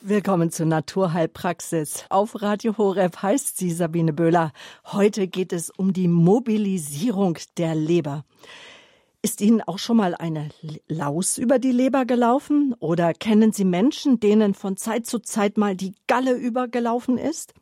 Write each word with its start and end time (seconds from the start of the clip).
Willkommen 0.00 0.52
zur 0.52 0.66
Naturheilpraxis. 0.66 2.04
Auf 2.08 2.40
Radio 2.40 2.78
Horeb 2.78 3.20
heißt 3.20 3.56
sie 3.56 3.72
Sabine 3.72 4.12
Böhler. 4.12 4.52
Heute 4.86 5.26
geht 5.26 5.52
es 5.52 5.70
um 5.70 5.92
die 5.92 6.06
Mobilisierung 6.06 7.36
der 7.56 7.74
Leber. 7.74 8.24
Ist 9.22 9.40
Ihnen 9.40 9.60
auch 9.60 9.78
schon 9.78 9.96
mal 9.96 10.14
eine 10.14 10.50
Laus 10.86 11.36
über 11.36 11.58
die 11.58 11.72
Leber 11.72 12.04
gelaufen? 12.04 12.76
Oder 12.78 13.12
kennen 13.12 13.50
Sie 13.50 13.64
Menschen, 13.64 14.20
denen 14.20 14.54
von 14.54 14.76
Zeit 14.76 15.04
zu 15.04 15.18
Zeit 15.18 15.58
mal 15.58 15.74
die 15.74 15.96
Galle 16.06 16.34
übergelaufen 16.34 17.18
ist? 17.18 17.52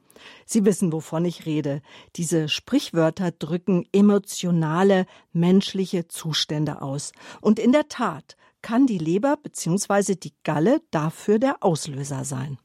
Sie 0.45 0.67
wissen, 0.67 0.93
wovon 0.93 1.25
ich 1.25 1.47
rede. 1.47 1.81
Diese 2.17 2.51
Sprichwörter 2.51 3.31
drücken 3.31 3.87
emotionale, 3.93 5.07
menschliche 5.33 6.07
Zustände 6.07 6.83
aus. 6.83 7.13
Und 7.41 7.59
in 7.59 7.73
der 7.73 7.89
Tat, 7.89 8.37
kann 8.67 8.89
die 8.89 8.99
Leber 8.99 9.37
bzw. 9.37 10.17
die 10.17 10.35
Galle 10.43 10.83
dafür 10.91 11.39
der 11.39 11.63
Auslöser 11.63 12.25
sein. 12.25 12.59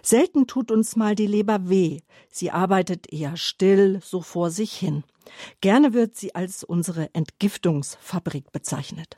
Selten 0.00 0.46
tut 0.46 0.70
uns 0.70 0.94
mal 0.94 1.16
die 1.16 1.26
Leber 1.26 1.68
weh. 1.68 2.02
Sie 2.30 2.52
arbeitet 2.52 3.12
eher 3.12 3.36
still, 3.36 3.98
so 4.00 4.20
vor 4.20 4.52
sich 4.52 4.72
hin. 4.72 5.02
Gerne 5.60 5.92
wird 5.92 6.14
sie 6.14 6.36
als 6.36 6.62
unsere 6.62 7.12
Entgiftungsfabrik 7.16 8.52
bezeichnet. 8.52 9.16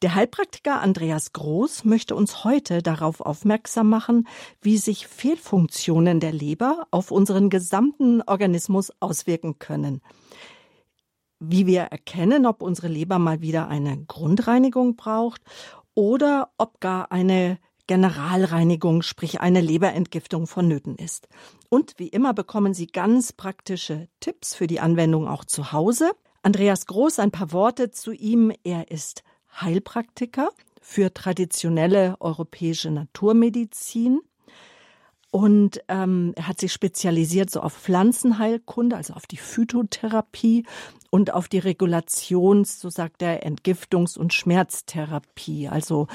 Der 0.00 0.14
Heilpraktiker 0.14 0.80
Andreas 0.80 1.32
Groß 1.32 1.84
möchte 1.84 2.14
uns 2.14 2.44
heute 2.44 2.80
darauf 2.80 3.20
aufmerksam 3.20 3.88
machen, 3.88 4.28
wie 4.62 4.78
sich 4.78 5.08
Fehlfunktionen 5.08 6.20
der 6.20 6.32
Leber 6.32 6.86
auf 6.92 7.10
unseren 7.10 7.50
gesamten 7.50 8.22
Organismus 8.22 8.92
auswirken 9.00 9.58
können 9.58 10.02
wie 11.40 11.66
wir 11.66 11.82
erkennen, 11.82 12.46
ob 12.46 12.62
unsere 12.62 12.88
Leber 12.88 13.18
mal 13.18 13.40
wieder 13.40 13.68
eine 13.68 14.04
Grundreinigung 14.04 14.96
braucht 14.96 15.42
oder 15.94 16.50
ob 16.58 16.80
gar 16.80 17.10
eine 17.12 17.58
Generalreinigung, 17.86 19.02
sprich 19.02 19.40
eine 19.40 19.60
Leberentgiftung 19.60 20.46
vonnöten 20.46 20.96
ist. 20.96 21.26
Und 21.70 21.94
wie 21.98 22.08
immer 22.08 22.34
bekommen 22.34 22.74
Sie 22.74 22.86
ganz 22.86 23.32
praktische 23.32 24.08
Tipps 24.20 24.54
für 24.54 24.66
die 24.66 24.80
Anwendung 24.80 25.26
auch 25.26 25.44
zu 25.44 25.72
Hause. 25.72 26.12
Andreas 26.42 26.86
Groß, 26.86 27.18
ein 27.18 27.30
paar 27.30 27.52
Worte 27.52 27.90
zu 27.90 28.12
ihm. 28.12 28.52
Er 28.62 28.90
ist 28.90 29.24
Heilpraktiker 29.60 30.50
für 30.80 31.12
traditionelle 31.12 32.16
europäische 32.20 32.90
Naturmedizin. 32.90 34.20
Und 35.30 35.82
ähm, 35.88 36.32
er 36.36 36.48
hat 36.48 36.58
sich 36.58 36.72
spezialisiert 36.72 37.50
so 37.50 37.60
auf 37.60 37.74
Pflanzenheilkunde, 37.74 38.96
also 38.96 39.12
auf 39.12 39.26
die 39.26 39.36
Phytotherapie 39.36 40.64
und 41.10 41.34
auf 41.34 41.48
die 41.48 41.58
Regulations, 41.58 42.80
so 42.80 42.88
sagt 42.88 43.20
er, 43.20 43.46
Entgiftungs- 43.46 44.18
und 44.18 44.32
Schmerztherapie. 44.32 45.68
Also 45.68 46.06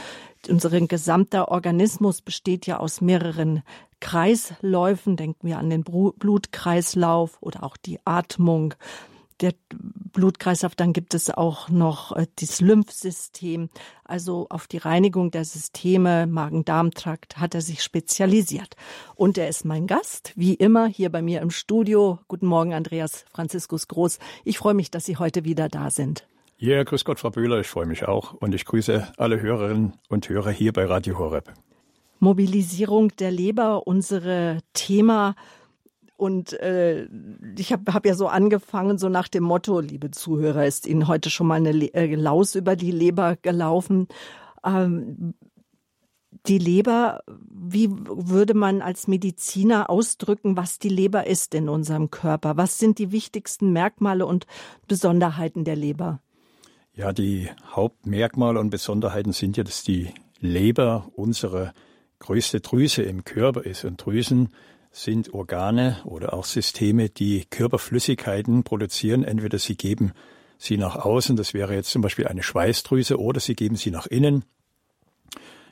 unser 0.50 0.70
gesamter 0.82 1.50
Organismus 1.50 2.22
besteht 2.22 2.66
ja 2.66 2.80
aus 2.80 3.02
mehreren 3.02 3.62
Kreisläufen. 4.00 5.16
Denken 5.16 5.48
wir 5.48 5.60
an 5.60 5.70
den 5.70 5.84
Blutkreislauf 5.84 7.38
oder 7.40 7.64
auch 7.64 7.78
die 7.78 8.00
Atmung, 8.06 8.74
der 9.44 9.54
Blutkreislauf, 10.14 10.76
dann 10.76 10.94
gibt 10.94 11.14
es 11.14 11.30
auch 11.30 11.70
noch 11.70 12.16
äh, 12.16 12.26
das 12.40 12.62
Lymphsystem. 12.62 13.70
Also 14.04 14.48
auf 14.50 14.68
die 14.68 14.78
Reinigung 14.78 15.32
der 15.32 15.46
Systeme, 15.46 16.26
Magen-Darm-Trakt 16.28 17.38
hat 17.38 17.54
er 17.54 17.62
sich 17.62 17.84
spezialisiert. 17.84 18.76
Und 19.16 19.38
er 19.38 19.50
ist 19.50 19.66
mein 19.66 19.86
Gast, 19.86 20.34
wie 20.36 20.54
immer, 20.54 20.88
hier 20.88 21.12
bei 21.12 21.22
mir 21.22 21.42
im 21.42 21.52
Studio. 21.52 22.20
Guten 22.28 22.48
Morgen, 22.48 22.74
Andreas 22.74 23.26
Franziskus 23.32 23.88
Groß. 23.88 24.20
Ich 24.44 24.58
freue 24.58 24.74
mich, 24.74 24.90
dass 24.90 25.06
Sie 25.06 25.18
heute 25.18 25.44
wieder 25.44 25.70
da 25.70 25.90
sind. 25.92 26.26
Ja, 26.58 26.82
grüß 26.84 27.04
Gott, 27.04 27.20
Frau 27.20 27.30
Böhler, 27.30 27.60
ich 27.60 27.68
freue 27.68 27.86
mich 27.86 28.08
auch 28.08 28.34
und 28.34 28.56
ich 28.56 28.64
grüße 28.64 29.12
alle 29.18 29.42
Hörerinnen 29.42 29.94
und 30.08 30.30
Hörer 30.30 30.52
hier 30.52 30.72
bei 30.72 30.86
Radio 30.86 31.20
Horeb. 31.20 31.52
Mobilisierung 32.20 33.10
der 33.20 33.32
Leber, 33.32 33.86
unsere 33.86 34.60
Thema 34.72 35.36
und 36.16 36.54
äh, 36.54 37.08
ich 37.58 37.74
habe 37.74 37.94
hab 37.94 38.06
ja 38.06 38.16
so 38.16 38.28
angefangen, 38.28 38.98
so 38.98 39.10
nach 39.10 39.28
dem 39.28 39.44
Motto, 39.44 39.80
liebe 39.80 40.12
Zuhörer, 40.12 40.66
ist 40.66 40.88
Ihnen 40.88 41.08
heute 41.08 41.30
schon 41.30 41.48
mal 41.48 41.56
eine 41.56 41.72
äh, 41.94 42.16
Laus 42.16 42.56
über 42.56 42.76
die 42.76 42.92
Leber 42.92 43.36
gelaufen. 43.42 44.08
Ähm, 44.64 45.34
die 46.48 46.58
Leber, 46.58 47.24
wie 47.28 47.90
würde 47.90 48.54
man 48.54 48.82
als 48.82 49.08
Mediziner 49.08 49.90
ausdrücken, 49.90 50.58
was 50.58 50.80
die 50.80 50.90
Leber 50.90 51.26
ist 51.28 51.56
in 51.56 51.70
unserem 51.70 52.12
Körper? 52.12 52.58
Was 52.58 52.80
sind 52.80 53.00
die 53.00 53.12
wichtigsten 53.12 53.72
Merkmale 53.72 54.26
und 54.26 54.46
Besonderheiten 54.88 55.64
der 55.64 55.76
Leber? 55.76 56.20
Ja, 56.94 57.14
die 57.14 57.50
Hauptmerkmale 57.72 58.60
und 58.60 58.70
Besonderheiten 58.70 59.32
sind 59.32 59.58
ja, 59.58 59.64
dass 59.64 59.84
die 59.84 60.10
Leber 60.40 61.10
unsere 61.16 61.74
größte 62.20 62.62
Drüse 62.62 63.04
im 63.04 63.24
Körper 63.24 63.66
ist. 63.66 63.86
Und 63.86 64.06
Drüsen 64.06 64.50
sind 64.94 65.34
Organe 65.34 65.98
oder 66.06 66.34
auch 66.34 66.46
Systeme, 66.46 67.10
die 67.10 67.46
Körperflüssigkeiten 67.50 68.64
produzieren. 68.64 69.24
Entweder 69.24 69.58
sie 69.58 69.76
geben 69.76 70.14
sie 70.58 70.78
nach 70.78 70.96
außen, 70.96 71.36
das 71.36 71.54
wäre 71.54 71.74
jetzt 71.74 71.90
zum 71.90 72.02
Beispiel 72.02 72.28
eine 72.28 72.44
Schweißdrüse, 72.44 73.20
oder 73.20 73.40
sie 73.40 73.56
geben 73.56 73.76
sie 73.76 73.92
nach 73.92 74.06
innen. 74.06 74.46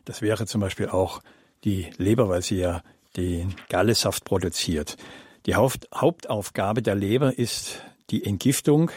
Das 0.05 0.21
wäre 0.21 0.47
zum 0.47 0.59
Beispiel 0.59 0.89
auch 0.89 1.21
die 1.63 1.87
Leber, 1.97 2.27
weil 2.27 2.41
sie 2.41 2.57
ja 2.57 2.81
den 3.15 3.53
Gallesaft 3.69 4.25
produziert. 4.25 4.97
Die 5.45 5.55
Hauptaufgabe 5.55 6.81
der 6.81 6.95
Leber 6.95 7.37
ist 7.37 7.81
die 8.09 8.25
Entgiftung 8.25 8.89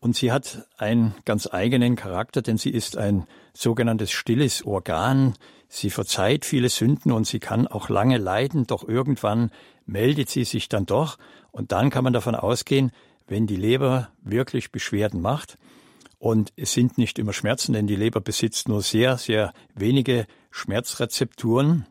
und 0.00 0.16
sie 0.16 0.32
hat 0.32 0.66
einen 0.78 1.14
ganz 1.26 1.46
eigenen 1.52 1.94
Charakter, 1.94 2.40
denn 2.40 2.56
sie 2.56 2.70
ist 2.70 2.96
ein 2.96 3.26
sogenanntes 3.52 4.10
stilles 4.10 4.64
Organ. 4.64 5.34
Sie 5.68 5.90
verzeiht 5.90 6.44
viele 6.44 6.68
Sünden 6.68 7.12
und 7.12 7.26
sie 7.26 7.40
kann 7.40 7.66
auch 7.66 7.88
lange 7.88 8.18
leiden, 8.18 8.66
doch 8.66 8.88
irgendwann 8.88 9.50
meldet 9.86 10.30
sie 10.30 10.44
sich 10.44 10.68
dann 10.68 10.86
doch. 10.86 11.18
Und 11.50 11.72
dann 11.72 11.90
kann 11.90 12.04
man 12.04 12.12
davon 12.12 12.34
ausgehen, 12.34 12.90
wenn 13.26 13.46
die 13.46 13.56
Leber 13.56 14.08
wirklich 14.22 14.72
Beschwerden 14.72 15.20
macht, 15.20 15.58
und 16.18 16.52
es 16.56 16.72
sind 16.72 16.98
nicht 16.98 17.18
immer 17.18 17.32
Schmerzen, 17.32 17.72
denn 17.72 17.86
die 17.86 17.96
Leber 17.96 18.20
besitzt 18.20 18.68
nur 18.68 18.82
sehr, 18.82 19.18
sehr 19.18 19.52
wenige 19.74 20.26
Schmerzrezepturen, 20.50 21.86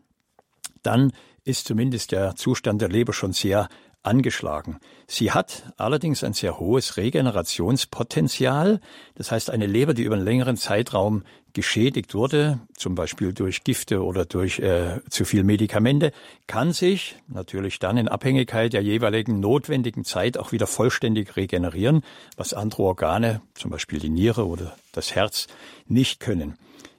dann 0.82 1.12
ist 1.44 1.66
zumindest 1.66 2.12
der 2.12 2.36
Zustand 2.36 2.82
der 2.82 2.90
Leber 2.90 3.14
schon 3.14 3.32
sehr 3.32 3.68
angeschlagen. 4.08 4.78
Sie 5.06 5.30
hat 5.32 5.72
allerdings 5.76 6.24
ein 6.24 6.32
sehr 6.32 6.58
hohes 6.58 6.96
Regenerationspotenzial. 6.96 8.80
Das 9.14 9.30
heißt, 9.30 9.50
eine 9.50 9.66
Leber, 9.66 9.94
die 9.94 10.02
über 10.02 10.16
einen 10.16 10.24
längeren 10.24 10.56
Zeitraum 10.56 11.22
geschädigt 11.52 12.14
wurde, 12.14 12.58
zum 12.74 12.94
Beispiel 12.94 13.32
durch 13.32 13.64
Gifte 13.64 14.02
oder 14.02 14.24
durch 14.24 14.60
äh, 14.60 15.00
zu 15.10 15.24
viel 15.24 15.44
Medikamente, 15.44 16.12
kann 16.46 16.72
sich 16.72 17.16
natürlich 17.28 17.78
dann 17.78 17.96
in 17.96 18.08
Abhängigkeit 18.08 18.72
der 18.72 18.82
jeweiligen 18.82 19.40
notwendigen 19.40 20.04
Zeit 20.04 20.38
auch 20.38 20.52
wieder 20.52 20.66
vollständig 20.66 21.36
regenerieren, 21.36 22.02
was 22.36 22.54
andere 22.54 22.82
Organe, 22.82 23.42
zum 23.54 23.70
Beispiel 23.70 23.98
die 23.98 24.10
Niere 24.10 24.46
oder 24.46 24.76
das 24.92 25.14
Herz, 25.14 25.48
nicht 25.86 26.20
können. 26.20 26.56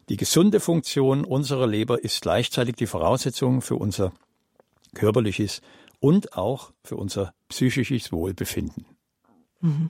Die 0.09 0.17
gesunde 0.17 0.59
Funktion 0.59 1.23
unserer 1.23 1.67
Leber 1.67 2.03
ist 2.03 2.21
gleichzeitig 2.21 2.75
die 2.75 2.87
Voraussetzung 2.87 3.61
für 3.61 3.75
unser 3.75 4.11
körperliches 4.95 5.61
und 5.99 6.35
auch 6.37 6.71
für 6.83 6.95
unser 6.95 7.33
psychisches 7.49 8.11
Wohlbefinden. 8.11 8.85
Mhm. 9.61 9.89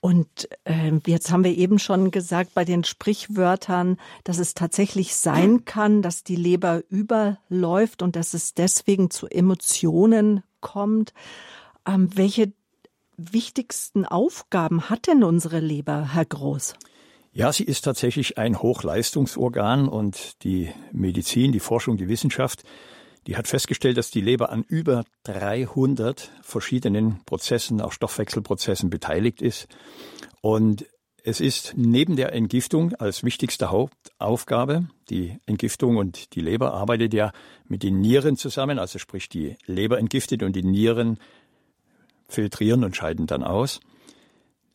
Und 0.00 0.48
äh, 0.64 0.92
jetzt 1.06 1.30
haben 1.30 1.44
wir 1.44 1.56
eben 1.56 1.78
schon 1.78 2.10
gesagt 2.10 2.54
bei 2.54 2.64
den 2.64 2.84
Sprichwörtern, 2.84 3.98
dass 4.24 4.38
es 4.38 4.54
tatsächlich 4.54 5.14
sein 5.14 5.66
kann, 5.66 6.00
dass 6.00 6.24
die 6.24 6.36
Leber 6.36 6.82
überläuft 6.88 8.02
und 8.02 8.16
dass 8.16 8.32
es 8.32 8.54
deswegen 8.54 9.10
zu 9.10 9.26
Emotionen 9.26 10.42
kommt. 10.60 11.12
Ähm, 11.86 12.08
welche 12.14 12.52
wichtigsten 13.18 14.06
Aufgaben 14.06 14.88
hat 14.88 15.06
denn 15.06 15.22
unsere 15.22 15.60
Leber, 15.60 16.14
Herr 16.14 16.24
Groß? 16.24 16.74
Ja, 17.32 17.52
sie 17.52 17.64
ist 17.64 17.82
tatsächlich 17.82 18.38
ein 18.38 18.60
Hochleistungsorgan 18.60 19.86
und 19.86 20.42
die 20.42 20.70
Medizin, 20.92 21.52
die 21.52 21.60
Forschung, 21.60 21.98
die 21.98 22.08
Wissenschaft 22.08 22.64
die 23.26 23.36
hat 23.36 23.46
festgestellt, 23.46 23.96
dass 23.96 24.10
die 24.10 24.20
Leber 24.20 24.50
an 24.50 24.62
über 24.62 25.04
300 25.24 26.30
verschiedenen 26.42 27.20
Prozessen, 27.24 27.80
auch 27.80 27.92
Stoffwechselprozessen 27.92 28.90
beteiligt 28.90 29.42
ist. 29.42 29.68
Und 30.40 30.86
es 31.22 31.40
ist 31.40 31.74
neben 31.76 32.16
der 32.16 32.32
Entgiftung 32.32 32.94
als 32.94 33.22
wichtigste 33.22 33.70
Hauptaufgabe, 33.70 34.88
die 35.10 35.38
Entgiftung 35.46 35.96
und 35.96 36.34
die 36.34 36.40
Leber 36.40 36.72
arbeitet 36.72 37.12
ja 37.12 37.32
mit 37.66 37.82
den 37.82 38.00
Nieren 38.00 38.36
zusammen, 38.36 38.78
also 38.78 38.98
sprich 38.98 39.28
die 39.28 39.56
Leber 39.66 39.98
entgiftet 39.98 40.42
und 40.42 40.56
die 40.56 40.62
Nieren 40.62 41.18
filtrieren 42.28 42.84
und 42.84 42.96
scheiden 42.96 43.26
dann 43.26 43.42
aus. 43.42 43.80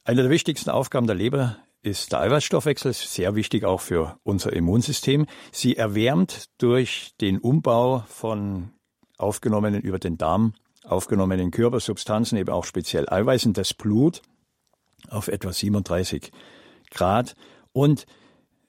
Eine 0.03 0.21
der 0.21 0.31
wichtigsten 0.31 0.69
Aufgaben 0.69 1.07
der 1.07 1.15
Leber 1.15 1.57
ist 1.85 2.11
der 2.11 2.21
Eiweißstoffwechsel, 2.21 2.93
sehr 2.93 3.35
wichtig 3.35 3.63
auch 3.63 3.79
für 3.79 4.17
unser 4.23 4.51
Immunsystem. 4.53 5.27
Sie 5.51 5.77
erwärmt 5.77 6.49
durch 6.57 7.11
den 7.21 7.37
Umbau 7.37 8.03
von 8.07 8.71
aufgenommenen 9.17 9.81
über 9.81 9.99
den 9.99 10.17
Darm 10.17 10.53
aufgenommenen 10.83 11.51
Körpersubstanzen, 11.51 12.37
eben 12.37 12.49
auch 12.49 12.65
speziell 12.65 13.07
Eiweißen, 13.09 13.53
das 13.53 13.73
Blut 13.73 14.21
auf 15.09 15.27
etwa 15.27 15.53
37 15.53 16.31
Grad. 16.91 17.35
Und 17.71 18.05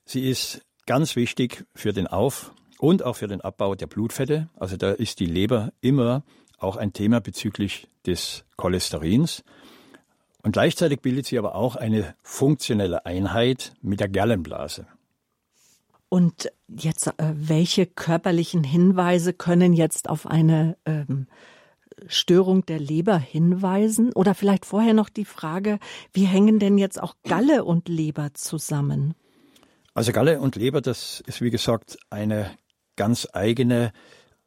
sie 0.04 0.28
ist 0.28 0.62
ganz 0.86 1.16
wichtig 1.16 1.64
für 1.74 1.92
den 1.92 2.06
Auf- 2.06 2.52
und 2.78 3.02
auch 3.02 3.16
für 3.16 3.28
den 3.28 3.40
Abbau 3.40 3.74
der 3.74 3.86
Blutfette. 3.86 4.50
Also 4.56 4.76
da 4.76 4.92
ist 4.92 5.20
die 5.20 5.26
Leber 5.26 5.72
immer 5.80 6.22
auch 6.58 6.76
ein 6.76 6.92
Thema 6.92 7.20
bezüglich 7.20 7.88
des 8.06 8.44
Cholesterins. 8.56 9.42
Und 10.46 10.52
gleichzeitig 10.52 11.00
bildet 11.00 11.26
sie 11.26 11.40
aber 11.40 11.56
auch 11.56 11.74
eine 11.74 12.14
funktionelle 12.22 13.04
Einheit 13.04 13.72
mit 13.82 13.98
der 13.98 14.08
Gallenblase. 14.08 14.86
Und 16.08 16.52
jetzt, 16.68 17.08
äh, 17.08 17.12
welche 17.34 17.84
körperlichen 17.84 18.62
Hinweise 18.62 19.32
können 19.32 19.72
jetzt 19.72 20.08
auf 20.08 20.24
eine 20.24 20.76
ähm, 20.86 21.26
Störung 22.06 22.64
der 22.64 22.78
Leber 22.78 23.18
hinweisen? 23.18 24.12
Oder 24.12 24.36
vielleicht 24.36 24.66
vorher 24.66 24.94
noch 24.94 25.08
die 25.08 25.24
Frage, 25.24 25.80
wie 26.12 26.26
hängen 26.26 26.60
denn 26.60 26.78
jetzt 26.78 27.02
auch 27.02 27.16
Galle 27.24 27.64
und 27.64 27.88
Leber 27.88 28.32
zusammen? 28.34 29.14
Also 29.94 30.12
Galle 30.12 30.38
und 30.38 30.54
Leber, 30.54 30.80
das 30.80 31.24
ist 31.26 31.40
wie 31.40 31.50
gesagt 31.50 31.98
eine 32.08 32.52
ganz 32.94 33.26
eigene 33.32 33.92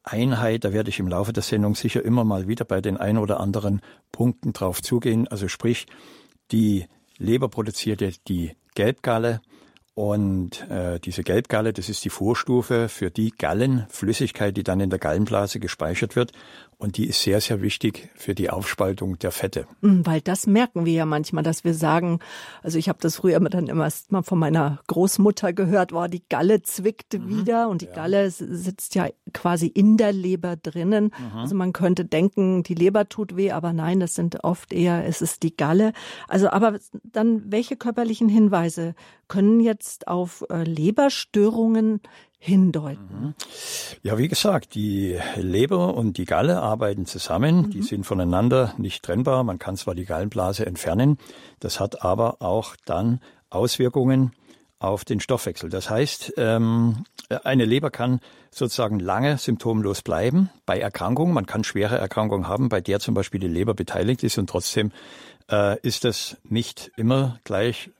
Einheit. 0.04 0.64
Da 0.64 0.74
werde 0.74 0.90
ich 0.90 1.00
im 1.00 1.08
Laufe 1.08 1.34
der 1.34 1.44
Sendung 1.44 1.76
sicher 1.76 2.04
immer 2.04 2.24
mal 2.24 2.48
wieder 2.48 2.66
bei 2.66 2.82
den 2.82 2.98
ein 2.98 3.18
oder 3.18 3.40
anderen 3.40 3.82
Punkten 4.12 4.54
drauf 4.54 4.82
zugehen. 4.82 5.28
Also 5.28 5.48
sprich, 5.48 5.86
die 6.52 6.86
Leber 7.18 7.50
produziert 7.50 8.28
die 8.28 8.56
Gelbgalle, 8.76 9.42
und 10.00 10.66
äh, 10.70 10.98
diese 11.02 11.24
Gelbgalle, 11.24 11.74
das 11.74 11.90
ist 11.90 12.06
die 12.06 12.10
Vorstufe 12.10 12.88
für 12.88 13.12
die 13.12 13.32
Gallenflüssigkeit, 13.32 14.56
die 14.56 14.64
dann 14.64 14.80
in 14.80 14.90
der 14.90 14.98
Gallenblase 14.98 15.60
gespeichert 15.60 16.16
wird. 16.16 16.32
Und 16.78 16.96
die 16.96 17.10
ist 17.10 17.22
sehr, 17.22 17.42
sehr 17.42 17.62
wichtig 17.62 18.10
für 18.16 18.34
die 18.34 18.50
Aufspaltung 18.50 19.20
der 19.20 19.34
Fette. 19.34 19.68
Mm, 19.82 20.06
weil 20.06 20.22
das 20.22 20.48
merken 20.48 20.86
wir 20.86 20.94
ja 20.94 21.06
manchmal, 21.06 21.44
dass 21.44 21.66
wir 21.66 21.74
sagen, 21.74 22.20
also 22.64 22.78
ich 22.78 22.88
habe 22.88 23.00
das 23.02 23.18
früher 23.18 23.38
dann 23.42 23.68
immer 23.68 23.90
mal 24.08 24.24
von 24.24 24.40
meiner 24.40 24.80
Großmutter 24.88 25.52
gehört, 25.52 25.92
war 25.92 26.08
die 26.08 26.24
Galle 26.30 26.62
zwickt 26.62 27.16
mhm. 27.16 27.28
wieder 27.28 27.68
und 27.68 27.82
die 27.82 27.88
ja. 27.88 27.94
Galle 27.94 28.32
sitzt 28.32 28.96
ja 28.96 29.10
quasi 29.34 29.68
in 29.68 29.98
der 29.98 30.14
Leber 30.14 30.56
drinnen. 30.56 31.12
Mhm. 31.34 31.38
Also 31.38 31.56
man 31.56 31.74
könnte 31.74 32.06
denken, 32.06 32.64
die 32.64 32.76
Leber 32.76 33.10
tut 33.10 33.36
weh, 33.36 33.52
aber 33.52 33.74
nein, 33.74 34.00
das 34.00 34.16
sind 34.16 34.46
oft 34.46 34.72
eher, 34.72 35.06
es 35.06 35.22
ist 35.22 35.44
die 35.44 35.58
Galle. 35.58 35.92
Also 36.30 36.50
aber 36.50 36.80
dann, 37.04 37.52
welche 37.52 37.76
körperlichen 37.76 38.30
Hinweise 38.30 38.96
können 39.30 39.62
jetzt 39.62 40.10
auf 40.10 40.44
äh, 40.50 40.64
Leberstörungen 40.64 42.02
hindeuten? 42.38 43.22
Mhm. 43.22 43.34
Ja, 44.04 44.18
wie 44.18 44.28
gesagt, 44.28 44.76
die 44.76 45.18
Leber 45.38 45.94
und 45.94 46.18
die 46.18 46.26
Galle 46.26 46.62
arbeiten 46.62 47.06
zusammen. 47.06 47.62
Mhm. 47.62 47.70
Die 47.70 47.84
sind 47.84 48.06
voneinander 48.06 48.74
nicht 48.78 49.04
trennbar. 49.04 49.46
Man 49.46 49.60
kann 49.60 49.78
zwar 49.78 49.96
die 49.96 50.06
Gallenblase 50.06 50.66
entfernen, 50.66 51.18
das 51.62 51.80
hat 51.80 52.04
aber 52.04 52.42
auch 52.42 52.76
dann 52.86 53.22
Auswirkungen 53.50 54.34
auf 54.80 55.04
den 55.04 55.20
Stoffwechsel. 55.20 55.70
Das 55.70 55.90
heißt, 55.90 56.34
ähm, 56.38 57.04
eine 57.44 57.66
Leber 57.66 57.92
kann 57.92 58.22
sozusagen 58.50 59.00
lange 59.00 59.38
symptomlos 59.38 60.02
bleiben 60.02 60.50
bei 60.66 60.80
Erkrankungen. 60.80 61.34
Man 61.34 61.46
kann 61.46 61.64
schwere 61.64 61.98
Erkrankungen 61.98 62.48
haben, 62.48 62.70
bei 62.70 62.80
der 62.80 63.00
zum 63.00 63.14
Beispiel 63.14 63.42
die 63.42 63.48
Leber 63.48 63.74
beteiligt 63.74 64.24
ist 64.24 64.38
und 64.38 64.50
trotzdem 64.50 64.92
äh, 65.52 65.80
ist 65.82 66.06
das 66.06 66.38
nicht 66.44 66.92
immer 66.96 67.40
gleich 67.44 67.92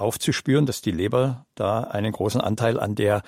aufzuspüren, 0.00 0.66
dass 0.66 0.80
die 0.80 0.90
Leber 0.90 1.46
da 1.54 1.80
einen 1.80 2.12
großen 2.12 2.40
Anteil 2.40 2.78
an 2.78 2.94
der 2.94 3.22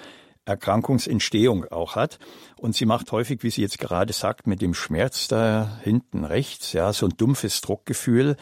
Erkrankungsentstehung 0.45 1.67
auch 1.67 1.97
hat. 1.97 2.19
Und 2.59 2.75
sie 2.75 2.87
macht 2.87 3.13
häufig, 3.13 3.43
wie 3.43 3.51
sie 3.51 3.63
jetzt 3.63 3.79
gerade 3.79 4.13
sagt, 4.13 4.47
mit 4.47 4.63
dem 4.63 4.75
Schmerz 4.75 5.29
da 5.29 5.79
hinten 5.83 6.25
rechts, 6.25 6.73
ja, 6.73 6.93
so 6.93 7.07
ein 7.07 7.15
dumpfes 7.17 7.61
Druckgefühl, 7.61 8.37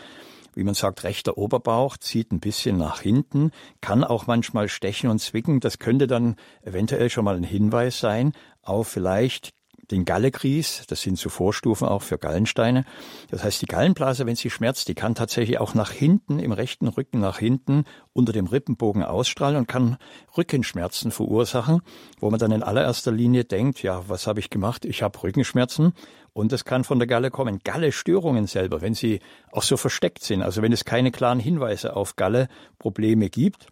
wie 0.54 0.64
man 0.64 0.74
sagt, 0.74 1.04
rechter 1.04 1.38
Oberbauch 1.38 1.98
zieht 1.98 2.32
ein 2.32 2.40
bisschen 2.40 2.76
nach 2.78 3.00
hinten, 3.00 3.52
kann 3.80 4.02
auch 4.02 4.26
manchmal 4.26 4.68
stechen 4.68 5.08
und 5.08 5.20
zwicken. 5.20 5.60
Das 5.60 5.78
könnte 5.78 6.06
dann 6.06 6.36
eventuell 6.62 7.10
schon 7.10 7.24
mal 7.24 7.36
ein 7.36 7.44
Hinweis 7.44 8.00
sein 8.00 8.32
auf 8.62 8.88
vielleicht 8.88 9.50
den 9.90 10.04
Gallekries, 10.04 10.84
das 10.88 11.02
sind 11.02 11.18
so 11.18 11.28
Vorstufen 11.28 11.88
auch 11.88 12.02
für 12.02 12.18
Gallensteine. 12.18 12.84
Das 13.30 13.42
heißt, 13.42 13.62
die 13.62 13.66
Gallenblase, 13.66 14.26
wenn 14.26 14.36
sie 14.36 14.50
schmerzt, 14.50 14.88
die 14.88 14.94
kann 14.94 15.14
tatsächlich 15.14 15.58
auch 15.58 15.74
nach 15.74 15.90
hinten, 15.90 16.38
im 16.38 16.52
rechten 16.52 16.88
Rücken 16.88 17.20
nach 17.20 17.38
hinten 17.38 17.84
unter 18.12 18.32
dem 18.32 18.46
Rippenbogen 18.46 19.02
ausstrahlen 19.02 19.56
und 19.56 19.68
kann 19.68 19.96
Rückenschmerzen 20.36 21.10
verursachen, 21.10 21.80
wo 22.20 22.30
man 22.30 22.38
dann 22.38 22.52
in 22.52 22.62
allererster 22.62 23.12
Linie 23.12 23.44
denkt, 23.44 23.82
ja, 23.82 24.08
was 24.08 24.26
habe 24.26 24.40
ich 24.40 24.50
gemacht? 24.50 24.84
Ich 24.84 25.02
habe 25.02 25.22
Rückenschmerzen 25.22 25.92
und 26.32 26.52
das 26.52 26.64
kann 26.64 26.84
von 26.84 26.98
der 26.98 27.08
Galle 27.08 27.30
kommen. 27.30 27.60
Galle-Störungen 27.64 28.46
selber, 28.46 28.80
wenn 28.80 28.94
sie 28.94 29.20
auch 29.50 29.62
so 29.62 29.76
versteckt 29.76 30.22
sind, 30.22 30.42
also 30.42 30.62
wenn 30.62 30.72
es 30.72 30.84
keine 30.84 31.10
klaren 31.10 31.40
Hinweise 31.40 31.96
auf 31.96 32.16
Galle-Probleme 32.16 33.30
gibt, 33.30 33.68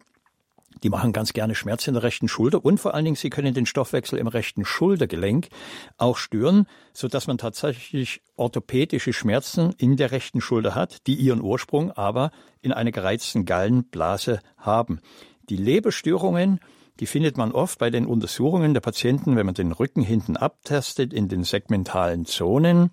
die 0.82 0.90
machen 0.90 1.12
ganz 1.12 1.32
gerne 1.32 1.55
Schmerz 1.55 1.87
in 1.88 1.94
der 1.94 2.02
rechten 2.02 2.28
Schulter 2.28 2.64
und 2.64 2.78
vor 2.78 2.94
allen 2.94 3.05
Dingen, 3.05 3.17
sie 3.17 3.31
können 3.31 3.55
den 3.55 3.67
Stoffwechsel 3.67 4.19
im 4.19 4.26
rechten 4.26 4.64
Schultergelenk 4.64 5.49
auch 5.96 6.17
stören, 6.17 6.67
so 6.93 7.08
dass 7.08 7.26
man 7.26 7.38
tatsächlich 7.38 8.23
orthopädische 8.37 9.12
Schmerzen 9.12 9.75
in 9.78 9.96
der 9.96 10.12
rechten 10.12 10.40
Schulter 10.40 10.75
hat, 10.75 11.06
die 11.06 11.14
ihren 11.14 11.43
Ursprung 11.43 11.93
aber 11.93 12.31
in 12.61 12.73
einer 12.73 12.93
gereizten 12.93 13.44
Gallenblase 13.44 14.40
haben. 14.58 15.00
Die 15.49 15.56
Leberstörungen, 15.56 16.61
die 17.00 17.06
findet 17.06 17.37
man 17.37 17.52
oft 17.52 17.79
bei 17.79 17.90
den 17.90 18.06
Untersuchungen 18.06 18.75
der 18.75 18.81
Patienten, 18.81 19.37
wenn 19.37 19.46
man 19.46 19.55
den 19.55 19.72
Rücken 19.72 20.02
hinten 20.02 20.37
abtastet 20.37 21.12
in 21.12 21.29
den 21.29 21.44
segmentalen 21.44 22.26
Zonen. 22.26 22.90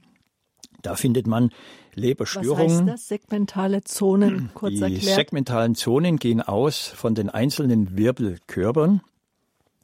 Da 0.83 0.95
findet 0.95 1.25
man 1.25 1.49
Leberstörungen. 1.95 2.67
Was 2.67 2.77
heißt 2.77 2.87
das? 2.87 3.07
Segmentale 3.07 3.83
Zonen, 3.83 4.51
kurz 4.53 4.75
Die 4.75 4.81
erklärt. 4.81 5.15
segmentalen 5.15 5.73
Zonen 5.75 6.17
gehen 6.17 6.41
aus 6.41 6.87
von 6.87 7.15
den 7.15 7.29
einzelnen 7.29 7.97
Wirbelkörpern. 7.97 9.01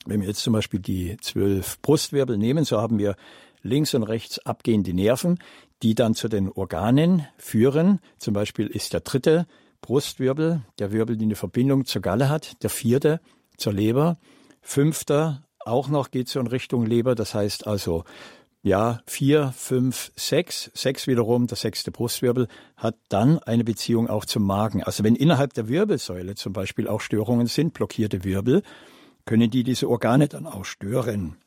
Wenn 0.06 0.22
wir 0.22 0.28
jetzt 0.28 0.44
zum 0.44 0.54
Beispiel 0.54 0.80
die 0.80 1.18
zwölf 1.22 1.82
Brustwirbel 1.82 2.38
nehmen, 2.38 2.66
so 2.66 2.80
haben 2.80 3.00
wir 3.00 3.16
links 3.62 3.94
und 3.94 4.04
rechts 4.04 4.40
abgehende 4.46 4.94
Nerven, 4.94 5.40
die 5.82 5.96
dann 5.96 6.14
zu 6.14 6.28
den 6.28 6.50
Organen 6.50 7.26
führen. 7.38 8.00
Zum 8.18 8.34
Beispiel 8.34 8.68
ist 8.68 8.94
der 8.94 9.02
dritte 9.02 9.48
Brustwirbel 9.82 10.62
der 10.80 10.92
Wirbel, 10.92 11.18
die 11.18 11.26
eine 11.26 11.36
Verbindung 11.36 11.86
zur 11.86 12.02
Galle 12.02 12.30
hat, 12.30 12.62
der 12.64 12.70
vierte 12.70 13.22
zur 13.58 13.74
Leber, 13.74 14.18
fünfter 14.62 15.44
auch 15.66 15.90
noch 15.90 16.12
geht 16.12 16.30
so 16.30 16.40
in 16.40 16.48
Richtung 16.48 16.86
Leber, 16.86 17.16
das 17.16 17.34
heißt 17.36 17.68
also 17.68 18.04
ja, 18.70 19.02
vier, 19.08 19.52
fünf, 19.58 20.12
sechs, 20.16 20.70
sechs 20.76 21.08
wiederum, 21.08 21.48
der 21.48 21.58
sechste 21.58 21.92
Brustwirbel, 21.92 22.48
hat 22.78 22.96
dann 23.10 23.40
eine 23.40 23.64
Beziehung 23.64 24.08
auch 24.08 24.26
zum 24.26 24.44
Magen. 24.44 24.84
Also 24.84 25.04
wenn 25.04 25.16
innerhalb 25.16 25.54
der 25.54 25.68
Wirbelsäule 25.68 26.36
zum 26.36 26.54
Beispiel 26.54 26.88
auch 26.88 27.02
Störungen 27.02 27.48
sind, 27.48 27.74
blockierte 27.74 28.24
Wirbel, 28.24 28.62
können 29.26 29.50
die 29.50 29.64
diese 29.64 29.90
Organe 29.90 30.28
dann 30.28 30.46
auch 30.46 30.66
stören. 30.66 31.38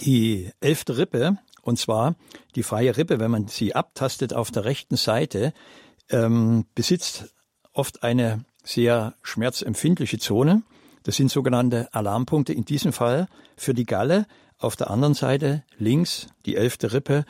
Die 0.00 0.50
elfte 0.60 0.96
Rippe, 0.96 1.38
und 1.62 1.76
zwar 1.76 2.14
die 2.54 2.62
freie 2.62 2.96
Rippe, 2.96 3.18
wenn 3.18 3.32
man 3.32 3.48
sie 3.48 3.74
abtastet 3.74 4.32
auf 4.32 4.52
der 4.52 4.64
rechten 4.64 4.96
Seite, 4.96 5.52
ähm, 6.08 6.66
besitzt 6.76 7.34
oft 7.72 8.04
eine 8.04 8.44
sehr 8.62 9.14
schmerzempfindliche 9.22 10.18
Zone. 10.18 10.62
Das 11.02 11.16
sind 11.16 11.32
sogenannte 11.32 11.92
Alarmpunkte, 11.92 12.52
in 12.52 12.64
diesem 12.64 12.92
Fall 12.92 13.26
für 13.56 13.74
die 13.74 13.86
Galle, 13.86 14.26
auf 14.58 14.76
der 14.76 14.90
anderen 14.90 15.14
Seite 15.14 15.64
links 15.78 16.28
die 16.46 16.56
elfte 16.56 16.92
Rippe. 16.92 17.24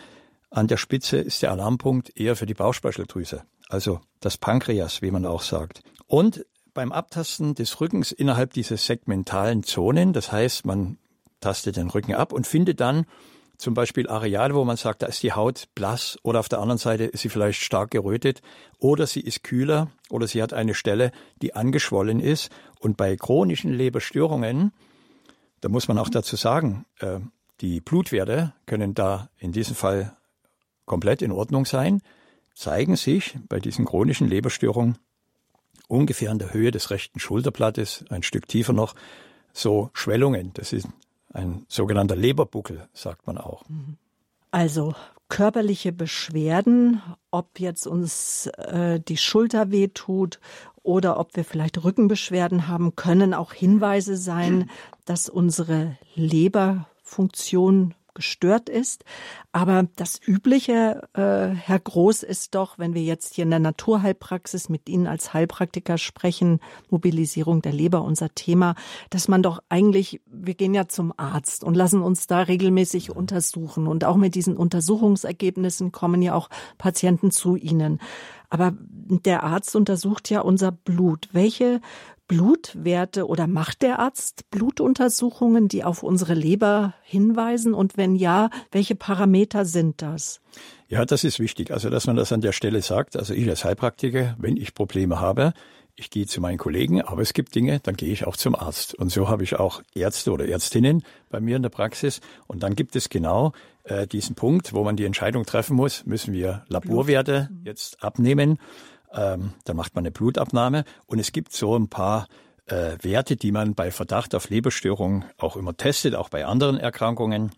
An 0.50 0.66
der 0.66 0.78
Spitze 0.78 1.18
ist 1.18 1.42
der 1.42 1.52
Alarmpunkt 1.52 2.18
eher 2.18 2.36
für 2.36 2.46
die 2.46 2.54
Bauchspeicheldrüse, 2.54 3.42
also 3.68 4.00
das 4.20 4.38
Pankreas, 4.38 5.02
wie 5.02 5.10
man 5.10 5.26
auch 5.26 5.42
sagt. 5.42 5.82
Und 6.06 6.46
beim 6.72 6.92
Abtasten 6.92 7.54
des 7.54 7.80
Rückens 7.80 8.12
innerhalb 8.12 8.52
dieser 8.52 8.76
segmentalen 8.76 9.62
Zonen, 9.62 10.12
das 10.12 10.32
heißt, 10.32 10.64
man 10.64 10.98
tastet 11.40 11.76
den 11.76 11.90
Rücken 11.90 12.14
ab 12.14 12.32
und 12.32 12.46
findet 12.46 12.80
dann 12.80 13.04
zum 13.58 13.74
Beispiel 13.74 14.08
Areale, 14.08 14.54
wo 14.54 14.64
man 14.64 14.76
sagt, 14.76 15.02
da 15.02 15.06
ist 15.06 15.22
die 15.24 15.32
Haut 15.32 15.64
blass 15.74 16.16
oder 16.22 16.38
auf 16.38 16.48
der 16.48 16.60
anderen 16.60 16.78
Seite 16.78 17.04
ist 17.04 17.22
sie 17.22 17.28
vielleicht 17.28 17.60
stark 17.60 17.90
gerötet 17.90 18.40
oder 18.78 19.06
sie 19.06 19.20
ist 19.20 19.42
kühler 19.42 19.90
oder 20.08 20.28
sie 20.28 20.40
hat 20.40 20.52
eine 20.52 20.74
Stelle, 20.74 21.10
die 21.42 21.56
angeschwollen 21.56 22.20
ist. 22.20 22.50
Und 22.78 22.96
bei 22.96 23.16
chronischen 23.16 23.72
Leberstörungen 23.72 24.72
da 25.60 25.68
muss 25.68 25.88
man 25.88 25.98
auch 25.98 26.08
dazu 26.08 26.36
sagen, 26.36 26.86
äh, 27.00 27.20
die 27.60 27.80
Blutwerte 27.80 28.54
können 28.66 28.94
da 28.94 29.30
in 29.38 29.52
diesem 29.52 29.74
Fall 29.74 30.16
komplett 30.84 31.22
in 31.22 31.32
Ordnung 31.32 31.66
sein, 31.66 32.02
zeigen 32.54 32.96
sich 32.96 33.38
bei 33.48 33.60
diesen 33.60 33.84
chronischen 33.84 34.28
Leberstörungen 34.28 34.98
ungefähr 35.88 36.30
an 36.30 36.38
der 36.38 36.52
Höhe 36.52 36.70
des 36.70 36.90
rechten 36.90 37.18
Schulterblattes, 37.18 38.04
ein 38.10 38.22
Stück 38.22 38.46
tiefer 38.48 38.72
noch, 38.72 38.94
so 39.52 39.90
Schwellungen. 39.92 40.52
Das 40.54 40.72
ist 40.72 40.88
ein 41.32 41.64
sogenannter 41.68 42.16
Leberbuckel, 42.16 42.88
sagt 42.92 43.26
man 43.26 43.38
auch. 43.38 43.64
Also 44.50 44.94
körperliche 45.28 45.92
Beschwerden, 45.92 47.02
ob 47.30 47.60
jetzt 47.60 47.86
uns 47.86 48.46
äh, 48.46 48.98
die 49.00 49.18
Schulter 49.18 49.70
wehtut 49.70 50.40
oder 50.82 51.20
ob 51.20 51.36
wir 51.36 51.44
vielleicht 51.44 51.84
Rückenbeschwerden 51.84 52.66
haben, 52.66 52.96
können 52.96 53.34
auch 53.34 53.52
Hinweise 53.52 54.16
sein, 54.16 54.70
dass 55.04 55.28
unsere 55.28 55.98
Leberfunktion 56.14 57.94
gestört 58.18 58.68
ist. 58.68 59.04
Aber 59.52 59.86
das 59.94 60.20
Übliche, 60.26 61.08
äh, 61.14 61.54
Herr 61.54 61.78
Groß, 61.78 62.24
ist 62.24 62.56
doch, 62.56 62.76
wenn 62.76 62.94
wir 62.94 63.02
jetzt 63.02 63.34
hier 63.34 63.44
in 63.44 63.50
der 63.50 63.60
Naturheilpraxis 63.60 64.68
mit 64.68 64.88
Ihnen 64.88 65.06
als 65.06 65.32
Heilpraktiker 65.32 65.98
sprechen, 65.98 66.58
Mobilisierung 66.90 67.62
der 67.62 67.72
Leber, 67.72 68.02
unser 68.02 68.34
Thema, 68.34 68.74
dass 69.10 69.28
man 69.28 69.44
doch 69.44 69.60
eigentlich, 69.68 70.20
wir 70.26 70.54
gehen 70.54 70.74
ja 70.74 70.88
zum 70.88 71.14
Arzt 71.16 71.62
und 71.62 71.76
lassen 71.76 72.02
uns 72.02 72.26
da 72.26 72.40
regelmäßig 72.40 73.14
untersuchen. 73.14 73.86
Und 73.86 74.04
auch 74.04 74.16
mit 74.16 74.34
diesen 74.34 74.56
Untersuchungsergebnissen 74.56 75.92
kommen 75.92 76.20
ja 76.20 76.34
auch 76.34 76.48
Patienten 76.76 77.30
zu 77.30 77.54
Ihnen. 77.54 78.00
Aber 78.50 78.72
der 78.80 79.44
Arzt 79.44 79.76
untersucht 79.76 80.28
ja 80.28 80.40
unser 80.40 80.72
Blut. 80.72 81.28
Welche 81.30 81.80
Blutwerte 82.28 83.26
oder 83.26 83.46
macht 83.46 83.82
der 83.82 83.98
Arzt 83.98 84.48
Blutuntersuchungen, 84.50 85.66
die 85.66 85.82
auf 85.82 86.02
unsere 86.02 86.34
Leber 86.34 86.94
hinweisen? 87.02 87.74
Und 87.74 87.96
wenn 87.96 88.14
ja, 88.14 88.50
welche 88.70 88.94
Parameter 88.94 89.64
sind 89.64 90.02
das? 90.02 90.40
Ja, 90.88 91.04
das 91.04 91.24
ist 91.24 91.40
wichtig. 91.40 91.72
Also, 91.72 91.90
dass 91.90 92.06
man 92.06 92.16
das 92.16 92.32
an 92.32 92.40
der 92.40 92.52
Stelle 92.52 92.82
sagt. 92.82 93.16
Also 93.16 93.34
ich 93.34 93.48
als 93.48 93.64
Heilpraktiker, 93.64 94.36
wenn 94.38 94.56
ich 94.56 94.74
Probleme 94.74 95.20
habe, 95.20 95.52
ich 95.98 96.10
gehe 96.10 96.26
zu 96.26 96.40
meinen 96.40 96.58
Kollegen, 96.58 97.02
aber 97.02 97.22
es 97.22 97.32
gibt 97.32 97.54
Dinge, 97.56 97.80
dann 97.80 97.96
gehe 97.96 98.12
ich 98.12 98.24
auch 98.24 98.36
zum 98.36 98.54
Arzt. 98.54 98.94
Und 98.94 99.10
so 99.10 99.28
habe 99.28 99.42
ich 99.42 99.56
auch 99.56 99.82
Ärzte 99.94 100.30
oder 100.30 100.46
Ärztinnen 100.46 101.02
bei 101.28 101.40
mir 101.40 101.56
in 101.56 101.62
der 101.62 101.70
Praxis. 101.70 102.20
Und 102.46 102.62
dann 102.62 102.76
gibt 102.76 102.94
es 102.94 103.08
genau 103.08 103.52
äh, 103.82 104.06
diesen 104.06 104.36
Punkt, 104.36 104.72
wo 104.74 104.84
man 104.84 104.96
die 104.96 105.04
Entscheidung 105.04 105.44
treffen 105.44 105.74
muss, 105.74 106.06
müssen 106.06 106.32
wir 106.32 106.64
Laborwerte 106.68 107.50
jetzt 107.64 108.02
abnehmen. 108.02 108.58
Ähm, 109.12 109.52
dann 109.64 109.76
macht 109.76 109.94
man 109.94 110.02
eine 110.02 110.10
Blutabnahme. 110.10 110.84
Und 111.06 111.18
es 111.18 111.32
gibt 111.32 111.52
so 111.52 111.76
ein 111.76 111.88
paar 111.88 112.28
äh, 112.66 112.96
Werte, 113.02 113.36
die 113.36 113.52
man 113.52 113.74
bei 113.74 113.90
Verdacht 113.90 114.34
auf 114.34 114.50
Leberstörungen 114.50 115.24
auch 115.38 115.56
immer 115.56 115.74
testet, 115.76 116.14
auch 116.14 116.28
bei 116.28 116.44
anderen 116.44 116.76
Erkrankungen. 116.78 117.52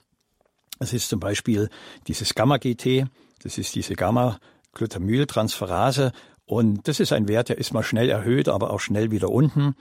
Es 0.79 0.93
ist 0.93 1.09
zum 1.09 1.19
Beispiel 1.21 1.69
dieses 2.07 2.35
Gamma-GT, 2.35 3.07
das 3.43 3.57
ist 3.59 3.75
diese 3.75 3.95
Gamma-Glutamyltransferase 3.95 6.13
und 6.47 6.87
das 6.89 7.01
ist 7.01 7.13
ein 7.13 7.29
Wert, 7.29 7.51
der 7.51 7.59
ist 7.59 7.73
mal 7.73 7.83
schnell 7.83 8.09
erhöht, 8.09 8.49
aber 8.49 8.71
auch 8.71 8.81
schnell 8.81 9.11
wieder 9.11 9.31
unten. 9.31 9.75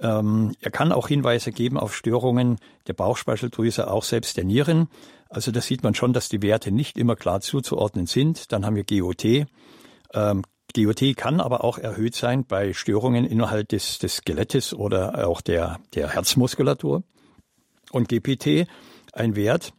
Ähm, 0.00 0.54
er 0.60 0.70
kann 0.70 0.92
auch 0.92 1.08
Hinweise 1.08 1.52
geben 1.52 1.78
auf 1.78 1.94
Störungen 1.94 2.58
der 2.86 2.94
Bauchspeicheldrüse, 2.94 3.90
auch 3.90 4.04
selbst 4.04 4.36
der 4.36 4.44
Nieren. 4.44 4.88
Also 5.28 5.50
da 5.50 5.60
sieht 5.60 5.82
man 5.82 5.94
schon, 5.94 6.12
dass 6.12 6.28
die 6.28 6.40
Werte 6.40 6.70
nicht 6.70 6.96
immer 6.96 7.16
klar 7.16 7.40
zuzuordnen 7.40 8.06
sind. 8.06 8.52
Dann 8.52 8.64
haben 8.64 8.76
wir 8.76 8.84
GOT. 8.84 9.46
Ähm, 10.14 10.42
GOT 10.84 11.16
kann 11.16 11.40
aber 11.40 11.64
auch 11.64 11.78
erhöht 11.78 12.14
sein 12.14 12.44
bei 12.44 12.72
Störungen 12.72 13.24
innerhalb 13.24 13.68
des, 13.68 13.98
des 13.98 14.16
Skelettes 14.16 14.74
oder 14.74 15.26
auch 15.26 15.40
der, 15.40 15.80
der 15.94 16.08
Herzmuskulatur. 16.08 17.02
Und 17.90 18.08
GPT, 18.08 18.68
ein 19.12 19.34
Wert, 19.34 19.72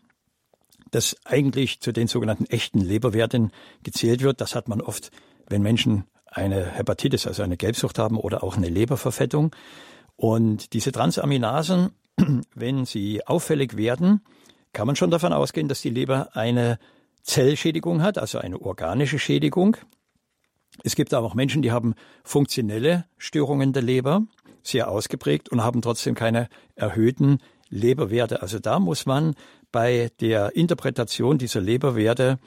das 0.91 1.15
eigentlich 1.25 1.79
zu 1.79 1.91
den 1.91 2.07
sogenannten 2.07 2.45
echten 2.45 2.79
Leberwerten 2.79 3.51
gezählt 3.83 4.21
wird. 4.21 4.41
Das 4.41 4.55
hat 4.55 4.67
man 4.67 4.81
oft, 4.81 5.11
wenn 5.47 5.61
Menschen 5.61 6.05
eine 6.25 6.65
Hepatitis, 6.65 7.27
also 7.27 7.43
eine 7.43 7.57
Gelbsucht 7.57 7.99
haben 7.99 8.17
oder 8.17 8.43
auch 8.43 8.57
eine 8.57 8.69
Leberverfettung. 8.69 9.55
Und 10.15 10.73
diese 10.73 10.91
Transaminasen, 10.91 11.91
wenn 12.55 12.85
sie 12.85 13.25
auffällig 13.25 13.77
werden, 13.77 14.21
kann 14.73 14.87
man 14.87 14.95
schon 14.95 15.11
davon 15.11 15.33
ausgehen, 15.33 15.67
dass 15.67 15.81
die 15.81 15.89
Leber 15.89 16.35
eine 16.35 16.79
Zellschädigung 17.23 18.01
hat, 18.01 18.17
also 18.17 18.39
eine 18.39 18.61
organische 18.61 19.19
Schädigung. 19.19 19.77
Es 20.83 20.95
gibt 20.95 21.13
aber 21.13 21.25
auch 21.25 21.35
Menschen, 21.35 21.61
die 21.61 21.71
haben 21.71 21.95
funktionelle 22.23 23.05
Störungen 23.17 23.73
der 23.73 23.81
Leber, 23.81 24.23
sehr 24.63 24.89
ausgeprägt 24.89 25.49
und 25.49 25.63
haben 25.63 25.81
trotzdem 25.81 26.15
keine 26.15 26.49
erhöhten 26.75 27.39
Leberwerte. 27.69 28.41
Also 28.41 28.59
da 28.59 28.79
muss 28.79 29.05
man 29.05 29.35
bei 29.71 30.11
der 30.19 30.55
Interpretation 30.55 31.37
dieser 31.37 31.61
Leberwerte 31.61 32.39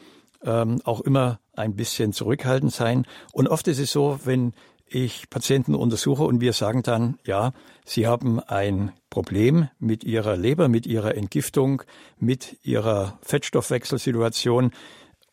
ähm, 0.45 0.81
auch 0.85 1.01
immer 1.01 1.39
ein 1.55 1.77
bisschen 1.77 2.13
zurückhaltend 2.13 2.73
sein. 2.73 3.07
Und 3.33 3.49
oft 3.49 3.69
ist 3.69 3.79
es 3.79 3.93
so, 3.93 4.19
wenn 4.25 4.53
ich 4.87 5.31
Patienten 5.31 5.75
untersuche 5.75 6.25
und 6.25 6.41
wir 6.41 6.53
sagen 6.53 6.83
dann, 6.83 7.19
ja, 7.25 7.53
Sie 7.85 8.07
haben 8.07 8.41
ein 8.41 8.93
Problem 9.11 9.69
mit 9.79 10.05
Ihrer 10.05 10.37
Leber, 10.37 10.69
mit 10.69 10.87
Ihrer 10.87 11.17
Entgiftung, 11.17 11.83
mit 12.19 12.59
Ihrer 12.63 13.19
Fettstoffwechselsituation. 13.23 14.73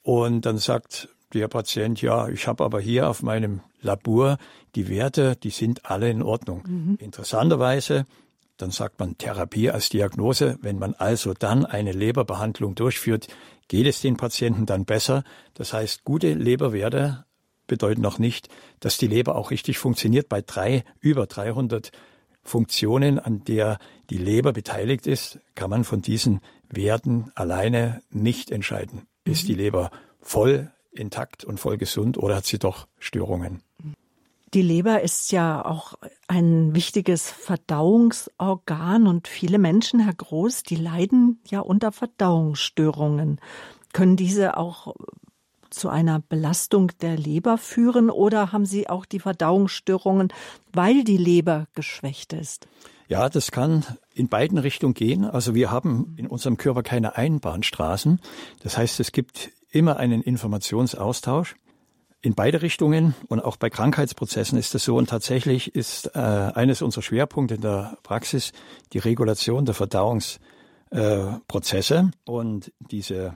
Und 0.01 0.45
dann 0.45 0.57
sagt 0.57 1.09
der 1.33 1.47
Patient, 1.47 2.01
ja, 2.01 2.27
ich 2.27 2.47
habe 2.47 2.63
aber 2.63 2.79
hier 2.79 3.09
auf 3.09 3.21
meinem 3.21 3.61
Labor 3.81 4.37
die 4.75 4.89
Werte, 4.89 5.35
die 5.35 5.51
sind 5.51 5.85
alle 5.85 6.09
in 6.09 6.21
Ordnung. 6.21 6.63
Mhm. 6.67 6.97
Interessanterweise, 6.99 8.05
dann 8.57 8.71
sagt 8.71 8.99
man 8.99 9.17
Therapie 9.17 9.69
als 9.69 9.89
Diagnose. 9.89 10.57
Wenn 10.61 10.79
man 10.79 10.93
also 10.95 11.33
dann 11.33 11.65
eine 11.65 11.91
Leberbehandlung 11.91 12.75
durchführt, 12.75 13.27
geht 13.67 13.87
es 13.87 14.01
den 14.01 14.17
Patienten 14.17 14.65
dann 14.65 14.85
besser. 14.85 15.23
Das 15.53 15.73
heißt, 15.73 16.03
gute 16.03 16.33
Leberwerte 16.33 17.25
bedeuten 17.67 18.01
noch 18.01 18.19
nicht, 18.19 18.49
dass 18.79 18.97
die 18.97 19.07
Leber 19.07 19.35
auch 19.35 19.51
richtig 19.51 19.77
funktioniert. 19.77 20.27
Bei 20.27 20.41
drei, 20.41 20.83
über 20.99 21.27
300 21.27 21.91
Funktionen, 22.41 23.19
an 23.19 23.43
der 23.43 23.77
die 24.09 24.17
Leber 24.17 24.51
beteiligt 24.51 25.07
ist, 25.07 25.39
kann 25.55 25.69
man 25.69 25.83
von 25.83 26.01
diesen 26.01 26.41
Werten 26.67 27.31
alleine 27.35 28.01
nicht 28.09 28.51
entscheiden. 28.51 29.03
Ist 29.23 29.47
die 29.47 29.53
Leber 29.53 29.91
voll 30.21 30.71
intakt 30.91 31.43
und 31.43 31.59
voll 31.59 31.77
gesund 31.77 32.17
oder 32.17 32.35
hat 32.35 32.45
sie 32.45 32.59
doch 32.59 32.87
Störungen? 32.99 33.61
Die 34.53 34.63
Leber 34.63 35.01
ist 35.01 35.31
ja 35.31 35.63
auch 35.63 35.93
ein 36.27 36.73
wichtiges 36.73 37.29
Verdauungsorgan 37.29 39.05
und 39.05 39.27
viele 39.27 39.59
Menschen, 39.59 39.99
Herr 39.99 40.15
Groß, 40.15 40.63
die 40.63 40.75
leiden 40.75 41.39
ja 41.47 41.59
unter 41.59 41.91
Verdauungsstörungen. 41.91 43.39
Können 43.93 44.15
diese 44.15 44.57
auch 44.57 44.95
zu 45.69 45.89
einer 45.89 46.19
Belastung 46.19 46.91
der 47.01 47.15
Leber 47.15 47.59
führen 47.59 48.09
oder 48.09 48.51
haben 48.51 48.65
Sie 48.65 48.89
auch 48.89 49.05
die 49.05 49.19
Verdauungsstörungen, 49.19 50.33
weil 50.73 51.03
die 51.03 51.17
Leber 51.17 51.67
geschwächt 51.75 52.33
ist? 52.33 52.67
Ja, 53.07 53.29
das 53.29 53.51
kann 53.51 53.85
in 54.13 54.29
beiden 54.29 54.57
Richtungen 54.57 54.93
gehen. 54.93 55.25
Also 55.25 55.53
wir 55.53 55.71
haben 55.71 56.15
in 56.17 56.27
unserem 56.27 56.57
Körper 56.57 56.83
keine 56.83 57.17
Einbahnstraßen. 57.17 58.19
Das 58.61 58.77
heißt, 58.77 58.99
es 58.99 59.11
gibt 59.11 59.51
immer 59.71 59.97
einen 59.97 60.21
Informationsaustausch 60.21 61.55
in 62.21 62.35
beide 62.35 62.61
Richtungen 62.61 63.15
und 63.27 63.39
auch 63.39 63.55
bei 63.55 63.69
Krankheitsprozessen 63.69 64.57
ist 64.57 64.75
es 64.75 64.83
so. 64.83 64.97
Und 64.97 65.09
tatsächlich 65.09 65.73
ist 65.73 66.13
äh, 66.15 66.19
eines 66.19 66.81
unserer 66.81 67.03
Schwerpunkte 67.03 67.55
in 67.55 67.61
der 67.61 67.97
Praxis 68.03 68.51
die 68.91 68.97
Regulation 68.97 69.63
der 69.65 69.75
Verdauungsprozesse 69.75 71.95
äh, 71.95 72.29
und 72.29 72.73
diese 72.79 73.35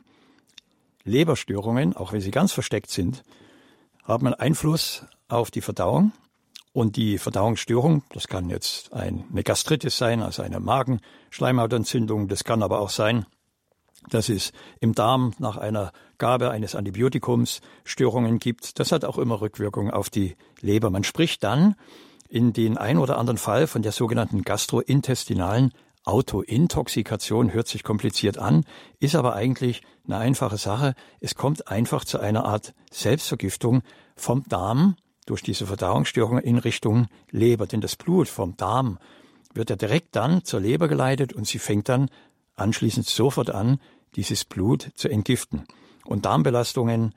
Leberstörungen, 1.05 1.95
auch 1.95 2.11
wenn 2.11 2.21
sie 2.21 2.31
ganz 2.31 2.51
versteckt 2.51 2.89
sind, 2.89 3.23
haben 4.03 4.27
einen 4.27 4.35
Einfluss 4.35 5.05
auf 5.29 5.49
die 5.49 5.61
Verdauung. 5.61 6.11
Und 6.73 6.97
die 6.97 7.19
Verdauungsstörung, 7.19 8.03
das 8.09 8.27
kann 8.27 8.49
jetzt 8.49 8.91
eine 8.93 9.43
Gastritis 9.43 9.95
sein, 9.95 10.23
also 10.23 10.41
eine 10.41 10.59
Magenschleimhautentzündung, 10.59 12.27
das 12.27 12.43
kann 12.43 12.63
aber 12.63 12.79
auch 12.79 12.89
sein, 12.89 13.27
dass 14.09 14.29
es 14.29 14.51
im 14.79 14.93
Darm 14.93 15.33
nach 15.39 15.57
einer 15.57 15.91
Gabe 16.17 16.51
eines 16.51 16.75
Antibiotikums 16.75 17.61
Störungen 17.83 18.39
gibt. 18.39 18.79
Das 18.79 18.91
hat 18.91 19.05
auch 19.05 19.17
immer 19.17 19.41
Rückwirkungen 19.41 19.91
auf 19.91 20.09
die 20.09 20.35
Leber. 20.61 20.89
Man 20.89 21.03
spricht 21.03 21.43
dann 21.43 21.75
in 22.29 22.53
den 22.53 22.77
ein 22.77 22.97
oder 22.97 23.17
anderen 23.17 23.37
Fall 23.37 23.67
von 23.67 23.81
der 23.81 23.91
sogenannten 23.91 24.43
gastrointestinalen 24.43 25.71
Autointoxikation 26.05 27.53
hört 27.53 27.67
sich 27.67 27.83
kompliziert 27.83 28.37
an, 28.37 28.65
ist 28.99 29.15
aber 29.15 29.35
eigentlich 29.35 29.81
eine 30.05 30.17
einfache 30.17 30.57
Sache. 30.57 30.95
Es 31.21 31.35
kommt 31.35 31.69
einfach 31.69 32.03
zu 32.03 32.19
einer 32.19 32.45
Art 32.45 32.73
Selbstvergiftung 32.91 33.83
vom 34.15 34.43
Darm 34.49 34.95
durch 35.25 35.41
diese 35.41 35.65
Verdauungsstörung 35.65 36.39
in 36.39 36.57
Richtung 36.57 37.07
Leber. 37.31 37.67
Denn 37.67 37.79
das 37.79 37.95
Blut 37.95 38.27
vom 38.27 38.57
Darm 38.57 38.99
wird 39.53 39.69
ja 39.69 39.75
direkt 39.75 40.15
dann 40.15 40.43
zur 40.43 40.59
Leber 40.59 40.87
geleitet 40.87 41.31
und 41.31 41.47
sie 41.47 41.59
fängt 41.59 41.87
dann 41.87 42.09
anschließend 42.55 43.05
sofort 43.05 43.49
an, 43.49 43.79
dieses 44.15 44.45
Blut 44.45 44.91
zu 44.95 45.09
entgiften. 45.09 45.65
Und 46.05 46.25
Darmbelastungen 46.25 47.13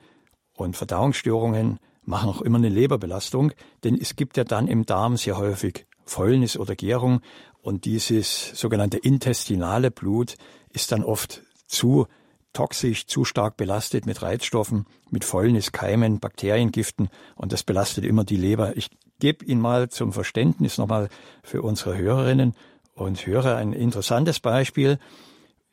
und 0.53 0.75
Verdauungsstörungen 0.75 1.79
machen 2.03 2.29
auch 2.29 2.41
immer 2.41 2.57
eine 2.57 2.69
Leberbelastung, 2.69 3.51
denn 3.83 3.99
es 3.99 4.15
gibt 4.15 4.37
ja 4.37 4.43
dann 4.43 4.67
im 4.67 4.85
Darm 4.85 5.17
sehr 5.17 5.37
häufig 5.37 5.85
Fäulnis 6.05 6.57
oder 6.57 6.75
Gärung 6.75 7.21
und 7.61 7.85
dieses 7.85 8.51
sogenannte 8.57 8.97
intestinale 8.97 9.91
Blut 9.91 10.35
ist 10.69 10.91
dann 10.91 11.03
oft 11.03 11.43
zu 11.67 12.07
toxisch, 12.53 13.07
zu 13.07 13.25
stark 13.25 13.57
belastet 13.57 14.05
mit 14.05 14.21
Reizstoffen, 14.21 14.85
mit 15.11 15.25
Fäulnis, 15.25 15.73
Keimen, 15.73 16.19
Bakteriengiften 16.19 17.09
und 17.35 17.51
das 17.51 17.63
belastet 17.63 18.05
immer 18.05 18.23
die 18.23 18.37
Leber. 18.37 18.77
Ich 18.77 18.89
gebe 19.19 19.45
Ihnen 19.45 19.61
mal 19.61 19.89
zum 19.89 20.13
Verständnis 20.13 20.77
nochmal 20.77 21.09
für 21.43 21.61
unsere 21.61 21.97
Hörerinnen 21.97 22.55
und 22.93 23.25
Hörer 23.27 23.57
ein 23.57 23.73
interessantes 23.73 24.39
Beispiel. 24.39 24.97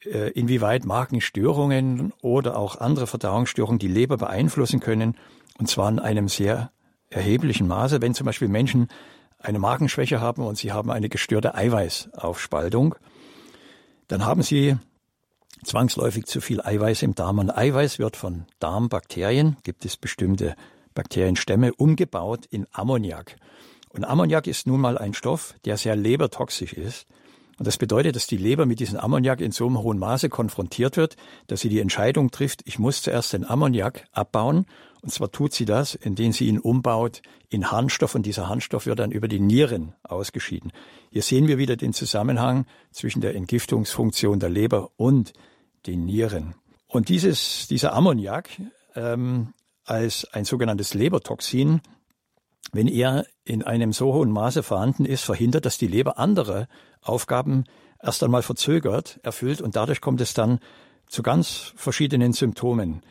Äh, 0.07 0.31
inwieweit 0.33 0.85
Magenstörungen 0.85 2.13
oder 2.21 2.59
auch 2.59 2.77
andere 2.77 3.07
Verdauungsstörungen 3.07 3.79
die 3.79 3.89
Leber 3.89 4.19
beeinflussen 4.19 4.81
können, 4.81 5.17
und 5.59 5.69
zwar 5.69 5.89
in 5.89 5.99
einem 5.99 6.29
sehr 6.29 6.73
erheblichen 7.09 7.67
Maße. 7.67 8.03
Wenn 8.03 8.15
zum 8.15 8.27
Beispiel 8.27 8.49
Menschen 8.49 8.89
eine 9.39 9.59
Magenschwäche 9.59 10.21
haben 10.21 10.43
und 10.43 10.59
sie 10.59 10.73
haben 10.73 10.91
eine 10.91 11.09
gestörte 11.09 11.55
Eiweißaufspaltung, 11.55 12.97
dann 14.09 14.27
haben 14.27 14.43
sie 14.43 14.77
zwangsläufig 15.65 16.27
zu 16.27 16.41
viel 16.41 16.61
Eiweiß 16.61 17.03
im 17.03 17.15
Darm. 17.15 17.39
Und 17.39 17.57
Eiweiß 17.57 17.99
wird 17.99 18.17
von 18.17 18.45
Darmbakterien, 18.59 19.57
gibt 19.63 19.85
es 19.87 19.97
bestimmte 19.97 20.55
Bakterienstämme, 20.95 21.73
umgebaut 21.73 22.47
in 22.51 22.67
Ammoniak. 22.73 23.37
Und 23.89 24.05
Ammoniak 24.05 24.47
ist 24.49 24.67
nun 24.67 24.81
mal 24.81 24.99
ein 24.99 25.15
Stoff, 25.15 25.55
der 25.65 25.77
sehr 25.79 25.97
lebertoxisch 25.97 26.75
ist. 26.75 27.07
Und 27.59 27.67
das 27.67 27.79
bedeutet, 27.79 28.17
dass 28.17 28.27
die 28.27 28.37
Leber 28.37 28.67
mit 28.67 28.81
diesem 28.81 28.99
Ammoniak 28.99 29.41
in 29.41 29.53
so 29.53 29.67
einem 29.67 29.79
hohen 29.79 29.99
Maße 29.99 30.29
konfrontiert 30.29 30.97
wird, 30.97 31.17
dass 31.47 31.61
sie 31.61 31.69
die 31.69 31.81
Entscheidung 31.81 32.31
trifft, 32.31 32.63
ich 32.65 32.79
muss 32.79 33.03
zuerst 33.03 33.33
den 33.33 33.45
Ammoniak 33.45 34.07
abbauen. 34.13 34.67
Und 35.03 35.11
zwar 35.11 35.31
tut 35.31 35.53
sie 35.53 35.67
das, 35.67 35.95
indem 35.95 36.33
sie 36.33 36.47
ihn 36.47 36.59
umbaut 36.59 37.21
in 37.51 37.71
Harnstoff 37.71 38.15
und 38.15 38.25
dieser 38.25 38.49
Harnstoff 38.49 38.87
wird 38.87 38.99
dann 38.99 39.13
über 39.13 39.29
die 39.29 39.39
Nieren 39.39 39.95
ausgeschieden. 40.03 40.73
Hier 41.11 41.23
sehen 41.23 41.47
wir 41.47 41.59
wieder 41.59 41.77
den 41.77 41.93
Zusammenhang 41.93 42.67
zwischen 42.91 43.21
der 43.21 43.35
Entgiftungsfunktion 43.35 44.41
der 44.41 44.49
Leber 44.49 44.91
und 44.97 45.35
den 45.87 46.07
Nieren. 46.07 46.55
Und 46.89 47.09
dieses, 47.09 47.67
dieser 47.69 47.93
Ammoniak 47.93 48.49
ähm, 48.95 49.53
als 49.85 50.27
ein 50.33 50.45
sogenanntes 50.45 50.95
Lebertoxin, 50.95 51.83
wenn 52.73 52.89
er 52.89 53.27
in 53.45 53.63
einem 53.63 53.93
so 53.93 54.15
hohen 54.15 54.31
Maße 54.31 54.63
vorhanden 54.63 55.05
ist, 55.05 55.23
verhindert, 55.23 55.67
dass 55.67 55.79
die 55.79 55.87
Leber 55.87 56.19
andere 56.19 56.67
Aufgaben 57.05 57.65
erst 58.03 58.23
einmal 58.23 58.43
verzögert 58.43 59.21
erfüllt 59.23 59.61
und 59.61 59.77
dadurch 59.77 60.01
kommt 60.01 60.21
es 60.21 60.35
dann 60.35 60.59
zu 61.07 61.23
ganz 61.23 61.73
verschiedenen 61.77 62.33
Symptomen. 62.33 63.03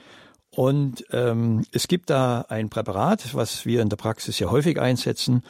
Und 0.50 1.06
ähm, 1.12 1.66
es 1.72 1.88
gibt 1.88 2.10
da 2.12 2.46
ein 2.48 2.70
Präparat, 2.70 3.34
was 3.34 3.66
wir 3.66 3.82
in 3.82 3.90
der 3.90 3.98
Praxis 3.98 4.38
sehr 4.38 4.52
häufig 4.52 4.80
einsetzen, 4.80 5.42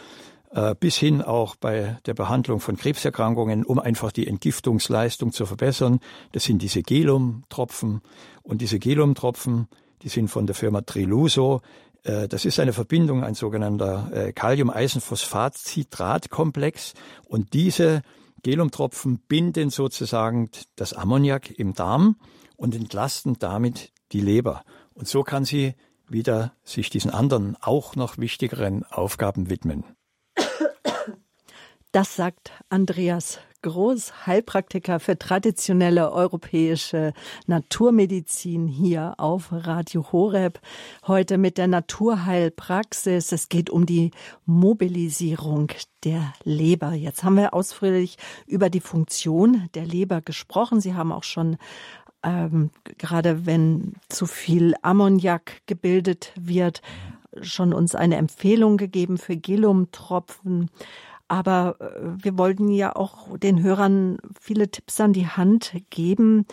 äh, 0.51 0.73
bis 0.79 0.95
hin 0.95 1.21
auch 1.21 1.57
bei 1.57 1.97
der 2.05 2.13
Behandlung 2.13 2.61
von 2.61 2.77
Krebserkrankungen, 2.77 3.65
um 3.65 3.79
einfach 3.79 4.13
die 4.13 4.27
Entgiftungsleistung 4.27 5.33
zu 5.33 5.45
verbessern. 5.45 5.99
Das 6.31 6.45
sind 6.45 6.61
diese 6.61 6.83
Gelum-Tropfen. 6.83 8.01
Und 8.43 8.61
diese 8.61 8.79
Gelum-Tropfen, 8.79 9.67
die 10.03 10.09
sind 10.09 10.29
von 10.29 10.45
der 10.45 10.55
Firma 10.55 10.79
Triluso. 10.81 11.61
Äh, 12.03 12.29
das 12.29 12.45
ist 12.45 12.61
eine 12.61 12.71
Verbindung, 12.71 13.25
ein 13.25 13.33
sogenannter 13.33 14.09
äh, 14.13 14.31
Kalium-Eisenphosphat-Citrat-Komplex. 14.31 16.93
Und 17.25 17.53
diese 17.53 18.03
Gelumtropfen 18.43 19.19
binden 19.27 19.69
sozusagen 19.69 20.49
das 20.75 20.93
Ammoniak 20.93 21.57
im 21.57 21.73
Darm 21.73 22.17
und 22.55 22.75
entlasten 22.75 23.39
damit 23.39 23.91
die 24.11 24.21
Leber. 24.21 24.63
Und 24.93 25.07
so 25.07 25.23
kann 25.23 25.45
sie 25.45 25.75
wieder 26.07 26.53
sich 26.63 26.89
diesen 26.89 27.11
anderen, 27.11 27.57
auch 27.59 27.95
noch 27.95 28.17
wichtigeren 28.17 28.83
Aufgaben 28.83 29.49
widmen. 29.49 29.83
Das 31.91 32.15
sagt 32.15 32.51
Andreas 32.69 33.39
Groß, 33.63 34.27
Heilpraktiker 34.27 34.99
für 34.99 35.17
traditionelle 35.17 36.11
europäische 36.11 37.13
Naturmedizin 37.47 38.67
hier 38.67 39.15
auf 39.17 39.47
Radio 39.51 40.11
Horeb. 40.11 40.59
Heute 41.07 41.37
mit 41.37 41.57
der 41.57 41.67
Naturheilpraxis. 41.67 43.31
Es 43.31 43.47
geht 43.47 43.69
um 43.69 43.85
die 43.85 44.11
Mobilisierung 44.45 45.71
der 46.03 46.33
Leber. 46.43 46.91
Jetzt 46.91 47.23
haben 47.23 47.37
wir 47.37 47.53
ausführlich 47.53 48.17
über 48.47 48.69
die 48.69 48.81
Funktion 48.81 49.69
der 49.75 49.85
Leber 49.85 50.19
gesprochen. 50.19 50.81
Sie 50.81 50.93
haben 50.93 51.13
auch 51.13 51.23
schon 51.23 51.57
ähm, 52.21 52.69
gerade 52.97 53.45
wenn 53.45 53.93
zu 54.09 54.25
viel 54.25 54.75
Ammoniak 54.81 55.61
gebildet 55.67 56.33
wird, 56.35 56.81
schon 57.41 57.73
uns 57.73 57.95
eine 57.95 58.17
Empfehlung 58.17 58.75
gegeben 58.75 59.17
für 59.17 59.37
Gelumtropfen. 59.37 60.69
Aber 61.27 61.77
äh, 61.79 62.23
wir 62.23 62.37
wollten 62.37 62.69
ja 62.69 62.95
auch 62.95 63.37
den 63.37 63.61
Hörern 63.63 64.17
viele 64.39 64.69
Tipps 64.69 64.99
an 64.99 65.13
die 65.13 65.27
Hand 65.27 65.73
geben, 65.89 66.45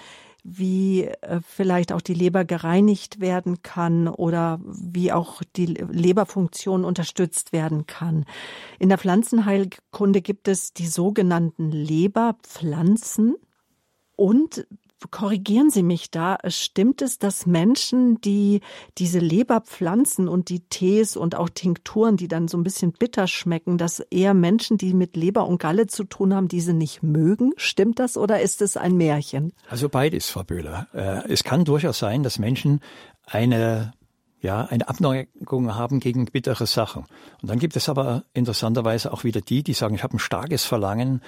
wie 0.42 1.04
äh, 1.04 1.40
vielleicht 1.46 1.92
auch 1.92 2.00
die 2.00 2.14
Leber 2.14 2.44
gereinigt 2.44 3.20
werden 3.20 3.62
kann 3.62 4.08
oder 4.08 4.60
wie 4.64 5.12
auch 5.12 5.42
die 5.56 5.66
Leberfunktion 5.66 6.84
unterstützt 6.84 7.52
werden 7.52 7.86
kann. 7.86 8.24
In 8.78 8.88
der 8.88 8.98
Pflanzenheilkunde 8.98 10.22
gibt 10.22 10.48
es 10.48 10.72
die 10.72 10.86
sogenannten 10.86 11.70
Leberpflanzen. 11.70 13.36
Und 14.16 14.66
korrigieren 15.08 15.70
Sie 15.70 15.82
mich 15.82 16.10
da, 16.10 16.38
stimmt 16.48 17.02
es, 17.02 17.18
dass 17.18 17.46
Menschen, 17.46 18.20
die 18.20 18.60
diese 18.98 19.18
Leberpflanzen 19.18 20.28
und 20.28 20.48
die 20.48 20.60
Tees 20.60 21.16
und 21.16 21.34
auch 21.34 21.48
Tinkturen, 21.48 22.16
die 22.16 22.28
dann 22.28 22.48
so 22.48 22.58
ein 22.58 22.62
bisschen 22.62 22.92
bitter 22.92 23.26
schmecken, 23.26 23.78
dass 23.78 24.00
eher 24.00 24.34
Menschen, 24.34 24.78
die 24.78 24.94
mit 24.94 25.16
Leber 25.16 25.46
und 25.46 25.58
Galle 25.58 25.86
zu 25.86 26.04
tun 26.04 26.34
haben, 26.34 26.48
diese 26.48 26.74
nicht 26.74 27.02
mögen? 27.02 27.52
Stimmt 27.56 27.98
das 27.98 28.16
oder 28.16 28.40
ist 28.40 28.62
es 28.62 28.76
ein 28.76 28.96
Märchen? 28.96 29.52
Also 29.68 29.88
beides, 29.88 30.28
Frau 30.28 30.44
Böhler. 30.44 30.88
Äh, 30.92 31.32
es 31.32 31.44
kann 31.44 31.64
durchaus 31.64 31.98
sein, 31.98 32.22
dass 32.22 32.38
Menschen 32.38 32.80
eine 33.26 33.92
ja, 34.42 34.64
eine 34.64 34.88
Abneigung 34.88 35.74
haben 35.74 36.00
gegen 36.00 36.24
bittere 36.24 36.66
Sachen. 36.66 37.04
Und 37.42 37.50
dann 37.50 37.58
gibt 37.58 37.76
es 37.76 37.88
aber 37.88 38.24
interessanterweise 38.32 39.12
auch 39.12 39.24
wieder 39.24 39.40
die, 39.40 39.62
die 39.62 39.74
sagen, 39.74 39.94
ich 39.94 40.02
habe 40.02 40.16
ein 40.16 40.18
starkes 40.18 40.64
Verlangen 40.64 41.20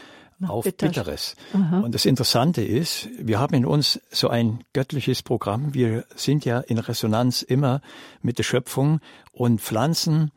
auf 0.48 0.64
Bitter. 0.64 0.88
Bitteres. 0.88 1.36
Aha. 1.52 1.80
Und 1.80 1.94
das 1.94 2.04
Interessante 2.04 2.62
ist, 2.62 3.08
wir 3.18 3.38
haben 3.38 3.54
in 3.54 3.66
uns 3.66 4.00
so 4.10 4.28
ein 4.28 4.64
göttliches 4.72 5.22
Programm. 5.22 5.74
Wir 5.74 6.04
sind 6.14 6.44
ja 6.44 6.60
in 6.60 6.78
Resonanz 6.78 7.42
immer 7.42 7.80
mit 8.20 8.38
der 8.38 8.44
Schöpfung 8.44 9.00
und 9.32 9.60
Pflanzen. 9.60 10.30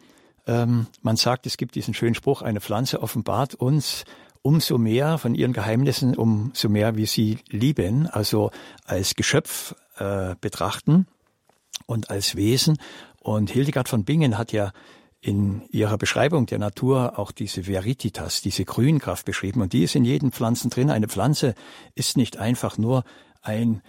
Ähm, 0.47 0.87
man 1.01 1.15
sagt, 1.15 1.45
es 1.45 1.57
gibt 1.57 1.75
diesen 1.75 1.93
schönen 1.93 2.15
Spruch, 2.15 2.41
eine 2.41 2.61
Pflanze 2.61 3.01
offenbart 3.01 3.55
uns 3.55 4.05
umso 4.41 4.77
mehr 4.77 5.17
von 5.17 5.33
ihren 5.33 5.53
Geheimnissen, 5.53 6.15
umso 6.15 6.69
mehr 6.69 6.95
wir 6.95 7.07
sie 7.07 7.39
lieben, 7.49 8.07
also 8.07 8.51
als 8.85 9.15
Geschöpf 9.15 9.73
äh, 9.97 10.35
betrachten 10.39 11.07
und 11.87 12.11
als 12.11 12.35
Wesen. 12.35 12.77
Und 13.19 13.49
Hildegard 13.49 13.89
von 13.89 14.03
Bingen 14.03 14.37
hat 14.37 14.51
ja 14.51 14.71
in 15.25 15.63
ihrer 15.71 15.97
Beschreibung 15.97 16.45
der 16.45 16.59
Natur 16.59 17.17
auch 17.17 17.31
diese 17.31 17.63
Verititas, 17.63 18.41
diese 18.41 18.63
Grünkraft 18.63 19.25
beschrieben. 19.25 19.61
Und 19.61 19.73
die 19.73 19.81
ist 19.81 19.95
in 19.95 20.05
jedem 20.05 20.31
Pflanzen 20.31 20.69
drin. 20.69 20.91
Eine 20.91 21.07
Pflanze 21.07 21.55
ist 21.95 22.15
nicht 22.15 22.37
einfach 22.37 22.77
nur 22.77 23.03
ein 23.41 23.81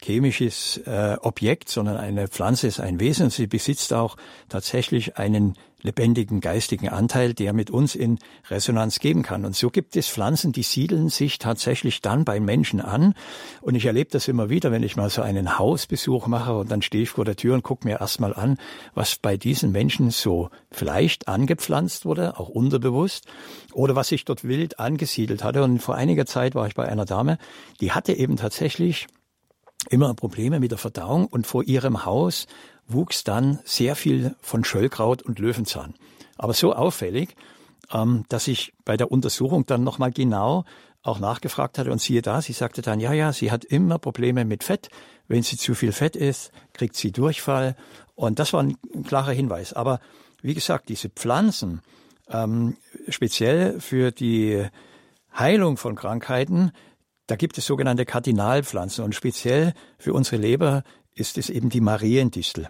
biochemisches 0.00 0.78
äh, 0.86 1.16
Objekt, 1.20 1.68
sondern 1.68 1.96
eine 1.96 2.28
Pflanze 2.28 2.66
ist 2.66 2.80
ein 2.80 3.00
Wesen. 3.00 3.30
Sie 3.30 3.46
besitzt 3.46 3.92
auch 3.92 4.16
tatsächlich 4.48 5.16
einen 5.16 5.54
lebendigen 5.82 6.40
geistigen 6.40 6.90
Anteil, 6.90 7.32
der 7.32 7.54
mit 7.54 7.70
uns 7.70 7.94
in 7.94 8.18
Resonanz 8.50 8.98
geben 8.98 9.22
kann. 9.22 9.46
Und 9.46 9.56
so 9.56 9.70
gibt 9.70 9.96
es 9.96 10.08
Pflanzen, 10.08 10.52
die 10.52 10.62
siedeln 10.62 11.08
sich 11.08 11.38
tatsächlich 11.38 12.02
dann 12.02 12.26
bei 12.26 12.38
Menschen 12.38 12.82
an. 12.82 13.14
Und 13.62 13.76
ich 13.76 13.86
erlebe 13.86 14.10
das 14.10 14.28
immer 14.28 14.50
wieder, 14.50 14.72
wenn 14.72 14.82
ich 14.82 14.96
mal 14.96 15.08
so 15.08 15.22
einen 15.22 15.58
Hausbesuch 15.58 16.26
mache 16.26 16.54
und 16.54 16.70
dann 16.70 16.82
stehe 16.82 17.04
ich 17.04 17.08
vor 17.08 17.24
der 17.24 17.36
Tür 17.36 17.54
und 17.54 17.62
gucke 17.62 17.88
mir 17.88 18.00
erstmal 18.00 18.34
an, 18.34 18.58
was 18.92 19.16
bei 19.16 19.38
diesen 19.38 19.72
Menschen 19.72 20.10
so 20.10 20.50
vielleicht 20.70 21.28
angepflanzt 21.28 22.04
wurde, 22.04 22.38
auch 22.38 22.50
unterbewusst, 22.50 23.26
oder 23.72 23.96
was 23.96 24.08
sich 24.08 24.26
dort 24.26 24.44
wild 24.44 24.78
angesiedelt 24.78 25.42
hatte. 25.42 25.62
Und 25.62 25.78
vor 25.78 25.94
einiger 25.94 26.26
Zeit 26.26 26.54
war 26.54 26.66
ich 26.66 26.74
bei 26.74 26.86
einer 26.86 27.06
Dame, 27.06 27.38
die 27.80 27.92
hatte 27.92 28.12
eben 28.12 28.36
tatsächlich 28.36 29.06
immer 29.88 30.14
Probleme 30.14 30.60
mit 30.60 30.70
der 30.70 30.78
Verdauung 30.78 31.26
und 31.26 31.46
vor 31.46 31.62
ihrem 31.64 32.04
Haus 32.04 32.46
wuchs 32.86 33.24
dann 33.24 33.60
sehr 33.64 33.96
viel 33.96 34.34
von 34.40 34.64
Schöllkraut 34.64 35.22
und 35.22 35.38
Löwenzahn. 35.38 35.94
Aber 36.36 36.52
so 36.52 36.74
auffällig, 36.74 37.36
ähm, 37.92 38.24
dass 38.28 38.48
ich 38.48 38.72
bei 38.84 38.96
der 38.96 39.10
Untersuchung 39.10 39.66
dann 39.66 39.84
nochmal 39.84 40.10
genau 40.10 40.64
auch 41.02 41.18
nachgefragt 41.18 41.78
hatte 41.78 41.90
und 41.90 42.00
siehe 42.00 42.20
da, 42.22 42.42
sie 42.42 42.52
sagte 42.52 42.82
dann, 42.82 43.00
ja, 43.00 43.12
ja, 43.12 43.32
sie 43.32 43.50
hat 43.50 43.64
immer 43.64 43.98
Probleme 43.98 44.44
mit 44.44 44.64
Fett. 44.64 44.90
Wenn 45.28 45.42
sie 45.42 45.56
zu 45.56 45.74
viel 45.74 45.92
Fett 45.92 46.16
isst, 46.16 46.52
kriegt 46.72 46.96
sie 46.96 47.12
Durchfall. 47.12 47.76
Und 48.14 48.38
das 48.38 48.52
war 48.52 48.62
ein 48.62 48.76
klarer 49.06 49.32
Hinweis. 49.32 49.72
Aber 49.72 50.00
wie 50.42 50.54
gesagt, 50.54 50.88
diese 50.88 51.08
Pflanzen, 51.08 51.80
ähm, 52.28 52.76
speziell 53.08 53.80
für 53.80 54.10
die 54.12 54.66
Heilung 55.36 55.76
von 55.76 55.94
Krankheiten, 55.94 56.72
da 57.30 57.36
gibt 57.36 57.56
es 57.58 57.66
sogenannte 57.66 58.04
Kardinalpflanzen 58.04 59.04
und 59.04 59.14
speziell 59.14 59.72
für 59.98 60.12
unsere 60.12 60.36
Leber 60.36 60.82
ist 61.14 61.38
es 61.38 61.48
eben 61.48 61.70
die 61.70 61.80
Mariendistel. 61.80 62.68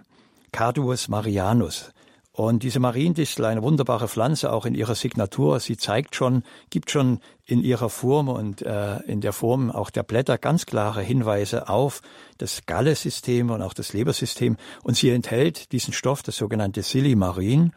Carduus 0.52 1.08
marianus. 1.08 1.92
Und 2.32 2.62
diese 2.62 2.78
Mariendistel, 2.78 3.44
eine 3.44 3.62
wunderbare 3.62 4.06
Pflanze, 4.06 4.52
auch 4.52 4.64
in 4.64 4.74
ihrer 4.74 4.94
Signatur, 4.94 5.60
sie 5.60 5.76
zeigt 5.76 6.14
schon, 6.14 6.42
gibt 6.70 6.90
schon 6.90 7.20
in 7.44 7.62
ihrer 7.62 7.90
Form 7.90 8.28
und 8.28 8.62
äh, 8.62 8.98
in 9.02 9.20
der 9.20 9.32
Form 9.32 9.70
auch 9.70 9.90
der 9.90 10.02
Blätter 10.04 10.38
ganz 10.38 10.66
klare 10.66 11.02
Hinweise 11.02 11.68
auf 11.68 12.02
das 12.38 12.66
Galle-System 12.66 13.50
und 13.50 13.62
auch 13.62 13.74
das 13.74 13.92
Lebersystem. 13.92 14.56
Und 14.82 14.96
sie 14.96 15.10
enthält 15.10 15.72
diesen 15.72 15.92
Stoff, 15.92 16.22
das 16.22 16.36
sogenannte 16.36 16.82
Silimarin. 16.82 17.72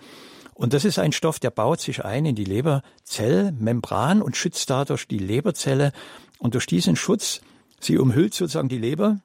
Und 0.54 0.74
das 0.74 0.86
ist 0.86 1.00
ein 1.00 1.12
Stoff, 1.12 1.40
der 1.40 1.50
baut 1.50 1.82
sich 1.82 2.06
ein 2.06 2.26
in 2.26 2.36
die 2.36 2.46
Leberzellmembran 2.46 4.22
und 4.22 4.38
schützt 4.38 4.70
dadurch 4.70 5.08
die 5.08 5.18
Leberzelle. 5.18 5.92
Und 6.44 6.56
durch 6.56 6.66
diesen 6.66 6.98
Schutz, 6.98 7.40
sie 7.80 7.98
umhüllt 7.98 8.34
sozusagen 8.34 8.68
die 8.68 8.78
Leber 8.78 9.22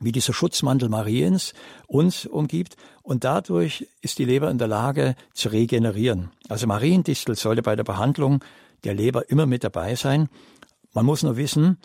wie 0.00 0.12
dieser 0.12 0.34
Schutzmantel 0.34 0.90
Mariens 0.90 1.54
uns 1.86 2.26
umgibt. 2.26 2.76
Und 3.02 3.24
dadurch 3.24 3.88
ist 4.02 4.18
die 4.18 4.26
Leber 4.26 4.50
in 4.50 4.58
der 4.58 4.68
Lage 4.68 5.14
zu 5.32 5.48
regenerieren. 5.48 6.32
Also 6.50 6.66
Mariendistel 6.66 7.34
sollte 7.34 7.62
bei 7.62 7.76
der 7.76 7.84
Behandlung 7.84 8.44
der 8.84 8.92
Leber 8.92 9.30
immer 9.30 9.46
mit 9.46 9.64
dabei 9.64 9.94
sein. 9.94 10.28
Man 10.92 11.06
muss 11.06 11.22
nur 11.22 11.38
wissen, 11.38 11.78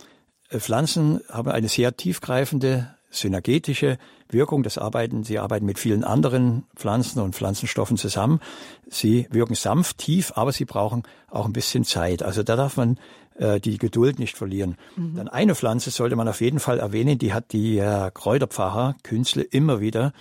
äh, 0.50 0.60
Pflanzen 0.60 1.22
haben 1.30 1.52
eine 1.52 1.69
sehr 1.69 1.95
tiefgreifende 1.95 2.93
synergetische 3.12 3.98
Wirkung. 4.32 4.63
Das 4.63 4.78
arbeiten, 4.78 5.24
sie 5.24 5.39
arbeiten 5.39 5.65
mit 5.65 5.80
vielen 5.80 6.04
anderen 6.04 6.65
Pflanzen 6.76 7.22
und 7.22 7.36
Pflanzenstoffen 7.36 7.98
zusammen. 7.98 8.39
Sie 8.88 9.28
wirken 9.32 9.56
sanft, 9.56 9.98
tief, 9.98 10.34
aber 10.36 10.52
sie 10.52 10.65
brauchen 10.65 11.04
auch 11.30 11.46
ein 11.46 11.54
bisschen 11.54 11.84
Zeit. 11.84 12.24
Also 12.24 12.44
da 12.44 12.56
darf 12.56 12.78
man 12.78 13.00
äh, 13.36 13.60
die 13.60 13.78
Geduld 13.78 14.20
nicht 14.20 14.38
verlieren. 14.38 14.78
Mhm. 14.96 15.15
Dann 15.15 15.28
eine 15.28 15.56
Pflanze 15.56 15.92
sollte 15.92 16.15
man 16.15 16.28
auf 16.28 16.42
jeden 16.42 16.60
Fall 16.60 16.80
erwähnen, 16.80 17.18
die 17.18 17.34
hat 17.34 17.52
die 17.52 17.78
äh, 17.78 18.12
Kräuterpfarrer 18.13 18.96
Künzle 19.04 19.44
immer 19.44 19.80
wieder 19.80 20.13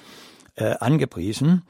äh, 0.56 0.74
angepriesen. 0.78 1.62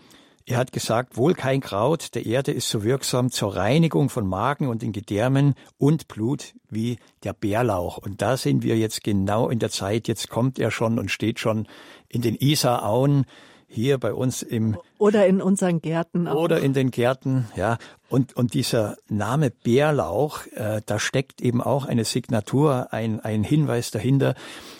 Er 0.48 0.56
hat 0.56 0.72
gesagt, 0.72 1.18
wohl 1.18 1.34
kein 1.34 1.60
Kraut 1.60 2.14
der 2.14 2.24
Erde 2.24 2.52
ist 2.52 2.70
so 2.70 2.82
wirksam 2.82 3.30
zur 3.30 3.54
Reinigung 3.54 4.08
von 4.08 4.26
Magen 4.26 4.68
und 4.68 4.80
den 4.80 4.92
Gedärmen 4.92 5.54
und 5.76 6.08
Blut 6.08 6.54
wie 6.70 6.98
der 7.22 7.34
Bärlauch. 7.34 7.98
Und 7.98 8.22
da 8.22 8.38
sind 8.38 8.62
wir 8.62 8.78
jetzt 8.78 9.04
genau 9.04 9.50
in 9.50 9.58
der 9.58 9.68
Zeit. 9.68 10.08
Jetzt 10.08 10.30
kommt 10.30 10.58
er 10.58 10.70
schon 10.70 10.98
und 10.98 11.10
steht 11.10 11.38
schon 11.38 11.68
in 12.08 12.22
den 12.22 12.34
Isarauen 12.34 13.24
hier 13.66 13.98
bei 13.98 14.14
uns 14.14 14.42
im 14.42 14.78
oder 14.98 15.26
in 15.26 15.42
unseren 15.42 15.82
Gärten 15.82 16.26
auch. 16.26 16.36
oder 16.36 16.60
in 16.60 16.72
den 16.72 16.90
Gärten 16.90 17.48
ja 17.54 17.76
und 18.08 18.34
und 18.34 18.54
dieser 18.54 18.96
Name 19.08 19.50
Bärlauch 19.50 20.46
äh, 20.54 20.80
da 20.86 20.98
steckt 20.98 21.42
eben 21.42 21.60
auch 21.60 21.84
eine 21.84 22.04
Signatur 22.04 22.88
ein 22.92 23.20
ein 23.20 23.44
Hinweis 23.44 23.90
dahinter 23.90 24.34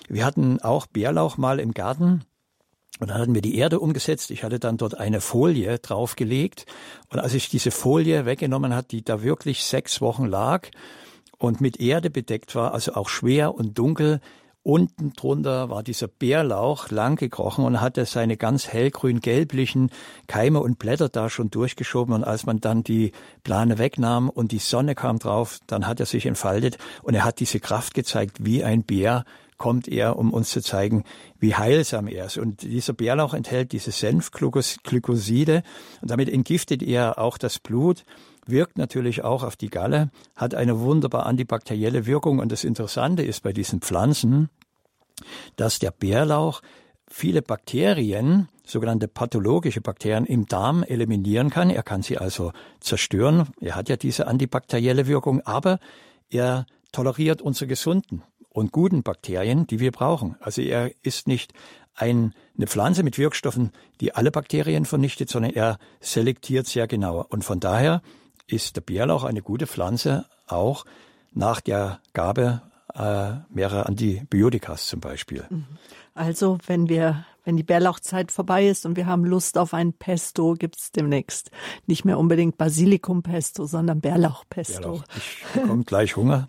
wir 0.09 0.25
hatten 0.25 0.61
auch 0.63 0.87
Bärlauch 0.87 1.37
mal 1.37 1.61
im 1.61 1.75
Garten 1.75 2.25
und 2.99 3.11
dann 3.11 3.19
hatten 3.19 3.35
wir 3.35 3.43
die 3.43 3.57
Erde 3.57 3.79
umgesetzt. 3.79 4.31
Ich 4.31 4.43
hatte 4.43 4.59
dann 4.59 4.77
dort 4.77 4.99
eine 4.99 5.21
Folie 5.21 5.79
draufgelegt. 5.79 6.67
Und 7.11 7.21
als 7.21 7.35
ich 7.35 7.49
diese 7.49 7.71
Folie 7.71 8.27
weggenommen 8.27 8.75
hat, 8.75 8.91
die 8.91 9.05
da 9.05 9.23
wirklich 9.23 9.65
sechs 9.65 10.01
Wochen 10.01 10.27
lag 10.27 10.69
und 11.39 11.61
mit 11.61 11.79
Erde 11.81 12.11
bedeckt 12.11 12.55
war, 12.55 12.75
also 12.75 12.95
auch 12.95 13.09
schwer 13.09 13.55
und 13.55 13.79
dunkel, 13.79 14.21
unten 14.69 15.15
drunter 15.15 15.71
war 15.71 15.83
dieser 15.83 16.09
Bärlauch 16.09 16.91
lang 16.91 17.17
gekrochen 17.17 17.65
und 17.65 17.81
hatte 17.81 18.05
seine 18.05 18.37
ganz 18.37 18.69
hellgrün-gelblichen 18.69 19.91
Keime 20.27 20.61
und 20.61 20.79
Blätter 20.79 21.09
da 21.09 21.31
schon 21.31 21.49
durchgeschoben. 21.49 22.15
Und 22.15 22.23
als 22.23 22.45
man 22.45 22.61
dann 22.61 22.85
die 22.85 23.13
Plane 23.45 23.79
wegnahm 23.79 24.29
und 24.29 24.53
die 24.53 24.59
Sonne 24.59 24.95
kam 24.95 25.19
drauf, 25.19 25.59
dann 25.67 25.87
hat 25.87 26.01
er 26.01 26.07
sich 26.07 26.27
entfaltet 26.27 26.77
und 27.03 27.15
er 27.15 27.25
hat 27.25 27.41
diese 27.41 27.61
Kraft 27.61 27.95
gezeigt 27.95 28.45
wie 28.45 28.63
ein 28.63 28.83
Bär 28.83 29.25
kommt 29.57 29.89
er, 29.89 30.17
um 30.17 30.33
uns 30.33 30.51
zu 30.51 30.63
zeigen, 30.63 31.03
wie 31.41 31.55
heilsam 31.55 32.07
er 32.07 32.27
ist. 32.27 32.39
Und 32.39 32.63
dieser 32.63 32.93
Bärlauch 32.93 33.35
enthält 33.35 33.73
diese 33.73 33.91
Senfglykoside 33.91 35.63
und 36.01 36.11
damit 36.11 36.29
entgiftet 36.29 36.83
er 36.83 37.19
auch 37.19 37.39
das 37.39 37.59
Blut, 37.59 38.05
wirkt 38.47 38.79
natürlich 38.79 39.25
auch 39.25 39.43
auf 39.43 39.57
die 39.57 39.69
Galle, 39.69 40.11
hat 40.37 40.55
eine 40.55 40.79
wunderbar 40.79 41.27
antibakterielle 41.27 42.07
Wirkung. 42.07 42.39
Und 42.39 42.53
das 42.53 42.65
Interessante 42.65 43.23
ist 43.23 43.43
bei 43.43 43.53
diesen 43.53 43.81
Pflanzen, 43.81 44.49
dass 45.57 45.79
der 45.79 45.91
Bärlauch 45.91 46.63
viele 47.09 47.43
Bakterien, 47.43 48.49
sogenannte 48.65 49.09
pathologische 49.09 49.81
Bakterien 49.81 50.27
im 50.27 50.47
Darm 50.47 50.83
eliminieren 50.83 51.51
kann. 51.51 51.71
Er 51.71 51.83
kann 51.83 52.03
sie 52.03 52.19
also 52.19 52.53
zerstören. 52.81 53.49
Er 53.61 53.77
hat 53.77 53.89
ja 53.89 53.97
diese 53.97 54.27
antibakterielle 54.27 55.07
Wirkung, 55.07 55.41
aber 55.43 55.79
er 56.31 56.67
toleriert 56.93 57.41
unsere 57.41 57.67
gesunden 57.67 58.23
und 58.51 58.73
guten 58.73 59.03
Bakterien, 59.03 59.67
die 59.67 59.81
wir 59.81 59.93
brauchen. 59.93 60.37
Also 60.41 60.63
er 60.63 60.91
ist 61.03 61.29
nicht 61.29 61.53
ein, 61.95 62.35
eine 62.57 62.67
Pflanze 62.67 63.03
mit 63.03 63.19
Wirkstoffen, 63.19 63.73
die 64.01 64.15
alle 64.15 64.31
Bakterien 64.31 64.85
vernichtet, 64.85 65.31
sondern 65.31 65.53
er 65.53 65.79
selektiert 66.01 66.67
sehr 66.67 66.87
genau. 66.87 67.25
Und 67.29 67.45
von 67.45 67.61
daher 67.61 68.03
ist 68.47 68.77
der 68.77 68.83
Bärlauch 68.83 69.25
eine 69.25 69.43
gute 69.43 69.67
Pflanze, 69.67 70.27
auch 70.47 70.85
nach 71.33 71.61
der 71.61 72.01
Gabe 72.13 72.63
äh, 72.95 73.33
mehrerer 73.51 73.87
Antibiotikas 73.87 74.87
zum 74.87 75.01
Beispiel. 75.01 75.45
Mhm. 75.49 75.67
Also 76.15 76.59
wenn 76.67 76.89
wir 76.89 77.25
wenn 77.49 77.57
die 77.57 77.63
Bärlauchzeit 77.63 78.31
vorbei 78.31 78.69
ist 78.69 78.85
und 78.85 78.97
wir 78.97 79.07
haben 79.07 79.25
Lust 79.25 79.57
auf 79.57 79.73
ein 79.73 79.95
Pesto, 79.95 80.53
gibt's 80.53 80.93
demnächst 80.93 81.51
nicht 81.87 82.05
mehr 82.05 82.19
unbedingt 82.19 82.59
Basilikumpesto, 82.59 83.65
sondern 83.65 84.03
Bärlauchpesto. 84.03 84.81
Bärlauch. 84.81 85.05
Ich 85.17 85.47
bekomme 85.55 85.85
gleich 85.85 86.17
Hunger 86.17 86.47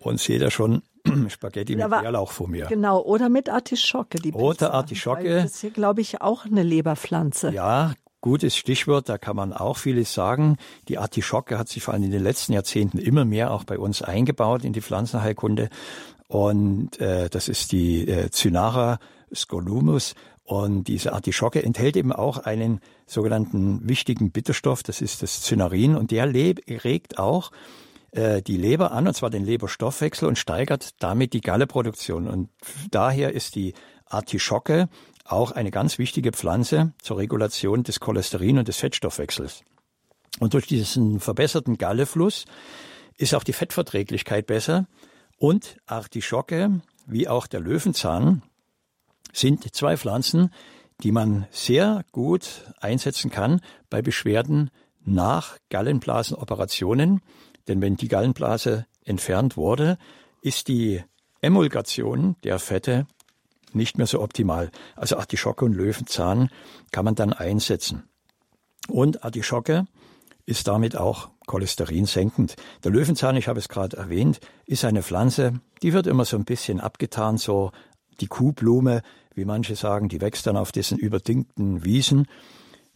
und 0.00 0.18
sehe 0.18 0.38
da 0.38 0.50
schon 0.50 0.82
Spaghetti 1.28 1.76
mit 1.76 1.84
Aber, 1.84 2.00
Bärlauch 2.00 2.32
vor 2.32 2.48
mir. 2.48 2.66
Genau, 2.68 3.02
oder 3.02 3.28
mit 3.28 3.50
Artischocke. 3.50 4.18
Die 4.18 4.30
Rote 4.30 4.72
Artischocke. 4.72 5.42
Das 5.42 5.56
ist 5.56 5.60
hier, 5.60 5.72
glaube 5.72 6.00
ich, 6.00 6.22
auch 6.22 6.46
eine 6.46 6.62
Leberpflanze. 6.62 7.50
Ja, 7.50 7.92
gutes 8.20 8.56
Stichwort, 8.56 9.08
da 9.08 9.18
kann 9.18 9.36
man 9.36 9.52
auch 9.52 9.76
vieles 9.76 10.12
sagen. 10.12 10.56
Die 10.88 10.98
Artischocke 10.98 11.58
hat 11.58 11.68
sich 11.68 11.82
vor 11.82 11.94
allem 11.94 12.04
in 12.04 12.10
den 12.10 12.22
letzten 12.22 12.52
Jahrzehnten 12.52 12.98
immer 12.98 13.24
mehr 13.24 13.52
auch 13.52 13.64
bei 13.64 13.78
uns 13.78 14.02
eingebaut 14.02 14.64
in 14.64 14.72
die 14.72 14.82
Pflanzenheilkunde. 14.82 15.68
Und 16.28 17.00
äh, 17.00 17.30
das 17.30 17.48
ist 17.48 17.72
die 17.72 18.08
äh, 18.08 18.30
Cynara 18.30 18.98
scolumus. 19.34 20.14
Und 20.44 20.84
diese 20.84 21.12
Artischocke 21.12 21.62
enthält 21.62 21.96
eben 21.96 22.12
auch 22.12 22.38
einen 22.38 22.80
sogenannten 23.06 23.86
wichtigen 23.86 24.30
Bitterstoff, 24.30 24.82
das 24.82 25.02
ist 25.02 25.22
das 25.22 25.42
Cynarin. 25.42 25.94
Und 25.94 26.10
der 26.10 26.32
regt 26.32 27.18
auch 27.18 27.50
äh, 28.12 28.40
die 28.40 28.56
Leber 28.56 28.92
an, 28.92 29.06
und 29.06 29.14
zwar 29.14 29.28
den 29.28 29.44
Leberstoffwechsel 29.44 30.26
und 30.26 30.38
steigert 30.38 31.02
damit 31.02 31.34
die 31.34 31.42
Galleproduktion. 31.42 32.26
Und 32.26 32.48
daher 32.90 33.34
ist 33.34 33.56
die 33.56 33.74
Artischocke 34.06 34.88
auch 35.28 35.52
eine 35.52 35.70
ganz 35.70 35.98
wichtige 35.98 36.32
Pflanze 36.32 36.92
zur 37.02 37.18
Regulation 37.18 37.82
des 37.82 38.00
Cholesterin 38.00 38.58
und 38.58 38.68
des 38.68 38.78
Fettstoffwechsels. 38.78 39.62
Und 40.40 40.54
durch 40.54 40.66
diesen 40.66 41.20
verbesserten 41.20 41.78
Gallefluss 41.78 42.44
ist 43.16 43.34
auch 43.34 43.44
die 43.44 43.52
Fettverträglichkeit 43.52 44.46
besser 44.46 44.86
und 45.36 45.76
Artischocke 45.86 46.80
wie 47.06 47.28
auch 47.28 47.46
der 47.46 47.60
Löwenzahn 47.60 48.42
sind 49.32 49.74
zwei 49.74 49.96
Pflanzen, 49.96 50.52
die 51.02 51.12
man 51.12 51.46
sehr 51.50 52.04
gut 52.12 52.64
einsetzen 52.80 53.30
kann 53.30 53.60
bei 53.88 54.02
Beschwerden 54.02 54.70
nach 55.04 55.58
Gallenblasenoperationen. 55.70 57.20
Denn 57.66 57.80
wenn 57.80 57.96
die 57.96 58.08
Gallenblase 58.08 58.86
entfernt 59.04 59.56
wurde, 59.56 59.98
ist 60.42 60.68
die 60.68 61.02
Emulgation 61.40 62.36
der 62.44 62.58
Fette 62.58 63.06
nicht 63.74 63.98
mehr 63.98 64.06
so 64.06 64.20
optimal. 64.20 64.70
Also 64.96 65.16
Artischocke 65.16 65.64
und 65.64 65.74
Löwenzahn 65.74 66.50
kann 66.90 67.04
man 67.04 67.14
dann 67.14 67.32
einsetzen. 67.32 68.04
Und 68.88 69.24
Artischocke 69.24 69.86
ist 70.46 70.66
damit 70.66 70.96
auch 70.96 71.28
Cholesterin 71.46 72.06
senkend. 72.06 72.56
Der 72.84 72.90
Löwenzahn, 72.90 73.36
ich 73.36 73.48
habe 73.48 73.58
es 73.58 73.68
gerade 73.68 73.96
erwähnt, 73.96 74.40
ist 74.64 74.84
eine 74.84 75.02
Pflanze, 75.02 75.60
die 75.82 75.92
wird 75.92 76.06
immer 76.06 76.24
so 76.24 76.36
ein 76.36 76.44
bisschen 76.44 76.80
abgetan, 76.80 77.36
so 77.36 77.70
die 78.20 78.28
Kuhblume, 78.28 79.02
wie 79.34 79.44
manche 79.44 79.76
sagen, 79.76 80.08
die 80.08 80.20
wächst 80.20 80.46
dann 80.46 80.56
auf 80.56 80.72
diesen 80.72 80.98
überdingten 80.98 81.84
Wiesen, 81.84 82.26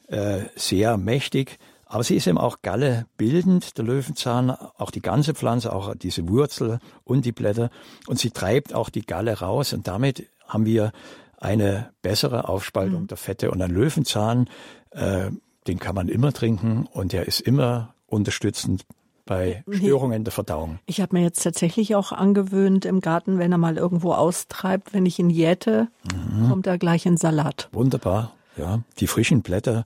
äh, 0.09 0.45
sehr 0.57 0.97
mächtig. 0.97 1.59
Aber 1.87 2.05
sie 2.05 2.17
ist 2.17 2.27
eben 2.27 2.39
auch 2.39 2.63
Galle 2.63 3.07
bildend, 3.19 3.77
der 3.77 3.85
Löwenzahn, 3.85 4.51
auch 4.51 4.91
die 4.91 5.03
ganze 5.03 5.35
Pflanze, 5.35 5.75
auch 5.75 5.95
diese 5.95 6.27
Wurzel 6.27 6.79
und 7.05 7.27
die 7.27 7.33
Blätter. 7.33 7.69
Und 8.07 8.19
sie 8.19 8.31
treibt 8.31 8.75
auch 8.75 8.89
die 8.89 9.05
Galle 9.05 9.41
raus 9.41 9.75
und 9.75 9.87
damit 9.87 10.27
haben 10.53 10.67
wir 10.67 10.93
eine 11.39 11.91
bessere 12.03 12.49
Aufspaltung 12.49 13.03
mhm. 13.03 13.07
der 13.09 13.17
Fette. 13.17 13.51
Und 13.51 13.61
ein 13.63 13.71
Löwenzahn, 13.71 14.49
äh, 14.91 15.31
den 15.67 15.79
kann 15.79 15.95
man 15.95 16.09
immer 16.09 16.33
trinken 16.33 16.87
und 16.93 17.13
der 17.13 17.27
ist 17.27 17.41
immer 17.41 17.95
unterstützend 18.07 18.85
bei 19.25 19.65
Störungen 19.71 20.25
der 20.25 20.33
Verdauung. 20.33 20.79
Ich 20.87 21.01
habe 21.01 21.17
mir 21.17 21.23
jetzt 21.23 21.43
tatsächlich 21.43 21.95
auch 21.95 22.13
angewöhnt 22.13 22.85
im 22.85 23.01
Garten, 23.01 23.39
wenn 23.39 23.53
er 23.53 23.59
mal 23.59 23.77
irgendwo 23.77 24.13
austreibt, 24.13 24.93
wenn 24.93 25.07
ich 25.07 25.19
ihn 25.19 25.31
jäte, 25.31 25.89
mhm. 26.13 26.49
kommt 26.49 26.67
er 26.67 26.79
gleich 26.79 27.07
in 27.07 27.17
Salat. 27.17 27.69
Wunderbar, 27.73 28.33
ja. 28.57 28.81
Die 28.99 29.07
frischen 29.07 29.43
Blätter 29.43 29.85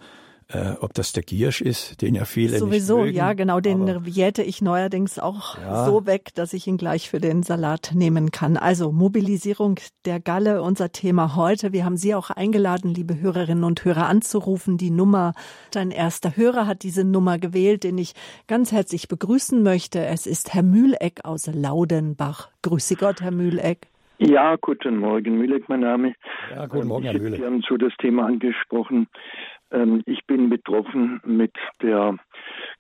äh, 0.49 0.75
ob 0.81 0.95
das 0.95 1.13
der 1.13 1.25
Giersch 1.25 1.61
ist, 1.61 2.03
den 2.03 2.15
ja 2.15 2.25
viele 2.25 2.59
Sowieso, 2.59 2.99
nicht 2.99 3.07
mögen, 3.07 3.17
ja, 3.17 3.33
genau, 3.33 3.59
den 3.59 4.05
jäte 4.05 4.43
ich 4.43 4.63
neuerdings 4.63 5.19
auch 5.19 5.59
ja. 5.59 5.87
so 5.87 6.07
weg, 6.07 6.35
dass 6.35 6.53
ich 6.53 6.69
ihn 6.69 6.77
gleich 6.77 7.11
für 7.11 7.19
den 7.19 7.43
Salat 7.43 7.93
nehmen 7.95 8.31
kann. 8.31 8.57
Also 8.57 8.93
Mobilisierung 8.93 9.81
der 10.05 10.21
Galle, 10.21 10.63
unser 10.63 10.93
Thema 10.93 11.35
heute. 11.35 11.73
Wir 11.73 11.85
haben 11.85 11.97
Sie 11.97 12.15
auch 12.15 12.31
eingeladen, 12.31 12.95
liebe 12.95 13.21
Hörerinnen 13.21 13.65
und 13.65 13.85
Hörer, 13.85 14.07
anzurufen. 14.07 14.79
Die 14.79 14.91
Nummer, 14.91 15.33
dein 15.73 15.91
erster 15.91 16.37
Hörer 16.37 16.67
hat 16.69 16.85
diese 16.85 17.03
Nummer 17.03 17.39
gewählt, 17.39 17.83
den 17.83 17.99
ich 17.99 18.15
ganz 18.47 18.71
herzlich 18.71 19.09
begrüßen 19.09 19.63
möchte. 19.63 20.05
Es 20.05 20.27
ist 20.27 20.55
Herr 20.55 20.63
Mühleck 20.63 21.25
aus 21.25 21.49
Laudenbach. 21.53 22.51
Grüße 22.63 22.95
Gott, 22.95 23.21
Herr 23.21 23.33
Mühleck. 23.33 23.89
Ja, 24.19 24.57
guten 24.57 24.99
Morgen, 24.99 25.37
Mühleck, 25.37 25.69
mein 25.69 25.81
Name. 25.81 26.15
Ja, 26.51 26.67
guten 26.67 26.89
Morgen, 26.89 27.05
Herr 27.05 27.19
Mühleck. 27.19 27.41
Sie 27.41 27.45
haben 27.45 27.63
so 27.69 27.77
das 27.77 27.93
Thema 27.99 28.25
angesprochen. 28.27 29.09
Ähm, 29.71 30.03
ich 30.07 30.25
bin 30.27 30.49
betroffen 30.49 31.21
mit 31.25 31.53
der 31.83 32.17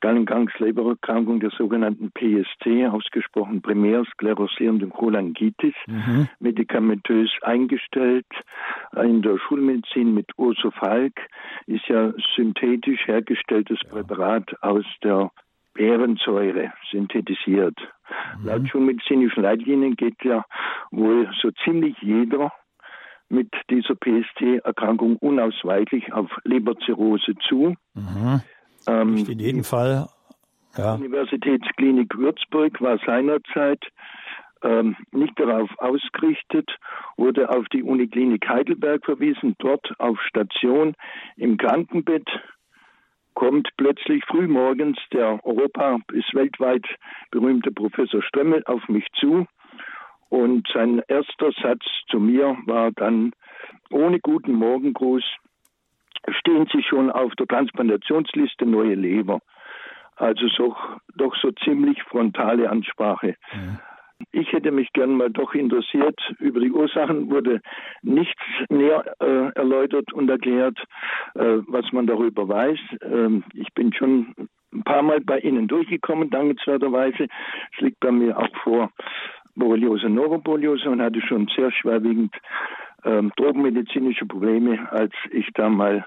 Gallengangslebererkrankung 0.00 1.40
der 1.40 1.50
sogenannten 1.50 2.12
PST, 2.12 2.66
ausgesprochen 2.90 3.62
primär 3.62 4.04
sklerosierenden 4.12 4.90
Cholangitis, 4.90 5.74
mhm. 5.86 6.28
medikamentös 6.38 7.30
eingestellt. 7.42 8.26
In 9.02 9.22
der 9.22 9.38
Schulmedizin 9.38 10.14
mit 10.14 10.30
Urso 10.36 10.70
Falk 10.70 11.20
ist 11.66 11.86
ja 11.88 12.12
synthetisch 12.34 13.06
hergestelltes 13.06 13.78
ja. 13.84 13.90
Präparat 13.90 14.54
aus 14.62 14.84
der 15.02 15.30
Bärensäure 15.74 16.72
synthetisiert. 16.90 17.78
Mhm. 18.40 18.46
Laut 18.46 18.68
schulmedizinischen 18.68 19.42
Leitlinien 19.42 19.96
geht 19.96 20.22
ja 20.24 20.44
wohl 20.90 21.28
so 21.40 21.50
ziemlich 21.64 21.96
jeder 22.00 22.52
mit 23.28 23.52
dieser 23.70 23.94
PST-Erkrankung 23.94 25.16
unausweichlich 25.16 26.12
auf 26.12 26.30
Leberzirrhose 26.44 27.34
zu. 27.48 27.74
Mhm. 27.94 28.40
Ähm, 28.86 29.16
in 29.28 29.38
jedem 29.38 29.64
Fall. 29.64 30.08
Ja. 30.76 30.94
Universitätsklinik 30.94 32.16
Würzburg 32.16 32.80
war 32.80 32.98
seinerzeit 33.04 33.82
ähm, 34.62 34.96
nicht 35.12 35.38
darauf 35.38 35.70
ausgerichtet, 35.78 36.70
wurde 37.16 37.48
auf 37.50 37.66
die 37.72 37.82
Uniklinik 37.82 38.46
Heidelberg 38.48 39.04
verwiesen, 39.04 39.54
dort 39.58 39.92
auf 39.98 40.20
Station 40.22 40.94
im 41.36 41.56
Krankenbett 41.56 42.28
kommt 43.34 43.68
plötzlich 43.76 44.24
frühmorgens 44.24 44.98
der 45.12 45.44
Europa- 45.44 45.98
bis 46.08 46.24
weltweit 46.32 46.86
berühmte 47.30 47.70
Professor 47.70 48.22
Strömmel 48.22 48.62
auf 48.64 48.88
mich 48.88 49.06
zu 49.20 49.46
und 50.28 50.66
sein 50.72 51.02
erster 51.08 51.52
Satz 51.62 51.84
zu 52.10 52.18
mir 52.18 52.56
war 52.66 52.90
dann, 52.92 53.32
ohne 53.90 54.20
guten 54.20 54.52
Morgengruß, 54.52 55.24
stehen 56.30 56.66
Sie 56.72 56.82
schon 56.82 57.10
auf 57.10 57.34
der 57.36 57.46
Transplantationsliste 57.46 58.66
neue 58.66 58.94
Leber. 58.94 59.40
Also 60.16 60.48
so, 60.48 60.76
doch 61.16 61.36
so 61.36 61.50
ziemlich 61.52 62.02
frontale 62.04 62.70
Ansprache. 62.70 63.36
Mhm. 63.52 63.78
Ich 64.32 64.50
hätte 64.52 64.70
mich 64.70 64.92
gern 64.94 65.14
mal 65.14 65.30
doch 65.30 65.54
interessiert. 65.54 66.18
Über 66.38 66.60
die 66.60 66.72
Ursachen 66.72 67.30
wurde 67.30 67.60
nichts 68.02 68.40
näher 68.70 69.04
äh, 69.20 69.52
erläutert 69.54 70.10
und 70.14 70.30
erklärt, 70.30 70.78
äh, 71.34 71.58
was 71.68 71.92
man 71.92 72.06
darüber 72.06 72.48
weiß. 72.48 72.78
Ähm, 73.02 73.44
ich 73.52 73.72
bin 73.74 73.92
schon 73.92 74.34
ein 74.72 74.82
paar 74.82 75.02
Mal 75.02 75.20
bei 75.20 75.38
Ihnen 75.40 75.68
durchgekommen, 75.68 76.30
dankenswerterweise. 76.30 77.28
Es 77.74 77.80
liegt 77.80 78.00
bei 78.00 78.10
mir 78.10 78.36
auch 78.38 78.56
vor 78.62 78.90
Borreliose, 79.54 80.08
Neuroborreliose 80.08 80.90
und 80.90 81.00
hatte 81.00 81.20
schon 81.22 81.48
sehr 81.56 81.72
schwerwiegend 81.72 82.34
ähm, 83.04 83.32
drogenmedizinische 83.36 84.26
Probleme, 84.26 84.90
als 84.92 85.12
ich 85.30 85.48
da 85.54 85.68
mal 85.68 86.04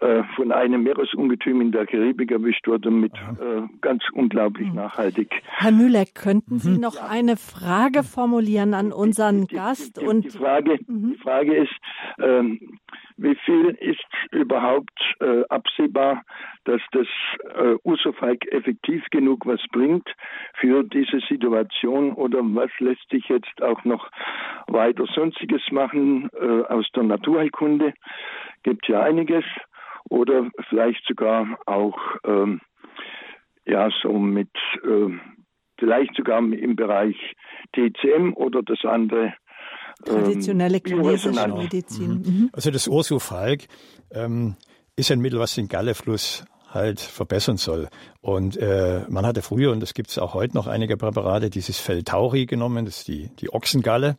äh, 0.00 0.22
von 0.34 0.50
einem 0.50 0.82
Meeresungetüm 0.84 1.60
in 1.60 1.72
der 1.72 1.84
Karibik 1.86 2.30
erwischt 2.30 2.66
wurde 2.66 2.90
mit 2.90 3.12
äh, 3.12 3.62
ganz 3.82 4.02
unglaublich 4.12 4.68
mhm. 4.68 4.76
nachhaltig. 4.76 5.30
Herr 5.44 5.72
Müller, 5.72 6.04
könnten 6.06 6.58
Sie 6.58 6.70
mhm. 6.70 6.80
noch 6.80 6.94
ja. 6.94 7.08
eine 7.08 7.36
Frage 7.36 8.02
formulieren 8.02 8.72
an 8.72 8.92
unseren 8.92 9.46
die, 9.46 9.56
Gast? 9.56 9.96
Die, 9.96 10.00
die, 10.00 10.06
und 10.06 10.24
die 10.24 10.30
Frage, 10.30 10.78
mhm. 10.86 11.12
die 11.12 11.18
Frage 11.18 11.54
ist, 11.54 11.74
ähm, 12.18 12.78
wie 13.18 13.36
viel 13.44 13.76
ist 13.78 14.00
überhaupt 14.30 14.98
äh, 15.20 15.42
absehbar, 15.50 16.22
dass 16.64 16.80
das 16.92 17.06
äh, 17.54 17.74
Usofaik 17.84 18.50
effektiv 18.52 19.04
genug 19.10 19.44
was 19.44 19.60
bringt 19.70 20.08
für 20.54 20.82
diese 20.82 21.20
Situation 21.28 22.14
oder 22.14 22.38
was 22.42 22.70
lässt 22.78 23.06
sich 23.10 23.28
jetzt 23.28 23.62
auch 23.62 23.84
noch 23.84 24.10
weiter 24.66 25.04
Sonstiges 25.14 25.60
machen 25.70 26.30
äh, 26.40 26.62
aus 26.72 26.88
der 26.96 27.02
Naturheilkunde? 27.02 27.92
Gibt 28.62 28.88
ja 28.88 29.02
einiges 29.02 29.44
oder 30.10 30.50
vielleicht 30.68 31.02
sogar 31.06 31.58
auch 31.64 31.98
ähm, 32.24 32.60
ja 33.64 33.88
so 34.02 34.12
mit 34.18 34.50
äh, 34.84 35.16
vielleicht 35.78 36.14
sogar 36.14 36.38
im 36.38 36.76
Bereich 36.76 37.16
TCM 37.72 38.34
oder 38.34 38.62
das 38.62 38.84
andere 38.84 39.32
Traditionelle 40.04 40.78
ähm, 40.78 40.82
chinesische 40.84 41.48
Medizin. 41.48 42.10
Mhm. 42.10 42.16
mhm. 42.16 42.50
Also 42.52 42.70
das 42.70 42.88
Ursufalk 42.88 43.66
ähm, 44.10 44.56
ist 44.96 45.10
ein 45.10 45.20
Mittel, 45.20 45.38
was 45.38 45.54
den 45.54 45.68
Gallefluss 45.68 46.44
halt 46.68 47.00
verbessern 47.00 47.56
soll. 47.56 47.88
Und 48.20 48.56
äh, 48.56 49.04
man 49.08 49.26
hatte 49.26 49.42
früher, 49.42 49.72
und 49.72 49.80
das 49.80 49.94
gibt 49.94 50.10
es 50.10 50.18
auch 50.18 50.34
heute 50.34 50.54
noch 50.54 50.66
einige 50.66 50.96
Präparate, 50.96 51.50
dieses 51.50 51.78
Feltauri 51.78 52.46
genommen, 52.46 52.84
das 52.84 52.98
ist 52.98 53.08
die, 53.08 53.30
die 53.40 53.52
Ochsengalle. 53.52 54.16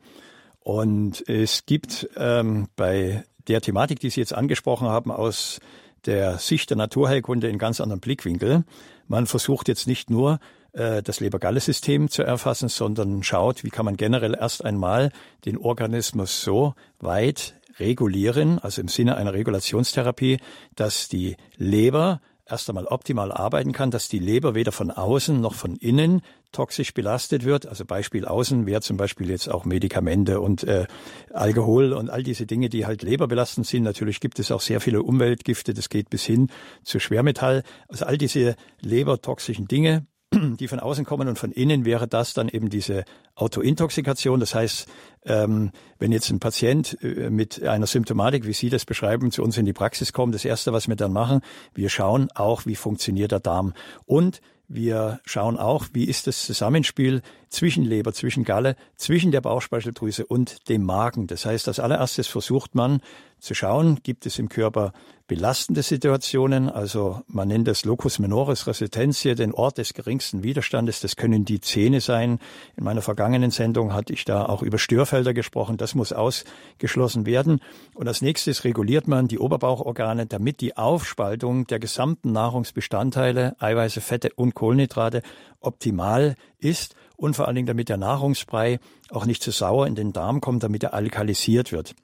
Und 0.59 1.27
es 1.27 1.65
gibt 1.65 2.09
ähm, 2.17 2.67
bei 2.75 3.23
der 3.47 3.61
Thematik, 3.61 3.99
die 3.99 4.09
Sie 4.09 4.19
jetzt 4.19 4.35
angesprochen 4.35 4.87
haben, 4.87 5.11
aus 5.11 5.59
der 6.05 6.37
Sicht 6.37 6.69
der 6.69 6.77
Naturheilkunde 6.77 7.47
in 7.47 7.57
ganz 7.57 7.81
anderen 7.81 7.99
Blickwinkel. 7.99 8.63
Man 9.07 9.27
versucht 9.27 9.67
jetzt 9.67 9.87
nicht 9.87 10.09
nur 10.09 10.39
äh, 10.73 11.03
das 11.03 11.19
Leber-Galle-System 11.19 12.09
zu 12.09 12.23
erfassen, 12.23 12.69
sondern 12.69 13.23
schaut, 13.23 13.63
wie 13.63 13.69
kann 13.69 13.85
man 13.85 13.97
generell 13.97 14.35
erst 14.39 14.63
einmal 14.63 15.11
den 15.45 15.57
Organismus 15.57 16.41
so 16.41 16.75
weit 16.99 17.55
regulieren, 17.79 18.59
also 18.59 18.81
im 18.81 18.87
Sinne 18.87 19.17
einer 19.17 19.33
Regulationstherapie, 19.33 20.39
dass 20.75 21.09
die 21.09 21.37
Leber 21.57 22.21
erst 22.45 22.69
einmal 22.69 22.85
optimal 22.85 23.31
arbeiten 23.31 23.71
kann, 23.71 23.91
dass 23.91 24.09
die 24.09 24.19
Leber 24.19 24.55
weder 24.55 24.71
von 24.71 24.91
außen 24.91 25.39
noch 25.39 25.53
von 25.53 25.75
innen 25.75 26.21
toxisch 26.51 26.93
belastet 26.93 27.45
wird. 27.45 27.65
Also 27.67 27.85
Beispiel 27.85 28.25
außen 28.25 28.65
wäre 28.65 28.81
zum 28.81 28.97
Beispiel 28.97 29.29
jetzt 29.29 29.49
auch 29.49 29.65
Medikamente 29.65 30.39
und 30.39 30.63
äh, 30.63 30.85
Alkohol 31.31 31.93
und 31.93 32.09
all 32.09 32.23
diese 32.23 32.45
Dinge, 32.45 32.69
die 32.69 32.85
halt 32.85 33.03
leberbelastend 33.03 33.67
sind. 33.67 33.83
Natürlich 33.83 34.19
gibt 34.19 34.39
es 34.39 34.51
auch 34.51 34.61
sehr 34.61 34.81
viele 34.81 35.03
Umweltgifte, 35.03 35.73
das 35.73 35.89
geht 35.89 36.09
bis 36.09 36.23
hin 36.23 36.49
zu 36.83 36.99
Schwermetall. 36.99 37.63
Also 37.87 38.05
all 38.05 38.17
diese 38.17 38.55
lebertoxischen 38.81 39.67
Dinge 39.67 40.05
die 40.59 40.67
von 40.67 40.79
außen 40.79 41.05
kommen 41.05 41.27
und 41.27 41.37
von 41.37 41.51
innen 41.51 41.85
wäre 41.85 42.07
das 42.07 42.33
dann 42.33 42.47
eben 42.47 42.69
diese 42.69 43.03
Autointoxikation. 43.35 44.39
Das 44.39 44.55
heißt, 44.55 44.87
ähm, 45.25 45.71
wenn 45.99 46.11
jetzt 46.11 46.29
ein 46.29 46.39
Patient 46.39 46.97
äh, 47.01 47.29
mit 47.29 47.61
einer 47.63 47.87
Symptomatik, 47.87 48.45
wie 48.45 48.53
Sie 48.53 48.69
das 48.69 48.85
beschreiben, 48.85 49.31
zu 49.31 49.43
uns 49.43 49.57
in 49.57 49.65
die 49.65 49.73
Praxis 49.73 50.13
kommt, 50.13 50.33
das 50.33 50.45
Erste, 50.45 50.71
was 50.71 50.87
wir 50.87 50.95
dann 50.95 51.11
machen, 51.11 51.41
wir 51.73 51.89
schauen 51.89 52.29
auch, 52.33 52.65
wie 52.65 52.75
funktioniert 52.75 53.31
der 53.31 53.41
Darm. 53.41 53.73
Und 54.05 54.41
wir 54.73 55.19
schauen 55.25 55.57
auch, 55.57 55.87
wie 55.93 56.05
ist 56.05 56.27
das 56.27 56.45
Zusammenspiel 56.45 57.21
zwischen 57.49 57.83
Leber, 57.83 58.13
zwischen 58.13 58.45
Galle, 58.45 58.75
zwischen 58.95 59.31
der 59.31 59.41
Bauchspeicheldrüse 59.41 60.25
und 60.25 60.69
dem 60.69 60.83
Magen. 60.83 61.27
Das 61.27 61.45
heißt, 61.45 61.67
als 61.67 61.79
allererstes 61.79 62.27
versucht 62.27 62.73
man 62.73 63.01
zu 63.41 63.55
schauen, 63.55 63.99
gibt 64.03 64.25
es 64.25 64.39
im 64.39 64.49
Körper 64.49 64.93
belastende 65.27 65.81
Situationen, 65.81 66.69
also 66.69 67.21
man 67.27 67.47
nennt 67.47 67.67
das 67.67 67.85
Locus 67.85 68.19
minoris 68.19 68.67
resistentia, 68.67 69.33
den 69.33 69.53
Ort 69.53 69.77
des 69.77 69.93
geringsten 69.93 70.43
Widerstandes, 70.43 70.99
das 70.99 71.15
können 71.15 71.45
die 71.45 71.61
Zähne 71.61 72.01
sein. 72.01 72.39
In 72.75 72.83
meiner 72.83 73.01
vergangenen 73.01 73.49
Sendung 73.49 73.93
hatte 73.93 74.13
ich 74.13 74.25
da 74.25 74.45
auch 74.45 74.61
über 74.61 74.77
Störfelder 74.77 75.33
gesprochen, 75.33 75.77
das 75.77 75.95
muss 75.95 76.11
ausgeschlossen 76.11 77.25
werden. 77.25 77.61
Und 77.93 78.07
als 78.07 78.21
nächstes 78.21 78.63
reguliert 78.65 79.07
man 79.07 79.27
die 79.27 79.39
Oberbauchorgane, 79.39 80.25
damit 80.25 80.59
die 80.61 80.75
Aufspaltung 80.75 81.65
der 81.65 81.79
gesamten 81.79 82.33
Nahrungsbestandteile, 82.33 83.55
Eiweiße, 83.57 84.01
Fette 84.01 84.31
und 84.35 84.53
Kohlenhydrate 84.53 85.21
optimal 85.61 86.35
ist 86.59 86.95
und 87.15 87.35
vor 87.35 87.47
allen 87.47 87.55
Dingen, 87.55 87.67
damit 87.67 87.87
der 87.87 87.97
Nahrungsbrei 87.97 88.79
auch 89.09 89.25
nicht 89.25 89.41
zu 89.41 89.51
sauer 89.51 89.87
in 89.87 89.95
den 89.95 90.11
Darm 90.11 90.41
kommt, 90.41 90.63
damit 90.63 90.83
er 90.83 90.93
alkalisiert 90.93 91.71
wird. 91.71 91.95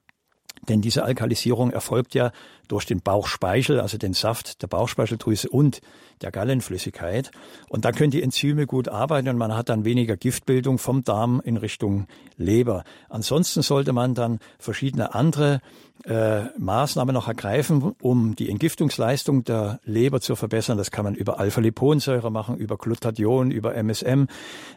Denn 0.67 0.81
diese 0.81 1.03
Alkalisierung 1.03 1.71
erfolgt 1.71 2.13
ja 2.13 2.31
durch 2.67 2.85
den 2.85 3.01
Bauchspeichel, 3.01 3.79
also 3.79 3.97
den 3.97 4.13
Saft 4.13 4.61
der 4.61 4.67
Bauchspeicheldrüse 4.67 5.49
und 5.49 5.81
der 6.21 6.31
Gallenflüssigkeit. 6.31 7.31
Und 7.69 7.85
da 7.85 7.91
können 7.91 8.11
die 8.11 8.23
Enzyme 8.23 8.65
gut 8.65 8.89
arbeiten 8.89 9.29
und 9.29 9.37
man 9.37 9.55
hat 9.55 9.69
dann 9.69 9.85
weniger 9.85 10.17
Giftbildung 10.17 10.77
vom 10.77 11.03
Darm 11.03 11.41
in 11.43 11.57
Richtung 11.57 12.07
Leber. 12.37 12.83
Ansonsten 13.09 13.61
sollte 13.61 13.93
man 13.93 14.15
dann 14.15 14.39
verschiedene 14.59 15.13
andere 15.13 15.61
äh, 16.05 16.45
Maßnahmen 16.57 17.13
noch 17.13 17.27
ergreifen, 17.27 17.93
um 18.01 18.35
die 18.35 18.49
Entgiftungsleistung 18.49 19.43
der 19.43 19.79
Leber 19.83 20.21
zu 20.21 20.35
verbessern. 20.35 20.77
Das 20.77 20.91
kann 20.91 21.05
man 21.05 21.15
über 21.15 21.39
Alpha-Liponsäure 21.39 22.31
machen, 22.31 22.57
über 22.57 22.77
Glutathion, 22.77 23.51
über 23.51 23.75
MSM. 23.75 24.25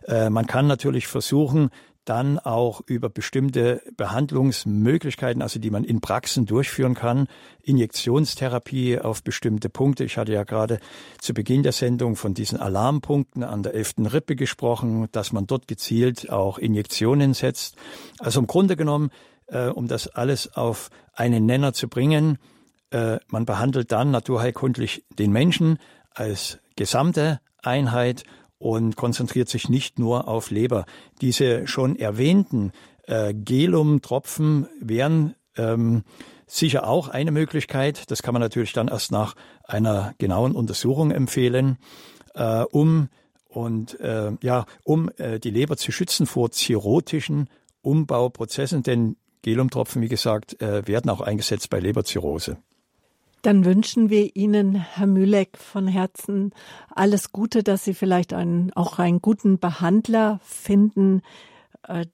Äh, 0.07 0.31
man 0.31 0.47
kann 0.47 0.67
natürlich 0.67 1.07
versuchen, 1.07 1.71
dann 2.11 2.41
auch 2.41 2.81
über 2.87 3.09
bestimmte 3.09 3.83
Behandlungsmöglichkeiten, 3.97 5.43
also 5.43 5.61
die 5.61 5.71
man 5.71 5.85
in 5.85 6.01
Praxen 6.01 6.45
durchführen 6.45 6.95
kann, 6.95 7.29
Injektionstherapie 7.63 8.99
auf 8.99 9.23
bestimmte 9.23 9.69
Punkte. 9.69 10.03
Ich 10.03 10.17
hatte 10.19 10.33
ja 10.33 10.43
gerade 10.43 10.81
zu 11.21 11.35
Beginn 11.35 11.63
der 11.63 11.71
Sendung 11.71 12.17
von 12.17 12.35
diesen 12.35 12.59
Alarmpunkten 12.59 13.45
an 13.45 13.63
der 13.63 13.75
elften 13.75 14.07
Rippe 14.07 14.35
gesprochen, 14.35 15.07
dass 15.13 15.33
man 15.33 15.47
dort 15.47 15.69
gezielt 15.69 16.31
auch 16.31 16.59
Injektionen 16.59 17.33
setzt. 17.33 17.77
Also 18.19 18.41
im 18.41 18.49
Grunde 18.49 18.75
genommen, 18.75 19.11
äh, 19.47 19.69
um 19.69 19.87
das 19.87 20.09
alles 20.09 20.53
auf 20.57 20.91
einen 21.15 21.47
Nenner 21.47 21.75
zu 21.75 21.87
bringen, 21.87 22.39
äh, 22.91 23.19
man 23.29 23.45
behandelt 23.45 23.93
dann 23.93 24.11
naturheilkundlich 24.11 25.05
den 25.17 25.31
Menschen 25.31 25.79
als 26.13 26.59
gesamte 26.75 27.39
Einheit 27.63 28.25
und 28.61 28.95
konzentriert 28.95 29.49
sich 29.49 29.69
nicht 29.69 29.99
nur 29.99 30.29
auf 30.29 30.51
Leber. 30.51 30.85
Diese 31.21 31.67
schon 31.67 31.97
erwähnten 31.97 32.73
äh, 33.07 33.35
Gelum-Tropfen 33.35 34.69
wären 34.79 35.35
ähm, 35.57 36.05
sicher 36.47 36.87
auch 36.87 37.09
eine 37.09 37.33
Möglichkeit. 37.33 38.11
Das 38.11 38.23
kann 38.23 38.35
man 38.35 38.43
natürlich 38.43 38.75
dann 38.75 38.89
erst 38.89 39.13
nach 39.13 39.35
einer 39.65 40.15
genauen 40.19 40.53
Untersuchung 40.53 41.11
empfehlen, 41.11 41.79
äh, 42.35 42.63
um 42.71 43.09
und 43.49 43.99
äh, 43.99 44.33
ja, 44.43 44.67
um 44.85 45.11
äh, 45.17 45.41
die 45.41 45.51
Leber 45.51 45.77
zu 45.77 45.91
schützen 45.91 46.27
vor 46.27 46.51
zirrhotischen 46.51 47.49
Umbauprozessen, 47.81 48.83
denn 48.83 49.17
Gelumtropfen, 49.43 50.03
wie 50.03 50.09
gesagt, 50.09 50.61
äh, 50.61 50.87
werden 50.87 51.11
auch 51.11 51.23
eingesetzt 51.23 51.71
bei 51.71 51.81
Leberzirrhose. 51.81 52.59
Dann 53.43 53.65
wünschen 53.65 54.11
wir 54.11 54.37
Ihnen, 54.37 54.75
Herr 54.75 55.07
Mühleck, 55.07 55.57
von 55.57 55.89
Herzen 55.89 56.53
alles 56.95 57.33
Gute, 57.33 57.63
dass 57.63 57.85
Sie 57.85 57.95
vielleicht 57.95 58.33
einen, 58.33 58.73
auch 58.75 58.99
einen 58.99 59.23
guten 59.23 59.59
Behandler 59.59 60.41
finden, 60.43 61.23
äh, 61.87 62.07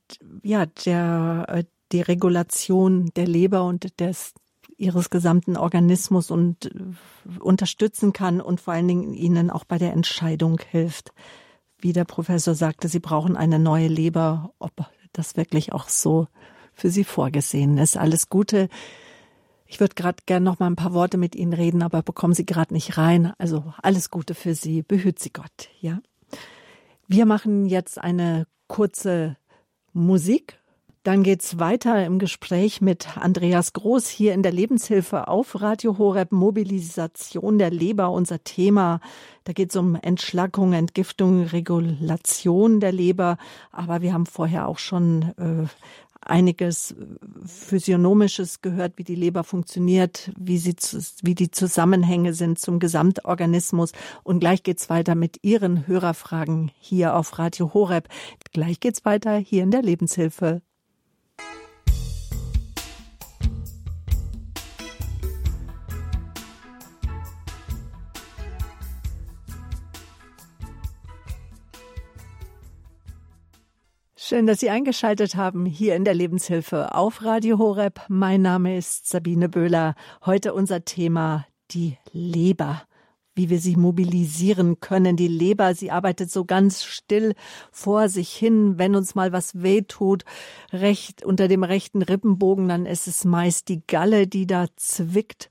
ja, 0.43 0.67
der 0.67 1.47
äh, 1.49 1.65
die 1.93 2.01
Regulation 2.01 3.11
der 3.17 3.27
Leber 3.27 3.65
und 3.65 4.01
des 4.01 4.35
ihres 4.79 5.09
gesamten 5.09 5.57
Organismus 5.57 6.31
und 6.31 6.67
äh, 6.67 7.39
unterstützen 7.41 8.13
kann 8.13 8.41
und 8.41 8.61
vor 8.61 8.75
allen 8.75 8.89
Dingen 8.89 9.15
ihnen 9.15 9.51
auch 9.51 9.65
bei 9.65 9.79
der 9.79 9.93
Entscheidung 9.93 10.61
hilft. 10.71 11.13
Wie 11.79 11.93
der 11.93 12.05
Professor 12.05 12.55
sagte, 12.55 12.89
sie 12.89 13.01
brauchen 13.01 13.37
eine 13.37 13.59
neue 13.59 13.89
Leber, 13.89 14.53
ob 14.59 14.73
das 15.13 15.37
wirklich 15.37 15.73
auch 15.73 15.89
so 15.89 16.27
für 16.73 16.91
sie 16.91 17.05
vorgesehen 17.05 17.79
ist. 17.79 17.97
Alles 17.97 18.29
Gute. 18.29 18.69
Ich 19.67 19.81
würde 19.81 19.95
gerade 19.95 20.19
gern 20.27 20.43
noch 20.43 20.59
mal 20.59 20.67
ein 20.67 20.77
paar 20.77 20.95
Worte 20.95 21.17
mit 21.17 21.35
Ihnen 21.35 21.53
reden, 21.53 21.83
aber 21.83 22.03
bekommen 22.03 22.35
Sie 22.35 22.47
gerade 22.47 22.73
nicht 22.73 22.99
rein. 22.99 23.33
Also 23.39 23.73
alles 23.83 24.11
Gute 24.11 24.35
für 24.35 24.55
Sie. 24.55 24.83
Behüt 24.83 25.19
Sie 25.19 25.31
Gott, 25.31 25.69
ja. 25.81 26.01
Wir 27.09 27.27
machen 27.27 27.67
jetzt 27.67 28.01
eine 28.01 28.47
kurze 28.69 29.37
Musik 29.93 30.59
dann 31.07 31.23
geht's 31.23 31.61
weiter 31.61 32.05
im 32.05 32.19
Gespräch 32.19 32.81
mit 32.81 33.17
Andreas 33.17 33.73
Groß 33.73 34.09
hier 34.09 34.35
in 34.35 34.43
der 34.43 34.51
Lebenshilfe 34.51 35.29
auf 35.29 35.63
Radio 35.63 35.99
Horeb 35.99 36.33
Mobilisation 36.33 37.59
der 37.59 37.71
Leber, 37.71 38.11
unser 38.11 38.43
Thema. 38.43 38.99
Da 39.45 39.53
geht's 39.53 39.77
um 39.77 39.95
Entschlackung, 39.95 40.73
Entgiftung, 40.73 41.45
Regulation 41.45 42.81
der 42.81 42.91
Leber. 42.91 43.39
Aber 43.71 44.03
wir 44.03 44.13
haben 44.13 44.27
vorher 44.27 44.67
auch 44.67 44.79
schon 44.79 45.23
äh, 45.39 45.69
einiges 46.27 46.95
Physiognomisches 47.45 48.61
gehört, 48.61 48.95
wie 48.97 49.05
die 49.05 49.15
Leber 49.15 49.45
funktioniert, 49.45 50.31
wie, 50.39 50.59
sie, 50.59 50.75
wie 51.23 51.35
die 51.35 51.51
Zusammenhänge 51.51 52.35
sind 52.35 52.59
zum 52.59 52.79
Gesamtorganismus. 52.79 53.93
Und 54.23 54.41
gleich 54.41 54.63
geht's 54.63 54.91
weiter 54.91 55.15
mit 55.15 55.39
Ihren 55.43 55.87
Hörerfragen 55.87 56.71
hier 56.79 57.15
auf 57.17 57.39
Radio 57.39 57.73
Horeb. 57.75 58.09
Gleich 58.53 58.81
geht's 58.81 59.05
weiter 59.05 59.37
hier 59.37 59.63
in 59.63 59.71
der 59.71 59.83
Lebenshilfe. 59.83 60.63
Schön, 74.29 74.49
dass 74.49 74.59
Sie 74.59 74.71
eingeschaltet 74.71 75.37
haben 75.37 75.67
hier 75.67 75.95
in 75.95 76.05
der 76.05 76.13
Lebenshilfe 76.13 76.97
auf 76.97 77.23
Radio 77.23 77.59
Horeb. 77.59 78.01
Mein 78.09 78.43
Name 78.43 78.77
ist 78.77 79.09
Sabine 79.09 79.49
Böhler. 79.49 79.95
Heute 80.25 80.53
unser 80.53 80.85
Thema 80.85 81.47
die 81.71 81.97
Leber. 82.11 82.83
Wie 83.37 83.51
wir 83.51 83.61
sie 83.61 83.77
mobilisieren 83.77 84.81
können. 84.81 85.15
Die 85.17 85.29
Leber, 85.29 85.77
sie 85.77 85.93
arbeitet 85.93 86.33
so 86.33 86.45
ganz 86.45 86.83
still 86.83 87.35
vor 87.71 88.09
sich 88.09 88.31
hin. 88.33 88.81
Wenn 88.81 88.97
uns 88.97 89.15
mal 89.15 89.31
was 89.31 89.63
wehtut, 89.63 90.25
recht 90.73 91.25
unter 91.25 91.47
dem 91.47 91.63
rechten 91.63 92.03
Rippenbogen, 92.03 92.67
dann 92.67 92.85
ist 92.85 93.07
es 93.07 93.25
meist 93.25 93.69
die 93.69 93.87
Galle, 93.87 94.27
die 94.27 94.49
da 94.49 94.67
zwickt. 94.75 95.49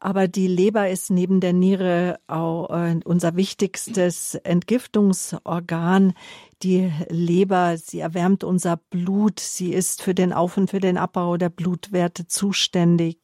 Aber 0.00 0.28
die 0.28 0.46
Leber 0.46 0.88
ist 0.88 1.10
neben 1.10 1.40
der 1.40 1.52
Niere 1.52 2.20
auch 2.28 2.70
äh, 2.70 3.00
unser 3.04 3.34
wichtigstes 3.34 4.36
Entgiftungsorgan. 4.36 6.14
Die 6.62 6.92
Leber, 7.08 7.76
sie 7.76 7.98
erwärmt 7.98 8.44
unser 8.44 8.76
Blut. 8.76 9.40
Sie 9.40 9.72
ist 9.72 10.02
für 10.02 10.14
den 10.14 10.32
Auf- 10.32 10.56
und 10.56 10.70
für 10.70 10.78
den 10.78 10.98
Abbau 10.98 11.36
der 11.36 11.48
Blutwerte 11.48 12.28
zuständig. 12.28 13.18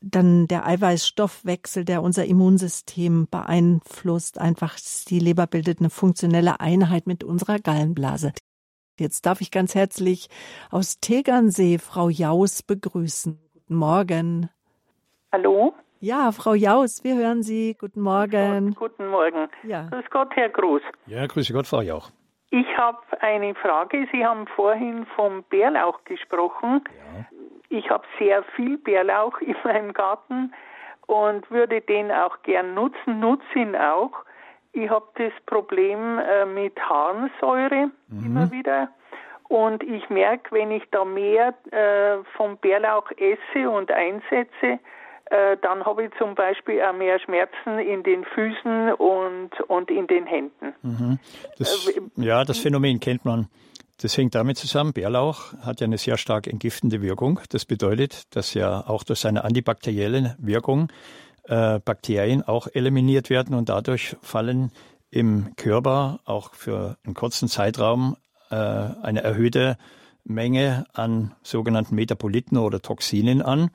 Dann 0.00 0.46
der 0.46 0.66
Eiweißstoffwechsel, 0.66 1.84
der 1.84 2.02
unser 2.02 2.24
Immunsystem 2.24 3.26
beeinflusst. 3.28 4.38
Einfach 4.38 4.78
die 5.08 5.18
Leber 5.18 5.48
bildet 5.48 5.80
eine 5.80 5.90
funktionelle 5.90 6.60
Einheit 6.60 7.06
mit 7.06 7.24
unserer 7.24 7.58
Gallenblase. 7.58 8.32
Jetzt 8.98 9.26
darf 9.26 9.40
ich 9.40 9.50
ganz 9.50 9.74
herzlich 9.74 10.28
aus 10.70 10.98
Tegernsee 11.00 11.78
Frau 11.78 12.08
Jaus 12.08 12.62
begrüßen. 12.62 13.40
Guten 13.54 13.74
Morgen. 13.74 14.50
Hallo? 15.32 15.72
Ja, 16.04 16.32
Frau 16.32 16.54
Jaus, 16.54 17.04
wir 17.04 17.14
hören 17.14 17.44
Sie. 17.44 17.76
Guten 17.78 18.00
Morgen. 18.00 18.74
Guten 18.74 19.06
Morgen. 19.06 19.48
Ja. 19.62 19.86
Grüß 19.88 20.10
Gott, 20.10 20.34
Herr 20.34 20.48
Groß. 20.48 20.82
Ja, 21.06 21.24
grüße 21.28 21.52
Gott, 21.52 21.68
Frau 21.68 21.80
Jauch. 21.80 22.10
Ich 22.50 22.66
habe 22.76 22.98
eine 23.20 23.54
Frage. 23.54 24.08
Sie 24.10 24.26
haben 24.26 24.48
vorhin 24.48 25.06
vom 25.14 25.44
Bärlauch 25.44 26.02
gesprochen. 26.02 26.82
Ja. 26.88 27.26
Ich 27.68 27.88
habe 27.88 28.02
sehr 28.18 28.42
viel 28.56 28.78
Bärlauch 28.78 29.40
in 29.42 29.54
meinem 29.62 29.92
Garten 29.92 30.52
und 31.06 31.48
würde 31.52 31.80
den 31.80 32.10
auch 32.10 32.42
gern 32.42 32.74
nutzen, 32.74 33.20
nutze 33.20 33.44
ihn 33.54 33.76
auch. 33.76 34.24
Ich 34.72 34.90
habe 34.90 35.06
das 35.14 35.32
Problem 35.46 36.18
äh, 36.18 36.44
mit 36.46 36.80
Harnsäure 36.80 37.92
mhm. 38.08 38.26
immer 38.26 38.50
wieder. 38.50 38.88
Und 39.44 39.84
ich 39.84 40.10
merke, 40.10 40.50
wenn 40.50 40.72
ich 40.72 40.82
da 40.90 41.04
mehr 41.04 41.54
äh, 41.70 42.24
vom 42.36 42.56
Bärlauch 42.56 43.08
esse 43.12 43.70
und 43.70 43.92
einsetze, 43.92 44.80
äh, 45.32 45.56
dann 45.62 45.84
habe 45.86 46.04
ich 46.04 46.10
zum 46.18 46.34
Beispiel 46.34 46.82
auch 46.82 46.92
mehr 46.92 47.18
Schmerzen 47.18 47.78
in 47.78 48.02
den 48.02 48.22
Füßen 48.24 48.92
und, 48.92 49.50
und 49.66 49.90
in 49.90 50.06
den 50.06 50.26
Händen. 50.26 50.74
Mhm. 50.82 51.18
Das, 51.58 51.88
äh, 51.88 52.00
ja, 52.16 52.44
das 52.44 52.58
Phänomen 52.58 53.00
kennt 53.00 53.24
man. 53.24 53.48
Das 54.02 54.18
hängt 54.18 54.34
damit 54.34 54.58
zusammen, 54.58 54.92
Bärlauch 54.92 55.54
hat 55.64 55.80
ja 55.80 55.86
eine 55.86 55.96
sehr 55.96 56.18
stark 56.18 56.48
entgiftende 56.48 57.00
Wirkung. 57.00 57.40
Das 57.48 57.64
bedeutet, 57.64 58.34
dass 58.36 58.52
ja 58.52 58.86
auch 58.86 59.04
durch 59.04 59.20
seine 59.20 59.44
antibakterielle 59.44 60.36
Wirkung 60.38 60.88
äh, 61.44 61.78
Bakterien 61.78 62.42
auch 62.42 62.66
eliminiert 62.70 63.30
werden 63.30 63.54
und 63.54 63.70
dadurch 63.70 64.16
fallen 64.20 64.70
im 65.10 65.56
Körper 65.56 66.20
auch 66.26 66.52
für 66.52 66.98
einen 67.04 67.14
kurzen 67.14 67.48
Zeitraum 67.48 68.16
äh, 68.50 68.56
eine 68.56 69.22
erhöhte 69.22 69.78
Menge 70.24 70.84
an 70.92 71.34
sogenannten 71.42 71.94
Metaboliten 71.94 72.58
oder 72.58 72.82
Toxinen 72.82 73.40
an. 73.40 73.70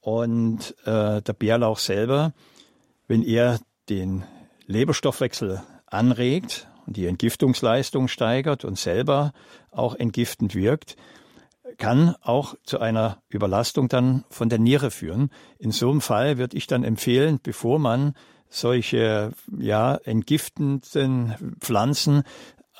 Und 0.00 0.74
äh, 0.84 1.20
der 1.20 1.32
Bärlauch 1.32 1.78
selber, 1.78 2.32
wenn 3.06 3.22
er 3.22 3.60
den 3.88 4.24
Leberstoffwechsel 4.66 5.62
anregt 5.86 6.68
und 6.86 6.96
die 6.96 7.06
Entgiftungsleistung 7.06 8.08
steigert 8.08 8.64
und 8.64 8.78
selber 8.78 9.32
auch 9.70 9.94
entgiftend 9.94 10.54
wirkt, 10.54 10.96
kann 11.76 12.14
auch 12.20 12.54
zu 12.64 12.78
einer 12.78 13.22
Überlastung 13.28 13.88
dann 13.88 14.24
von 14.30 14.48
der 14.48 14.58
Niere 14.58 14.90
führen. 14.90 15.30
In 15.58 15.72
so 15.72 15.90
einem 15.90 16.00
Fall 16.00 16.38
würde 16.38 16.56
ich 16.56 16.66
dann 16.66 16.84
empfehlen, 16.84 17.40
bevor 17.42 17.78
man 17.78 18.14
solche 18.48 19.32
ja 19.56 19.94
entgiftenden 19.96 21.56
Pflanzen 21.60 22.24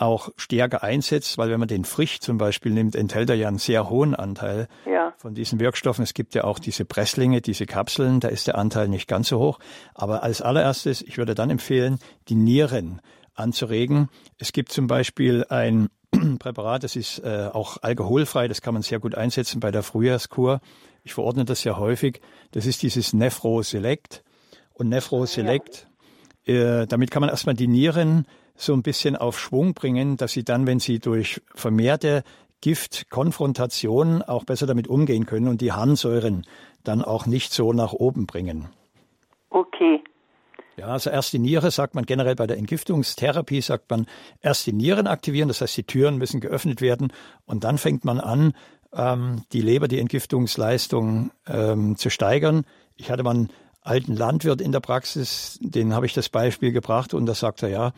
auch 0.00 0.30
stärker 0.36 0.82
einsetzt, 0.82 1.36
weil 1.36 1.50
wenn 1.50 1.60
man 1.60 1.68
den 1.68 1.84
frisch 1.84 2.20
zum 2.20 2.38
Beispiel 2.38 2.72
nimmt, 2.72 2.96
enthält 2.96 3.28
er 3.28 3.36
ja 3.36 3.48
einen 3.48 3.58
sehr 3.58 3.90
hohen 3.90 4.14
Anteil 4.14 4.68
ja. 4.86 5.12
von 5.18 5.34
diesen 5.34 5.60
Wirkstoffen. 5.60 6.02
Es 6.02 6.14
gibt 6.14 6.34
ja 6.34 6.44
auch 6.44 6.58
diese 6.58 6.84
Presslinge, 6.84 7.40
diese 7.40 7.66
Kapseln, 7.66 8.20
da 8.20 8.28
ist 8.28 8.46
der 8.46 8.56
Anteil 8.56 8.88
nicht 8.88 9.08
ganz 9.08 9.28
so 9.28 9.38
hoch. 9.38 9.58
Aber 9.94 10.22
als 10.22 10.40
allererstes, 10.40 11.02
ich 11.02 11.18
würde 11.18 11.34
dann 11.34 11.50
empfehlen, 11.50 11.98
die 12.28 12.34
Nieren 12.34 13.00
anzuregen. 13.34 14.08
Es 14.38 14.52
gibt 14.52 14.72
zum 14.72 14.86
Beispiel 14.86 15.44
ein 15.48 15.88
Präparat, 16.38 16.82
das 16.82 16.96
ist 16.96 17.18
äh, 17.18 17.48
auch 17.52 17.78
alkoholfrei, 17.82 18.48
das 18.48 18.62
kann 18.62 18.74
man 18.74 18.82
sehr 18.82 19.00
gut 19.00 19.14
einsetzen 19.14 19.60
bei 19.60 19.70
der 19.70 19.82
Frühjahrskur. 19.82 20.60
Ich 21.04 21.14
verordne 21.14 21.44
das 21.44 21.64
ja 21.64 21.78
häufig. 21.78 22.20
Das 22.52 22.66
ist 22.66 22.82
dieses 22.82 23.12
Nephro 23.12 23.62
Select. 23.62 24.22
Und 24.72 24.88
Nephro 24.88 25.26
Select, 25.26 25.88
ja. 26.46 26.82
äh, 26.82 26.86
damit 26.86 27.10
kann 27.10 27.20
man 27.20 27.30
erstmal 27.30 27.54
die 27.54 27.68
Nieren 27.68 28.26
so 28.60 28.72
ein 28.74 28.82
bisschen 28.82 29.16
auf 29.16 29.38
Schwung 29.38 29.74
bringen, 29.74 30.16
dass 30.16 30.32
sie 30.32 30.44
dann, 30.44 30.66
wenn 30.66 30.80
sie 30.80 30.98
durch 30.98 31.40
vermehrte 31.54 32.22
Giftkonfrontationen 32.60 34.22
auch 34.22 34.44
besser 34.44 34.66
damit 34.66 34.88
umgehen 34.88 35.26
können 35.26 35.48
und 35.48 35.60
die 35.60 35.72
Harnsäuren 35.72 36.46
dann 36.84 37.02
auch 37.02 37.26
nicht 37.26 37.52
so 37.52 37.72
nach 37.72 37.92
oben 37.92 38.26
bringen. 38.26 38.68
Okay. 39.50 40.02
Ja, 40.76 40.86
also 40.88 41.10
erst 41.10 41.32
die 41.32 41.38
Niere 41.38 41.70
sagt 41.70 41.94
man 41.94 42.06
generell 42.06 42.36
bei 42.36 42.46
der 42.46 42.56
Entgiftungstherapie, 42.56 43.60
sagt 43.60 43.90
man 43.90 44.06
erst 44.40 44.66
die 44.66 44.72
Nieren 44.72 45.06
aktivieren, 45.06 45.48
das 45.48 45.60
heißt 45.60 45.76
die 45.76 45.84
Türen 45.84 46.16
müssen 46.16 46.40
geöffnet 46.40 46.80
werden 46.80 47.12
und 47.44 47.64
dann 47.64 47.76
fängt 47.76 48.04
man 48.04 48.20
an, 48.20 48.54
ähm, 48.94 49.42
die 49.52 49.60
Leber, 49.60 49.88
die 49.88 49.98
Entgiftungsleistung 49.98 51.32
ähm, 51.46 51.96
zu 51.96 52.10
steigern. 52.10 52.64
Ich 52.96 53.10
hatte 53.10 53.22
mal 53.22 53.34
einen 53.34 53.50
alten 53.82 54.14
Landwirt 54.14 54.60
in 54.60 54.72
der 54.72 54.80
Praxis, 54.80 55.58
den 55.60 55.94
habe 55.94 56.06
ich 56.06 56.14
das 56.14 56.28
Beispiel 56.28 56.72
gebracht 56.72 57.14
und 57.14 57.26
da 57.26 57.34
sagt 57.34 57.62
er, 57.62 57.68
ja, 57.68 57.92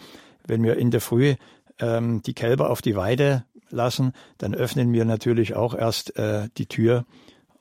wenn 0.46 0.62
wir 0.62 0.76
in 0.76 0.90
der 0.90 1.00
Früh 1.00 1.34
ähm, 1.80 2.22
die 2.22 2.34
Kälber 2.34 2.70
auf 2.70 2.82
die 2.82 2.96
Weide 2.96 3.44
lassen, 3.70 4.12
dann 4.38 4.54
öffnen 4.54 4.92
wir 4.92 5.04
natürlich 5.04 5.54
auch 5.54 5.74
erst 5.74 6.16
äh, 6.16 6.48
die 6.58 6.66
Tür 6.66 7.04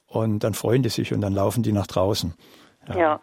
und 0.08 0.44
dann 0.44 0.54
freuen 0.54 0.84
die 0.84 0.90
sich 0.90 1.14
und 1.14 1.22
dann 1.22 1.34
laufen 1.34 1.64
die 1.64 1.72
nach 1.72 1.88
draußen. 1.88 2.34
Ja. 2.90 2.98
ja. 2.98 3.22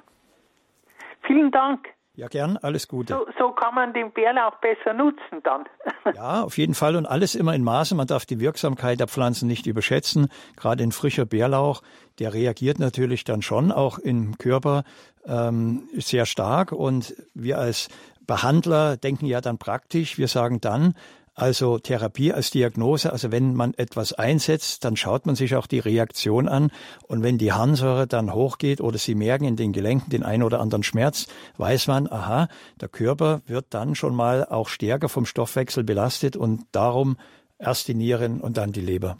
Vielen 1.27 1.51
Dank. 1.51 1.87
Ja, 2.15 2.27
gern, 2.27 2.57
alles 2.57 2.89
Gute. 2.89 3.13
So, 3.13 3.27
so, 3.39 3.53
kann 3.53 3.77
man 3.77 3.93
den 3.93 4.11
Bärlauch 4.11 4.57
besser 4.57 4.93
nutzen 4.93 5.41
dann. 5.45 5.65
Ja, 6.17 6.43
auf 6.43 6.57
jeden 6.57 6.75
Fall 6.75 6.97
und 6.97 7.05
alles 7.07 7.35
immer 7.35 7.55
in 7.55 7.63
Maße. 7.63 7.95
Man 7.95 8.07
darf 8.07 8.25
die 8.25 8.41
Wirksamkeit 8.41 8.99
der 8.99 9.09
Pflanzen 9.09 9.47
nicht 9.47 9.67
überschätzen. 9.67 10.29
Gerade 10.57 10.83
ein 10.83 10.91
frischer 10.91 11.27
Bärlauch, 11.27 11.83
der 12.19 12.33
reagiert 12.33 12.79
natürlich 12.79 13.25
dann 13.25 13.43
schon 13.43 13.71
auch 13.71 13.99
im 13.99 14.39
Körper 14.39 14.85
ähm, 15.27 15.89
sehr 15.93 16.25
stark 16.25 16.73
und 16.73 17.15
wir 17.35 17.59
als 17.59 17.89
Behandler 18.29 18.97
denken 18.97 19.27
ja 19.27 19.41
dann 19.41 19.59
praktisch. 19.59 20.19
Wir 20.19 20.29
sagen 20.29 20.61
dann, 20.61 20.95
also 21.35 21.79
Therapie 21.79 22.33
als 22.33 22.51
Diagnose, 22.51 23.13
also 23.13 23.33
wenn 23.33 23.55
man 23.55 23.73
etwas 23.75 24.13
einsetzt, 24.13 24.85
dann 24.85 24.97
schaut 24.97 25.25
man 25.25 25.35
sich 25.35 25.57
auch 25.57 25.67
die 25.67 25.79
Reaktion 25.79 26.49
an. 26.49 26.71
Und 27.07 27.23
wenn 27.23 27.39
die 27.39 27.53
Harnsäure 27.53 28.07
dann 28.07 28.35
hochgeht 28.35 28.81
oder 28.81 28.99
Sie 28.99 29.15
merken 29.15 29.45
in 29.45 29.57
den 29.57 29.73
Gelenken 29.73 30.11
den 30.11 30.25
einen 30.25 30.43
oder 30.43 30.61
anderen 30.61 30.83
Schmerz, 30.83 31.27
weiß 31.57 31.87
man, 31.87 32.07
aha, 32.07 32.49
der 32.81 32.89
Körper 32.89 33.41
wird 33.47 33.67
dann 33.71 33.95
schon 33.95 34.15
mal 34.15 34.45
auch 34.45 34.69
stärker 34.69 35.09
vom 35.09 35.27
Stoffwechsel 35.27 35.85
belastet 35.85 36.37
und 36.37 36.67
darum 36.73 37.17
erst 37.59 37.89
die 37.89 37.95
Nieren 37.95 38.41
und 38.41 38.57
dann 38.57 38.73
die 38.73 38.83
Leber. 38.83 39.17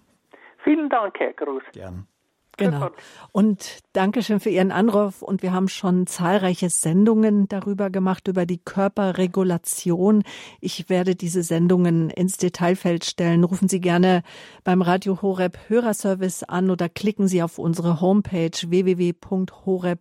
Vielen 0.65 0.91
Dank, 0.91 1.19
Herr 1.19 1.33
Groß. 1.33 1.63
Gern. 1.73 2.07
Genau. 2.59 2.91
Und 3.31 3.79
Dankeschön 3.93 4.41
für 4.41 4.51
Ihren 4.51 4.73
Anruf. 4.73 5.23
Und 5.23 5.43
wir 5.43 5.53
haben 5.53 5.69
schon 5.69 6.07
zahlreiche 6.07 6.71
Sendungen 6.71 7.49
darüber 7.49 7.89
gemacht, 7.89 8.27
über 8.27 8.47
die 8.47 8.59
Körperregulation. 8.59 10.25
Ich 10.61 10.89
werde 10.89 11.15
diese 11.15 11.43
Sendungen 11.43 12.11
ins 12.11 12.37
Detailfeld 12.37 13.05
stellen. 13.05 13.45
Rufen 13.45 13.69
Sie 13.69 13.81
gerne 13.81 14.23
beim 14.65 14.83
Radio 14.83 15.23
Horeb 15.23 15.57
Hörerservice 15.69 16.43
an 16.43 16.71
oder 16.71 16.89
klicken 16.89 17.29
Sie 17.29 17.43
auf 17.43 17.59
unsere 17.59 18.01
Homepage 18.01 18.51
www.horeb.org. 18.67 19.99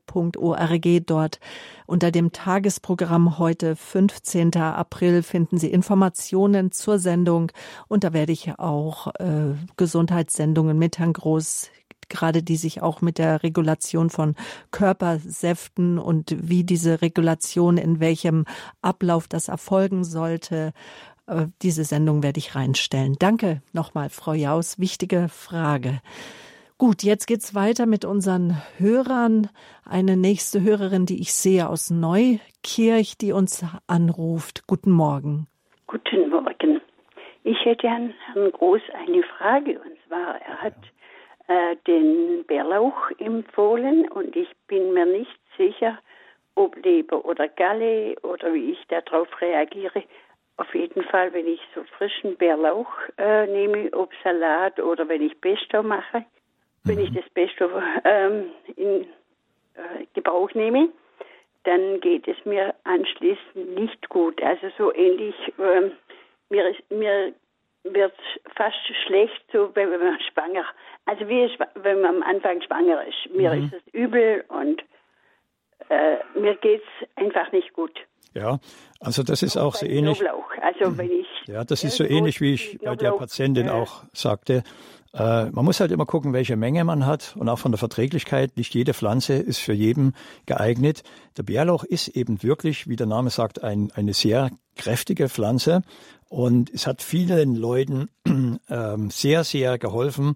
Dort 1.05 1.39
unter 1.85 2.11
dem 2.11 2.31
Tagesprogramm 2.31 3.37
heute, 3.37 3.75
15. 3.75 4.55
April, 4.55 5.21
finden 5.21 5.57
Sie 5.57 5.71
Informationen 5.71 6.71
zur 6.71 6.97
Sendung. 6.97 7.51
Und 7.87 8.03
da 8.03 8.13
werde 8.13 8.31
ich 8.31 8.57
auch 8.57 9.07
äh, 9.19 9.53
Gesundheitssendungen 9.75 10.77
mit 10.79 10.97
Herrn 10.97 11.13
Groß 11.13 11.69
gerade 12.09 12.43
die 12.43 12.55
sich 12.55 12.81
auch 12.81 13.01
mit 13.01 13.17
der 13.17 13.43
Regulation 13.43 14.09
von 14.09 14.35
Körpersäften 14.71 15.99
und 15.99 16.35
wie 16.39 16.63
diese 16.63 17.01
Regulation 17.01 17.77
in 17.77 17.99
welchem 17.99 18.45
Ablauf 18.81 19.27
das 19.27 19.47
erfolgen 19.47 20.03
sollte. 20.03 20.73
Äh, 21.27 21.47
diese 21.61 21.83
Sendung 21.83 22.23
werde 22.23 22.39
ich 22.39 22.55
reinstellen. 22.55 23.15
Danke 23.19 23.61
nochmal, 23.73 24.09
Frau 24.09 24.33
Jaus. 24.33 24.79
Wichtige 24.79 25.27
Frage. 25.29 26.01
Gut, 26.79 27.01
jetzt 27.01 27.25
geht's 27.25 27.55
weiter 27.55 27.87
mit 27.87 28.05
unseren 28.05 28.61
Hörern. 28.77 29.49
Eine 29.83 30.15
nächste 30.15 30.61
Hörerin, 30.61 31.07
die 31.07 31.19
ich 31.19 31.33
sehe 31.33 31.67
aus 31.69 31.89
Neukirch, 31.89 33.17
die 33.17 33.31
uns 33.31 33.65
anruft. 33.87 34.67
Guten 34.67 34.91
Morgen. 34.91 35.47
Guten 35.87 36.29
Morgen. 36.29 36.81
Ich 37.43 37.57
hätte 37.65 37.89
an 37.89 38.13
Herrn 38.33 38.51
Groß 38.51 38.81
eine 38.93 39.23
Frage. 39.23 39.79
Und 39.79 39.97
zwar, 40.07 40.39
er 40.41 40.61
hat 40.61 40.75
äh, 41.47 41.75
den 41.87 42.43
Bärlauch 42.45 43.11
empfohlen 43.19 44.07
und 44.09 44.35
ich 44.35 44.49
bin 44.67 44.93
mir 44.93 45.05
nicht 45.05 45.39
sicher, 45.57 45.97
ob 46.55 46.75
Leber 46.83 47.23
oder 47.25 47.47
Galle 47.47 48.15
oder 48.23 48.53
wie 48.53 48.71
ich 48.71 48.87
darauf 48.87 49.29
reagiere. 49.41 50.03
Auf 50.57 50.73
jeden 50.73 51.03
Fall, 51.03 51.31
wenn 51.33 51.47
ich 51.47 51.61
so 51.75 51.83
frischen 51.97 52.35
Bärlauch 52.35 52.91
äh, 53.17 53.45
nehme, 53.45 53.93
ob 53.93 54.11
Salat 54.23 54.79
oder 54.79 55.07
wenn 55.07 55.21
ich 55.21 55.39
Pesto 55.39 55.83
mache, 55.83 56.25
wenn 56.83 56.99
ich 56.99 57.11
mhm. 57.11 57.15
das 57.15 57.29
Pesto 57.29 57.69
ähm, 58.03 58.51
in 58.75 59.03
äh, 59.75 60.05
Gebrauch 60.13 60.51
nehme, 60.55 60.89
dann 61.63 61.99
geht 61.99 62.27
es 62.27 62.37
mir 62.45 62.73
anschließend 62.85 63.75
nicht 63.75 64.09
gut. 64.09 64.41
Also 64.41 64.67
so 64.77 64.93
ähnlich, 64.93 65.35
ähm, 65.59 65.91
mir, 66.49 66.69
ist, 66.69 66.89
mir 66.89 67.33
wird 67.93 68.15
fast 68.55 68.77
schlecht, 69.05 69.43
so 69.51 69.71
wenn 69.75 69.89
man 69.89 70.19
schwanger 70.31 70.65
also 71.07 71.27
wie 71.27 71.45
ich, 71.45 71.57
wenn 71.75 72.01
man 72.01 72.17
am 72.17 72.23
Anfang 72.23 72.61
schwanger 72.61 73.03
ist. 73.07 73.33
Mir 73.33 73.55
mhm. 73.55 73.65
ist 73.65 73.73
es 73.73 73.93
übel 73.93 74.43
und 74.49 74.81
äh, 75.89 76.17
mir 76.39 76.55
geht 76.55 76.81
es 76.81 77.07
einfach 77.15 77.51
nicht 77.51 77.73
gut. 77.73 77.97
Ja, 78.33 78.59
also 78.99 79.23
das 79.23 79.41
ist 79.41 79.57
auch, 79.57 79.67
auch 79.67 79.75
so 79.75 79.85
ähnlich. 79.85 80.21
Also 80.61 80.91
mhm. 80.91 80.97
wenn 80.97 81.11
ich, 81.11 81.27
ja, 81.47 81.63
das 81.63 81.83
ist 81.83 81.95
so 81.95 82.03
ähnlich, 82.03 82.41
wie 82.41 82.53
ich 82.53 82.77
bei 82.79 82.95
der 82.95 83.11
Patientin 83.11 83.67
ja. 83.67 83.73
auch 83.73 84.03
sagte. 84.13 84.63
Äh, 85.13 85.49
man 85.51 85.65
muss 85.65 85.79
halt 85.79 85.91
immer 85.91 86.05
gucken, 86.05 86.33
welche 86.33 86.55
Menge 86.55 86.83
man 86.83 87.05
hat 87.05 87.35
und 87.37 87.49
auch 87.49 87.59
von 87.59 87.71
der 87.71 87.79
Verträglichkeit. 87.79 88.57
Nicht 88.57 88.73
jede 88.73 88.93
Pflanze 88.93 89.33
ist 89.33 89.59
für 89.59 89.73
jeden 89.73 90.13
geeignet. 90.45 91.03
Der 91.37 91.43
Bärlauch 91.43 91.83
ist 91.83 92.09
eben 92.09 92.43
wirklich, 92.43 92.87
wie 92.87 92.95
der 92.95 93.07
Name 93.07 93.29
sagt, 93.29 93.63
ein, 93.63 93.91
eine 93.93 94.13
sehr 94.13 94.51
kräftige 94.75 95.29
Pflanze 95.29 95.81
und 96.29 96.69
es 96.69 96.87
hat 96.87 97.01
vielen 97.01 97.55
Leuten 97.55 98.09
äh, 98.67 98.97
sehr, 99.09 99.43
sehr 99.43 99.77
geholfen, 99.77 100.35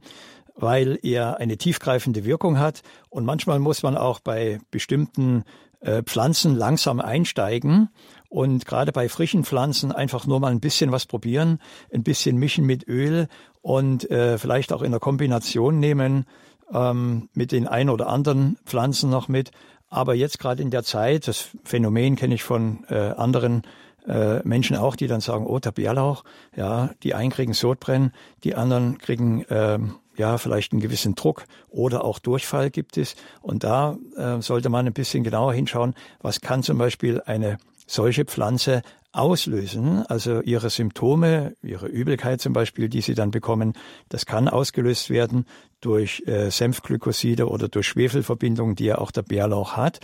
weil 0.56 1.00
er 1.02 1.38
eine 1.38 1.58
tiefgreifende 1.58 2.26
Wirkung 2.26 2.60
hat. 2.60 2.82
Und 3.10 3.26
manchmal 3.26 3.60
muss 3.60 3.84
man 3.84 3.98
auch 3.98 4.20
bei 4.20 4.60
bestimmten 4.70 5.44
äh, 5.82 6.04
Pflanzen 6.04 6.56
langsam 6.56 7.00
einsteigen 7.00 7.90
und 8.30 8.66
gerade 8.66 8.92
bei 8.92 9.10
frischen 9.10 9.44
Pflanzen 9.44 9.92
einfach 9.92 10.26
nur 10.26 10.40
mal 10.40 10.52
ein 10.52 10.62
bisschen 10.62 10.92
was 10.92 11.06
probieren, 11.06 11.60
ein 11.94 12.04
bisschen 12.04 12.38
mischen 12.38 12.66
mit 12.66 12.88
Öl 12.88 13.28
und 13.62 14.10
äh, 14.10 14.38
vielleicht 14.38 14.74
auch 14.74 14.82
in 14.82 14.92
der 14.92 15.00
Kombination 15.00 15.80
nehmen 15.80 16.26
ähm, 16.74 17.30
mit 17.34 17.52
den 17.52 17.68
ein 17.68 17.90
oder 17.90 18.08
anderen 18.08 18.58
Pflanzen 18.66 19.10
noch 19.10 19.28
mit. 19.28 19.52
Aber 19.90 20.16
jetzt 20.16 20.40
gerade 20.40 20.62
in 20.62 20.72
der 20.72 20.84
Zeit, 20.84 21.28
das 21.28 21.50
Phänomen 21.64 22.16
kenne 22.16 22.36
ich 22.36 22.44
von 22.44 22.86
äh, 22.90 22.96
anderen 22.96 23.64
äh, 24.08 24.40
Menschen 24.48 24.78
auch, 24.78 24.96
die 24.96 25.08
dann 25.08 25.22
sagen, 25.22 25.46
oh, 25.46 25.60
der 25.60 25.72
Bärlauch, 25.72 26.24
ja, 26.56 26.92
die 27.04 27.14
einen 27.14 27.30
kriegen 27.30 27.54
Sodbrennen, 27.54 28.14
die 28.44 28.56
anderen 28.56 28.98
kriegen 28.98 29.44
äh, 29.46 29.80
ja, 30.18 30.38
vielleicht 30.38 30.72
einen 30.72 30.82
gewissen 30.82 31.16
Druck 31.16 31.46
oder 31.70 32.04
auch 32.04 32.20
Durchfall 32.20 32.70
gibt 32.70 32.98
es. 32.98 33.16
Und 33.42 33.64
da 33.64 33.98
äh, 34.16 34.42
sollte 34.42 34.70
man 34.70 34.88
ein 34.88 34.94
bisschen 34.94 35.24
genauer 35.24 35.54
hinschauen, 35.54 35.94
was 36.22 36.42
kann 36.42 36.64
zum 36.64 36.78
Beispiel 36.78 37.22
eine 37.26 37.58
solche 37.86 38.26
Pflanze 38.26 38.82
auslösen, 39.12 40.06
also 40.08 40.42
ihre 40.42 40.70
Symptome, 40.70 41.56
ihre 41.62 41.88
Übelkeit 41.88 42.42
zum 42.42 42.54
Beispiel, 42.54 42.88
die 42.90 43.02
sie 43.02 43.14
dann 43.14 43.32
bekommen, 43.32 43.74
das 44.10 44.26
kann 44.26 44.48
ausgelöst 44.48 45.10
werden 45.10 45.46
durch 45.82 46.24
äh, 46.28 46.50
Senfglykoside 46.50 47.50
oder 47.50 47.68
durch 47.68 47.88
Schwefelverbindungen, 47.88 48.76
die 48.76 48.86
ja 48.86 48.98
auch 48.98 49.12
der 49.12 49.24
Bärlauch 49.24 49.76
hat. 49.76 50.00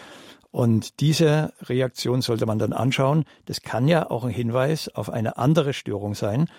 Und 0.51 0.99
diese 0.99 1.53
Reaktion 1.61 2.21
sollte 2.21 2.45
man 2.45 2.59
dann 2.59 2.73
anschauen. 2.73 3.25
Das 3.45 3.61
kann 3.61 3.87
ja 3.87 4.09
auch 4.09 4.23
ein 4.23 4.31
Hinweis 4.31 4.89
auf 4.89 5.09
eine 5.09 5.37
andere 5.37 5.73
Störung 5.73 6.15
sein. 6.15 6.49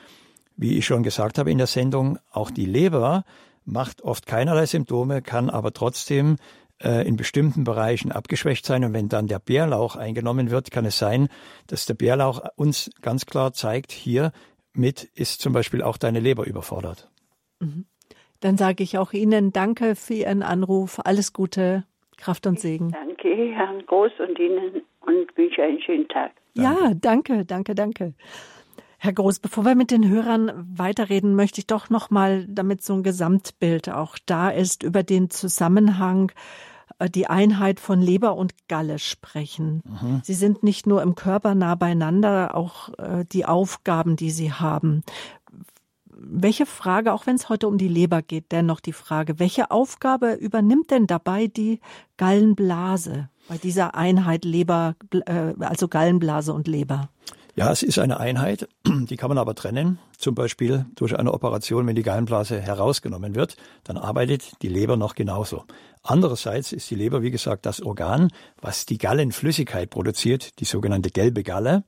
Wie 0.57 0.77
ich 0.77 0.87
schon 0.87 1.03
gesagt 1.03 1.39
habe 1.39 1.51
in 1.51 1.59
der 1.59 1.67
Sendung, 1.67 2.19
auch 2.31 2.51
die 2.51 2.67
Leber 2.67 3.25
macht 3.65 4.03
oft 4.03 4.27
keinerlei 4.27 4.67
Symptome, 4.67 5.23
kann 5.23 5.51
aber 5.51 5.73
trotzdem 5.73 6.37
äh, 6.83 7.07
in 7.07 7.17
bestimmten 7.17 7.65
Bereichen 7.65 8.13
abgeschwächt 8.13 8.65
sein. 8.67 8.85
Und 8.85 8.93
wenn 8.93 9.09
dann 9.09 9.27
der 9.27 9.39
Bärlauch 9.39 9.97
eingenommen 9.97 10.51
wird, 10.51 10.71
kann 10.71 10.85
es 10.85 10.99
sein, 10.99 11.29
dass 11.67 11.87
der 11.87 11.95
Bärlauch 11.95 12.43
uns 12.57 12.91
ganz 13.03 13.27
klar 13.27 13.53
zeigt, 13.53 13.93
hier 13.93 14.33
mit 14.73 15.03
ist 15.03 15.41
zum 15.41 15.53
Beispiel 15.53 15.83
auch 15.83 15.97
deine 15.97 16.21
Leber 16.21 16.47
überfordert. 16.47 17.11
Mhm. 17.61 17.87
Dann 18.41 18.57
sage 18.57 18.85
ich 18.85 18.99
auch 18.99 19.13
Ihnen 19.13 19.53
Danke 19.53 19.97
für 19.97 20.15
Ihren 20.15 20.43
Anruf. 20.43 21.01
Alles 21.05 21.33
Gute, 21.33 21.85
Kraft 22.17 22.47
und 22.47 22.61
Segen. 22.61 22.93
Danke, 22.93 23.29
Herrn 23.55 23.85
Groß 23.87 24.13
und 24.21 24.39
Ihnen 24.39 24.83
und 25.01 25.37
wünsche 25.37 25.63
einen 25.63 25.81
schönen 25.81 26.09
Tag. 26.09 26.33
Danke. 26.55 26.81
Ja, 26.81 26.95
danke, 26.95 27.45
danke, 27.45 27.75
danke. 27.75 28.15
Herr 29.01 29.13
Groß, 29.13 29.39
bevor 29.39 29.65
wir 29.65 29.77
mit 29.77 29.93
den 29.93 30.09
Hörern 30.09 30.51
weiterreden, 30.77 31.37
möchte 31.37 31.61
ich 31.61 31.69
doch 31.69 31.89
noch 31.89 32.11
mal, 32.11 32.47
damit 32.49 32.83
so 32.83 32.95
ein 32.95 33.05
Gesamtbild 33.05 33.89
auch 33.91 34.19
da 34.27 34.51
ist, 34.51 34.83
über 34.83 35.05
den 35.05 35.31
Zusammenhang 35.31 36.33
äh, 36.99 37.09
die 37.09 37.29
Einheit 37.29 37.79
von 37.79 38.01
Leber 38.01 38.35
und 38.35 38.55
Galle 38.67 38.99
sprechen. 38.99 39.83
Mhm. 39.85 40.21
Sie 40.25 40.35
sind 40.35 40.65
nicht 40.65 40.89
nur 40.89 41.03
im 41.03 41.15
Körper 41.15 41.55
nah 41.55 41.77
beieinander, 41.77 42.57
auch 42.57 42.89
äh, 42.99 43.25
die 43.31 43.47
Aufgaben, 43.47 44.17
die 44.17 44.33
sie 44.33 44.53
haben. 44.53 45.05
Welche 46.11 46.67
Frage, 46.67 47.13
auch 47.13 47.27
wenn 47.27 47.37
es 47.37 47.49
heute 47.49 47.69
um 47.69 47.79
die 47.79 47.87
Leber 47.87 48.23
geht, 48.23 48.51
dennoch 48.51 48.81
die 48.81 48.93
Frage, 48.93 49.39
welche 49.39 49.71
Aufgabe 49.71 50.33
übernimmt 50.33 50.91
denn 50.91 51.07
dabei 51.07 51.47
die 51.47 51.81
Gallenblase 52.17 53.29
bei 53.49 53.59
dieser 53.59 53.95
Einheit 53.95 54.45
Leber, 54.45 54.97
äh, 55.13 55.55
also 55.61 55.87
Gallenblase 55.87 56.53
und 56.53 56.67
Leber? 56.67 57.11
Ja, 57.59 57.73
es 57.73 57.83
ist 57.83 57.99
eine 57.99 58.21
Einheit, 58.21 58.69
die 58.87 59.17
kann 59.17 59.31
man 59.31 59.39
aber 59.39 59.53
trennen. 59.57 59.99
Zum 60.17 60.37
Beispiel 60.37 60.87
durch 60.95 61.19
eine 61.19 61.35
Operation, 61.35 61.89
wenn 61.89 61.97
die 61.97 62.05
Gallenblase 62.05 62.61
herausgenommen 62.61 63.35
wird, 63.35 63.57
dann 63.83 63.97
arbeitet 63.97 64.53
die 64.63 64.69
Leber 64.69 64.97
noch 64.97 65.17
genauso. 65.17 65.65
Andererseits 66.05 66.71
ist 66.71 66.89
die 66.89 66.95
Leber, 66.95 67.21
wie 67.21 67.33
gesagt, 67.33 67.67
das 67.67 67.83
Organ, 67.83 68.31
was 68.61 68.87
die 68.87 68.97
Gallenflüssigkeit 68.97 69.91
produziert, 69.91 70.61
die 70.61 70.67
sogenannte 70.67 71.11
gelbe 71.11 71.43
Galle. 71.43 71.83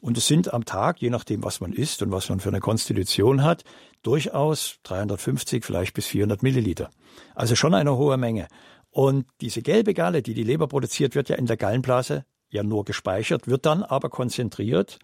Und 0.00 0.16
es 0.16 0.28
sind 0.28 0.54
am 0.54 0.64
Tag, 0.64 1.02
je 1.02 1.10
nachdem, 1.10 1.42
was 1.42 1.60
man 1.60 1.72
isst 1.72 2.00
und 2.00 2.12
was 2.12 2.28
man 2.28 2.38
für 2.38 2.50
eine 2.50 2.60
Konstitution 2.60 3.42
hat, 3.42 3.64
durchaus 4.04 4.78
350, 4.84 5.64
vielleicht 5.64 5.94
bis 5.94 6.06
400 6.06 6.44
Milliliter. 6.44 6.90
Also 7.34 7.56
schon 7.56 7.74
eine 7.74 7.96
hohe 7.96 8.18
Menge. 8.18 8.46
Und 8.92 9.26
diese 9.40 9.62
gelbe 9.62 9.94
Galle, 9.94 10.22
die 10.22 10.34
die 10.34 10.44
Leber 10.44 10.68
produziert, 10.68 11.16
wird 11.16 11.28
ja 11.28 11.34
in 11.34 11.46
der 11.46 11.56
Gallenblase 11.56 12.24
ja 12.50 12.62
nur 12.62 12.84
gespeichert, 12.84 13.46
wird 13.48 13.66
dann 13.66 13.82
aber 13.82 14.08
konzentriert 14.08 14.98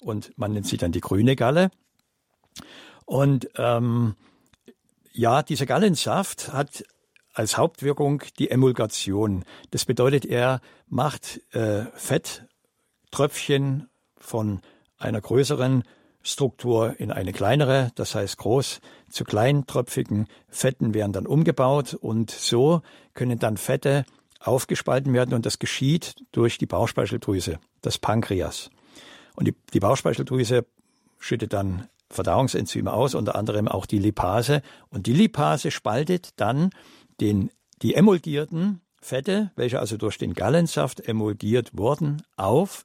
und 0.00 0.36
man 0.36 0.52
nennt 0.52 0.66
sie 0.66 0.76
dann 0.76 0.92
die 0.92 1.00
grüne 1.00 1.36
Galle. 1.36 1.70
Und 3.06 3.48
ähm, 3.56 4.14
ja, 5.12 5.42
dieser 5.42 5.66
Gallensaft 5.66 6.52
hat 6.52 6.84
als 7.32 7.58
Hauptwirkung 7.58 8.22
die 8.38 8.50
Emulgation. 8.50 9.44
Das 9.70 9.84
bedeutet, 9.84 10.24
er 10.24 10.60
macht 10.88 11.40
äh, 11.52 11.86
Fetttröpfchen 11.94 13.88
von 14.16 14.60
einer 14.96 15.20
größeren 15.20 15.82
Struktur 16.22 16.98
in 16.98 17.10
eine 17.10 17.32
kleinere, 17.32 17.90
das 17.96 18.14
heißt 18.14 18.38
groß 18.38 18.80
zu 19.10 19.24
kleintröpfigen 19.24 20.26
Fetten 20.48 20.94
werden 20.94 21.12
dann 21.12 21.26
umgebaut 21.26 21.94
und 21.94 22.30
so 22.30 22.80
können 23.12 23.38
dann 23.38 23.58
Fette 23.58 24.06
aufgespalten 24.46 25.12
werden 25.12 25.34
und 25.34 25.46
das 25.46 25.58
geschieht 25.58 26.16
durch 26.32 26.58
die 26.58 26.66
Bauchspeicheldrüse, 26.66 27.58
das 27.82 27.98
Pankreas. 27.98 28.70
Und 29.34 29.48
die, 29.48 29.54
die 29.72 29.80
Bauchspeicheldrüse 29.80 30.66
schüttet 31.18 31.52
dann 31.52 31.88
Verdauungsenzyme 32.10 32.92
aus, 32.92 33.14
unter 33.14 33.34
anderem 33.34 33.68
auch 33.68 33.86
die 33.86 33.98
Lipase. 33.98 34.62
Und 34.90 35.06
die 35.06 35.12
Lipase 35.12 35.70
spaltet 35.70 36.30
dann 36.36 36.70
den, 37.20 37.50
die 37.82 37.94
emulgierten 37.94 38.80
Fette, 39.00 39.50
welche 39.56 39.80
also 39.80 39.96
durch 39.96 40.18
den 40.18 40.34
Gallensaft 40.34 41.00
emulgiert 41.06 41.76
wurden, 41.76 42.22
auf. 42.36 42.84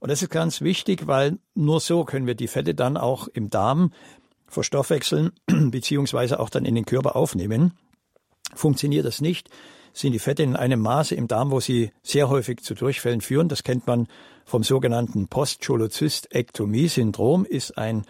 Und 0.00 0.10
das 0.10 0.22
ist 0.22 0.30
ganz 0.30 0.60
wichtig, 0.60 1.06
weil 1.06 1.38
nur 1.54 1.80
so 1.80 2.04
können 2.04 2.26
wir 2.26 2.34
die 2.34 2.48
Fette 2.48 2.74
dann 2.74 2.96
auch 2.96 3.28
im 3.28 3.48
Darm 3.48 3.92
verstoffwechseln, 4.46 5.32
beziehungsweise 5.46 6.40
auch 6.40 6.50
dann 6.50 6.64
in 6.64 6.74
den 6.74 6.84
Körper 6.84 7.16
aufnehmen. 7.16 7.72
Funktioniert 8.54 9.06
das 9.06 9.20
nicht, 9.20 9.48
sind 9.94 10.12
die 10.12 10.18
Fette 10.18 10.42
in 10.42 10.56
einem 10.56 10.80
Maße 10.80 11.14
im 11.14 11.28
Darm, 11.28 11.52
wo 11.52 11.60
sie 11.60 11.92
sehr 12.02 12.28
häufig 12.28 12.62
zu 12.62 12.74
Durchfällen 12.74 13.22
führen. 13.22 13.48
Das 13.48 13.62
kennt 13.62 13.86
man 13.86 14.08
vom 14.44 14.62
sogenannten 14.62 15.28
Postcholozystektomie-Syndrom, 15.28 17.46
ist 17.46 17.78
ein 17.78 18.04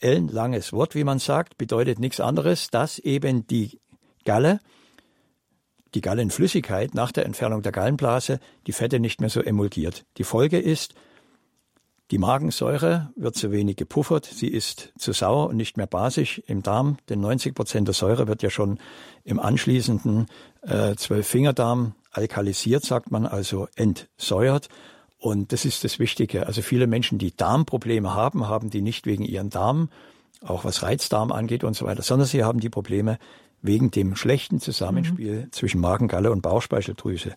ellenlanges 0.00 0.72
Wort, 0.72 0.94
wie 0.94 1.04
man 1.04 1.18
sagt, 1.18 1.58
bedeutet 1.58 1.98
nichts 1.98 2.20
anderes, 2.20 2.70
dass 2.70 2.98
eben 3.00 3.46
die 3.46 3.78
Galle, 4.24 4.60
die 5.94 6.00
Gallenflüssigkeit 6.00 6.94
nach 6.94 7.12
der 7.12 7.26
Entfernung 7.26 7.60
der 7.62 7.72
Gallenblase 7.72 8.40
die 8.66 8.72
Fette 8.72 8.98
nicht 9.00 9.20
mehr 9.20 9.30
so 9.30 9.42
emulgiert. 9.42 10.06
Die 10.16 10.24
Folge 10.24 10.58
ist, 10.58 10.94
die 12.10 12.18
Magensäure 12.18 13.10
wird 13.16 13.34
zu 13.34 13.50
wenig 13.50 13.76
gepuffert, 13.76 14.26
sie 14.26 14.48
ist 14.48 14.92
zu 14.98 15.12
sauer 15.12 15.48
und 15.48 15.56
nicht 15.56 15.76
mehr 15.76 15.86
basisch 15.86 16.38
im 16.46 16.62
Darm, 16.62 16.98
denn 17.08 17.20
90 17.20 17.54
Prozent 17.54 17.88
der 17.88 17.94
Säure 17.94 18.28
wird 18.28 18.42
ja 18.42 18.50
schon 18.50 18.78
im 19.24 19.40
anschließenden 19.40 20.26
äh, 20.62 20.94
Zwölffingerdarm 20.96 21.94
alkalisiert, 22.10 22.84
sagt 22.84 23.10
man, 23.10 23.26
also 23.26 23.68
entsäuert. 23.74 24.68
Und 25.18 25.52
das 25.52 25.64
ist 25.64 25.84
das 25.84 25.98
Wichtige. 25.98 26.46
Also 26.46 26.60
viele 26.60 26.86
Menschen, 26.86 27.18
die 27.18 27.34
Darmprobleme 27.34 28.14
haben, 28.14 28.48
haben 28.48 28.68
die 28.68 28.82
nicht 28.82 29.06
wegen 29.06 29.24
ihren 29.24 29.48
Darm, 29.48 29.88
auch 30.42 30.64
was 30.64 30.82
Reizdarm 30.82 31.32
angeht 31.32 31.64
und 31.64 31.74
so 31.74 31.86
weiter, 31.86 32.02
sondern 32.02 32.28
sie 32.28 32.44
haben 32.44 32.60
die 32.60 32.68
Probleme 32.68 33.18
wegen 33.62 33.90
dem 33.90 34.14
schlechten 34.14 34.60
Zusammenspiel 34.60 35.46
mhm. 35.46 35.52
zwischen 35.52 35.80
Magengalle 35.80 36.30
und 36.30 36.42
Bauchspeicheldrüse. 36.42 37.34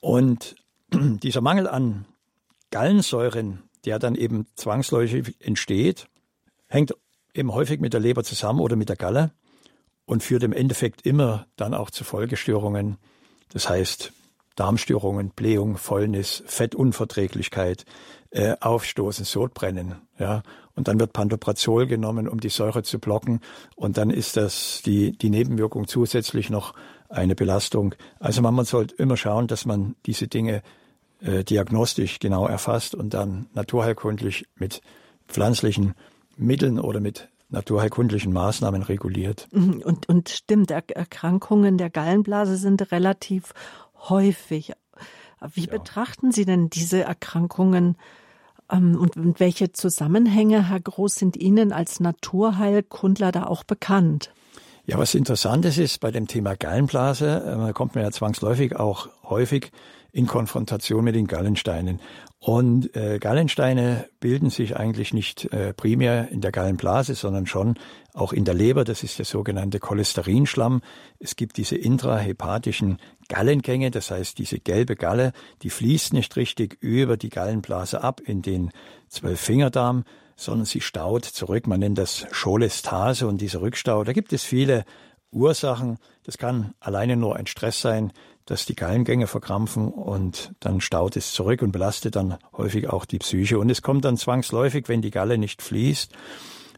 Und 0.00 0.56
dieser 0.92 1.42
Mangel 1.42 1.68
an 1.68 2.06
Gallensäuren, 2.70 3.62
der 3.84 3.98
dann 3.98 4.14
eben 4.14 4.46
zwangsläufig 4.54 5.36
entsteht, 5.40 6.08
hängt 6.68 6.94
eben 7.34 7.52
häufig 7.52 7.80
mit 7.80 7.92
der 7.92 8.00
Leber 8.00 8.24
zusammen 8.24 8.60
oder 8.60 8.76
mit 8.76 8.88
der 8.88 8.96
Galle 8.96 9.32
und 10.06 10.22
führt 10.22 10.42
im 10.42 10.52
Endeffekt 10.52 11.02
immer 11.06 11.46
dann 11.56 11.74
auch 11.74 11.90
zu 11.90 12.04
Folgestörungen. 12.04 12.96
Das 13.52 13.68
heißt, 13.68 14.12
Darmstörungen, 14.56 15.30
Blähung, 15.30 15.76
Fäulnis, 15.76 16.42
Fettunverträglichkeit, 16.46 17.84
äh, 18.30 18.56
Aufstoßen, 18.60 19.24
Sodbrennen. 19.24 19.96
Ja. 20.18 20.42
Und 20.74 20.88
dann 20.88 20.98
wird 20.98 21.12
Pantoprazol 21.12 21.86
genommen, 21.86 22.28
um 22.28 22.40
die 22.40 22.48
Säure 22.48 22.82
zu 22.82 22.98
blocken. 22.98 23.40
Und 23.76 23.98
dann 23.98 24.10
ist 24.10 24.36
das 24.36 24.82
die, 24.84 25.12
die 25.12 25.30
Nebenwirkung 25.30 25.86
zusätzlich 25.86 26.50
noch 26.50 26.74
eine 27.08 27.34
Belastung. 27.34 27.94
Also 28.18 28.42
man, 28.42 28.54
man 28.54 28.64
sollte 28.64 28.94
immer 28.96 29.16
schauen, 29.16 29.46
dass 29.46 29.66
man 29.66 29.94
diese 30.06 30.26
Dinge 30.26 30.62
äh, 31.20 31.44
diagnostisch 31.44 32.18
genau 32.18 32.46
erfasst 32.46 32.94
und 32.94 33.14
dann 33.14 33.46
naturheilkundlich 33.54 34.46
mit 34.56 34.80
pflanzlichen 35.28 35.94
Mitteln 36.36 36.78
oder 36.78 37.00
mit 37.00 37.28
naturheilkundlichen 37.48 38.32
Maßnahmen 38.32 38.82
reguliert. 38.82 39.48
Mhm. 39.52 39.82
Und, 39.84 40.08
und 40.08 40.28
stimmt, 40.28 40.70
Erkrankungen 40.70 41.78
der 41.78 41.90
Gallenblase 41.90 42.56
sind 42.56 42.92
relativ 42.92 43.52
häufig. 44.08 44.72
Wie 45.52 45.64
ja. 45.64 45.70
betrachten 45.70 46.32
Sie 46.32 46.44
denn 46.44 46.70
diese 46.70 47.02
Erkrankungen 47.02 47.96
ähm, 48.70 48.96
und, 48.98 49.16
und 49.16 49.38
welche 49.40 49.72
Zusammenhänge, 49.72 50.68
Herr 50.68 50.80
Groß, 50.80 51.14
sind 51.14 51.36
Ihnen 51.36 51.72
als 51.72 52.00
Naturheilkundler 52.00 53.32
da 53.32 53.44
auch 53.44 53.64
bekannt? 53.64 54.32
Ja, 54.86 54.98
was 54.98 55.14
interessant 55.14 55.64
ist, 55.64 55.78
ist 55.78 56.00
bei 56.00 56.10
dem 56.10 56.28
Thema 56.28 56.54
Gallenblase, 56.54 57.68
äh, 57.68 57.72
kommt 57.72 57.94
man 57.94 58.04
ja 58.04 58.10
zwangsläufig 58.10 58.76
auch 58.76 59.08
häufig 59.24 59.72
in 60.16 60.26
Konfrontation 60.26 61.04
mit 61.04 61.14
den 61.14 61.26
Gallensteinen. 61.26 62.00
Und 62.38 62.96
äh, 62.96 63.18
Gallensteine 63.18 64.08
bilden 64.18 64.48
sich 64.48 64.74
eigentlich 64.74 65.12
nicht 65.12 65.52
äh, 65.52 65.74
primär 65.74 66.30
in 66.30 66.40
der 66.40 66.52
Gallenblase, 66.52 67.14
sondern 67.14 67.46
schon 67.46 67.74
auch 68.14 68.32
in 68.32 68.46
der 68.46 68.54
Leber. 68.54 68.84
Das 68.84 69.02
ist 69.02 69.18
der 69.18 69.26
sogenannte 69.26 69.78
Cholesterinschlamm. 69.78 70.80
Es 71.18 71.36
gibt 71.36 71.58
diese 71.58 71.76
intrahepatischen 71.76 72.96
Gallengänge, 73.28 73.90
das 73.90 74.10
heißt 74.10 74.38
diese 74.38 74.58
gelbe 74.58 74.96
Galle, 74.96 75.32
die 75.60 75.70
fließt 75.70 76.14
nicht 76.14 76.34
richtig 76.36 76.78
über 76.80 77.18
die 77.18 77.28
Gallenblase 77.28 78.02
ab 78.02 78.22
in 78.24 78.40
den 78.40 78.70
Zwölffingerdarm, 79.08 80.04
sondern 80.34 80.64
sie 80.64 80.80
staut 80.80 81.26
zurück. 81.26 81.66
Man 81.66 81.80
nennt 81.80 81.98
das 81.98 82.26
Cholestase 82.32 83.26
und 83.26 83.42
dieser 83.42 83.60
Rückstau. 83.60 84.02
Da 84.02 84.14
gibt 84.14 84.32
es 84.32 84.44
viele 84.44 84.86
Ursachen. 85.30 85.98
Das 86.24 86.38
kann 86.38 86.72
alleine 86.80 87.16
nur 87.16 87.36
ein 87.36 87.46
Stress 87.46 87.82
sein, 87.82 88.12
dass 88.46 88.64
die 88.64 88.76
Gallengänge 88.76 89.26
verkrampfen 89.26 89.88
und 89.88 90.52
dann 90.60 90.80
staut 90.80 91.16
es 91.16 91.32
zurück 91.32 91.62
und 91.62 91.72
belastet 91.72 92.16
dann 92.16 92.38
häufig 92.56 92.88
auch 92.88 93.04
die 93.04 93.18
Psyche. 93.18 93.58
Und 93.58 93.70
es 93.70 93.82
kommt 93.82 94.04
dann 94.04 94.16
zwangsläufig, 94.16 94.88
wenn 94.88 95.02
die 95.02 95.10
Galle 95.10 95.36
nicht 95.36 95.62
fließt, 95.62 96.12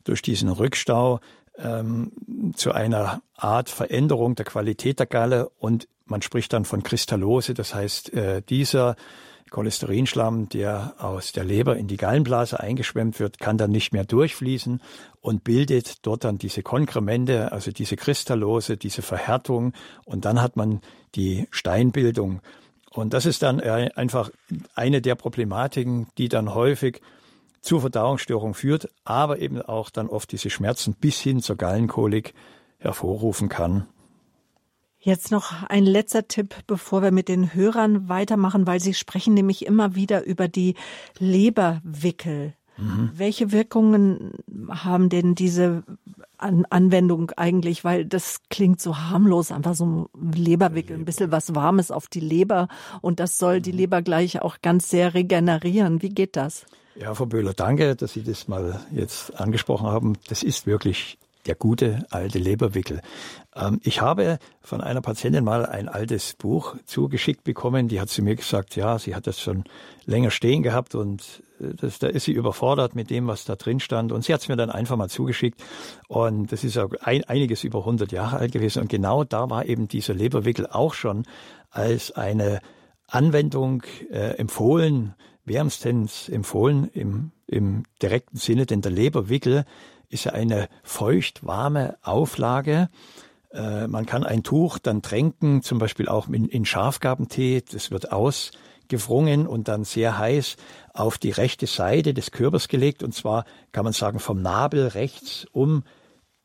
durch 0.05 0.23
diesen 0.23 0.49
Rückstau 0.49 1.21
ähm, 1.59 2.13
zu 2.55 2.73
einer 2.73 3.23
Art 3.37 3.69
Veränderung 3.69 4.35
der 4.35 4.47
Qualität 4.47 4.99
der 4.99 5.07
Galle 5.07 5.51
und 5.59 5.89
man 6.07 6.23
spricht 6.23 6.55
dann 6.55 6.65
von 6.65 6.83
Kristallose. 6.83 7.53
Das 7.53 7.75
heißt, 7.75 8.15
äh, 8.15 8.43
dieser 8.43 8.97
Cholesterinschlamm, 9.49 10.49
der 10.49 10.95
aus 10.99 11.33
der 11.33 11.45
Leber 11.45 11.77
in 11.77 11.89
die 11.89 11.97
Gallenblase 11.97 12.61
eingeschwemmt 12.61 13.21
wird, 13.21 13.39
kann 13.39 13.59
dann 13.59 13.71
nicht 13.71 13.93
mehr 13.93 14.05
durchfließen 14.05 14.81
und 15.21 15.45
bildet 15.45 16.07
dort 16.07 16.25
dann 16.25 16.39
diese 16.39 16.63
Konkremente, 16.63 17.53
also 17.53 17.71
diese 17.71 17.97
Kristallose, 17.97 18.77
diese 18.77 19.03
Verhärtung 19.03 19.73
und 20.05 20.25
dann 20.25 20.41
hat 20.41 20.57
man 20.57 20.81
die 21.15 21.47
Steinbildung. 21.51 22.41
Und 22.91 23.15
das 23.15 23.27
ist 23.27 23.43
dann 23.43 23.61
äh, 23.61 23.91
einfach 23.95 24.31
eine 24.75 25.03
der 25.03 25.15
Problematiken, 25.15 26.09
die 26.19 26.29
dann 26.29 26.55
häufig 26.55 27.01
zur 27.61 27.81
Verdauungsstörung 27.81 28.55
führt, 28.55 28.89
aber 29.05 29.39
eben 29.39 29.61
auch 29.61 29.91
dann 29.91 30.09
oft 30.09 30.33
diese 30.33 30.51
Schmerzen 30.51 30.95
bis 30.95 31.21
hin 31.21 31.43
zur 31.43 31.57
Gallenkolik 31.57 32.35
hervorrufen 32.79 33.49
kann. 33.49 33.87
Jetzt 35.01 35.31
noch 35.31 35.63
ein 35.69 35.85
letzter 35.85 36.27
Tipp, 36.27 36.55
bevor 36.67 37.03
wir 37.03 37.13
mit 37.13 37.29
den 37.29 37.55
Hörern 37.55 38.09
weitermachen, 38.09 38.67
weil 38.67 38.81
Sie 38.81 38.95
sprechen 38.95 39.35
nämlich 39.35 39.65
immer 39.65 39.95
wieder 39.95 40.25
über 40.25 40.49
die 40.49 40.75
Leberwickel. 41.19 42.55
Mhm. 42.77 43.11
Welche 43.15 43.53
Wirkungen 43.53 44.33
haben 44.71 45.09
denn 45.09 45.35
diese 45.35 45.85
An 46.37 46.65
Anwendung 46.71 47.31
eigentlich? 47.37 47.85
Weil 47.85 48.05
das 48.05 48.41
klingt 48.51 48.81
so 48.81 48.99
harmlos, 48.99 49.53
einfach 49.53 49.75
so 49.75 50.09
ein 50.15 50.33
Leberwickel, 50.33 50.97
ein 50.97 51.05
bisschen 51.05 51.31
was 51.31 51.55
Warmes 51.55 51.91
auf 51.91 52.09
die 52.09 52.21
Leber 52.21 52.69
und 53.01 53.21
das 53.21 53.39
soll 53.39 53.61
die 53.61 53.73
mhm. 53.73 53.79
Leber 53.79 54.03
gleich 54.03 54.43
auch 54.43 54.59
ganz 54.63 54.89
sehr 54.89 55.15
regenerieren. 55.15 56.03
Wie 56.03 56.11
geht 56.11 56.37
das? 56.37 56.67
Ja, 56.97 57.15
Frau 57.15 57.27
Böhler, 57.27 57.55
danke, 57.55 57.95
dass 57.95 58.15
Sie 58.15 58.25
das 58.25 58.49
mal 58.49 58.81
jetzt 58.93 59.39
angesprochen 59.39 59.87
haben. 59.87 60.19
Das 60.29 60.43
ist 60.43 60.67
wirklich 60.67 61.19
der 61.49 61.57
gute 61.57 62.07
alte 62.11 62.39
Leberwickel. 62.39 63.01
Ähm, 63.57 63.81
ich 63.83 64.01
habe 64.01 64.39
von 64.61 64.81
einer 64.81 65.01
Patientin 65.01 65.45
mal 65.45 65.67
ein 65.67 65.89
altes 65.89 66.35
Buch 66.35 66.77
zugeschickt 66.85 67.43
bekommen. 67.43 67.89
Die 67.89 68.01
hat 68.01 68.11
zu 68.11 68.23
mir 68.23 68.37
gesagt, 68.37 68.77
ja, 68.77 68.99
sie 68.99 69.15
hat 69.15 69.27
das 69.27 69.41
schon 69.41 69.65
länger 70.05 70.31
stehen 70.31 70.63
gehabt 70.63 70.95
und 70.95 71.43
äh, 71.61 71.75
das, 71.75 71.99
da 71.99 72.07
ist 72.07 72.25
sie 72.25 72.33
überfordert 72.33 72.95
mit 72.95 73.11
dem, 73.11 73.27
was 73.27 73.45
da 73.45 73.57
drin 73.57 73.81
stand. 73.81 74.13
Und 74.13 74.25
sie 74.25 74.35
hat 74.35 74.43
es 74.43 74.49
mir 74.49 74.57
dann 74.57 74.71
einfach 74.71 74.97
mal 74.97 75.09
zugeschickt. 75.09 75.61
Und 76.07 76.53
das 76.53 76.63
ist 76.65 76.79
ein, 76.79 77.25
einiges 77.25 77.65
über 77.65 77.81
100 77.81 78.13
Jahre 78.13 78.37
alt 78.37 78.53
gewesen. 78.53 78.83
Und 78.83 78.89
genau 78.89 79.25
da 79.25 79.51
war 79.51 79.67
eben 79.67 79.89
dieser 79.89 80.15
Leberwickel 80.15 80.67
auch 80.67 80.95
schon 80.95 81.25
als 81.71 82.13
eine 82.13 82.61
Anwendung 83.07 83.83
äh, 84.11 84.37
empfohlen, 84.37 85.15
wärmstens 85.45 86.29
empfohlen 86.29 86.91
im, 86.93 87.33
im 87.47 87.85
direkten 88.03 88.37
Sinne, 88.37 88.67
denn 88.67 88.83
der 88.83 88.93
Leberwickel 88.93 89.65
ist 90.09 90.25
ja 90.25 90.33
eine 90.33 90.69
feucht-warme 90.83 91.97
Auflage. 92.03 92.89
Äh, 93.53 93.87
man 93.87 94.07
kann 94.07 94.25
ein 94.25 94.43
Tuch 94.43 94.79
dann 94.79 95.03
tränken, 95.03 95.63
zum 95.63 95.79
Beispiel 95.79 96.09
auch 96.09 96.29
in, 96.29 96.47
in 96.47 96.65
Schafgabentee. 96.65 97.63
Das 97.71 97.91
wird 97.91 98.13
aus 98.13 98.53
gewrungen 98.89 99.47
und 99.47 99.69
dann 99.69 99.85
sehr 99.85 100.19
heiß 100.19 100.57
auf 100.95 101.19
die 101.19 101.31
rechte 101.31 101.67
Seite 101.67 102.15
des 102.15 102.31
Körpers 102.31 102.69
gelegt. 102.69 103.03
Und 103.03 103.15
zwar 103.15 103.45
kann 103.73 103.85
man 103.85 103.93
sagen 103.93 104.19
vom 104.19 104.41
Nabel 104.41 104.89
rechts 104.89 105.47
um 105.53 105.85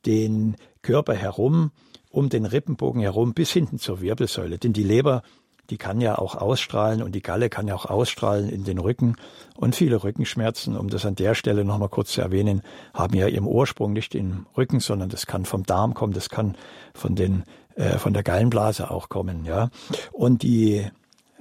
den 0.06 0.56
Körper 0.82 1.14
herum, 1.14 1.72
um 2.10 2.28
den 2.28 2.44
Rippenbogen 2.44 3.00
herum 3.00 3.32
bis 3.32 3.50
hinten 3.50 3.78
zur 3.78 4.00
Wirbelsäule. 4.00 4.58
Denn 4.58 4.74
die 4.74 4.84
Leber 4.84 5.22
die 5.70 5.78
kann 5.78 6.00
ja 6.00 6.18
auch 6.18 6.34
ausstrahlen 6.34 7.02
und 7.02 7.14
die 7.14 7.22
Galle 7.22 7.48
kann 7.48 7.68
ja 7.68 7.74
auch 7.74 7.86
ausstrahlen 7.86 8.48
in 8.48 8.64
den 8.64 8.78
Rücken. 8.78 9.16
Und 9.56 9.74
viele 9.74 10.02
Rückenschmerzen, 10.02 10.76
um 10.76 10.88
das 10.88 11.06
an 11.06 11.14
der 11.14 11.34
Stelle 11.34 11.64
nochmal 11.64 11.88
kurz 11.88 12.12
zu 12.12 12.20
erwähnen, 12.20 12.62
haben 12.92 13.14
ja 13.14 13.28
ihren 13.28 13.46
Ursprung 13.46 13.92
nicht 13.92 14.14
im 14.14 14.46
Rücken, 14.56 14.80
sondern 14.80 15.08
das 15.08 15.26
kann 15.26 15.44
vom 15.44 15.64
Darm 15.64 15.94
kommen, 15.94 16.12
das 16.12 16.28
kann 16.28 16.56
von 16.94 17.14
den, 17.14 17.44
äh, 17.76 17.98
von 17.98 18.12
der 18.12 18.22
Gallenblase 18.22 18.90
auch 18.90 19.08
kommen, 19.08 19.44
ja. 19.44 19.70
Und 20.12 20.42
die 20.42 20.86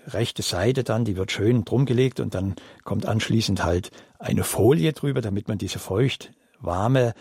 rechte 0.07 0.41
Seite 0.41 0.83
dann, 0.83 1.05
die 1.05 1.15
wird 1.15 1.31
schön 1.31 1.65
drumgelegt 1.65 2.19
und 2.19 2.35
dann 2.35 2.55
kommt 2.83 3.05
anschließend 3.05 3.63
halt 3.63 3.91
eine 4.19 4.43
Folie 4.43 4.93
drüber, 4.93 5.21
damit 5.21 5.47
man 5.47 5.57
diese 5.57 5.79
feucht 5.79 6.31
warme 6.59 7.13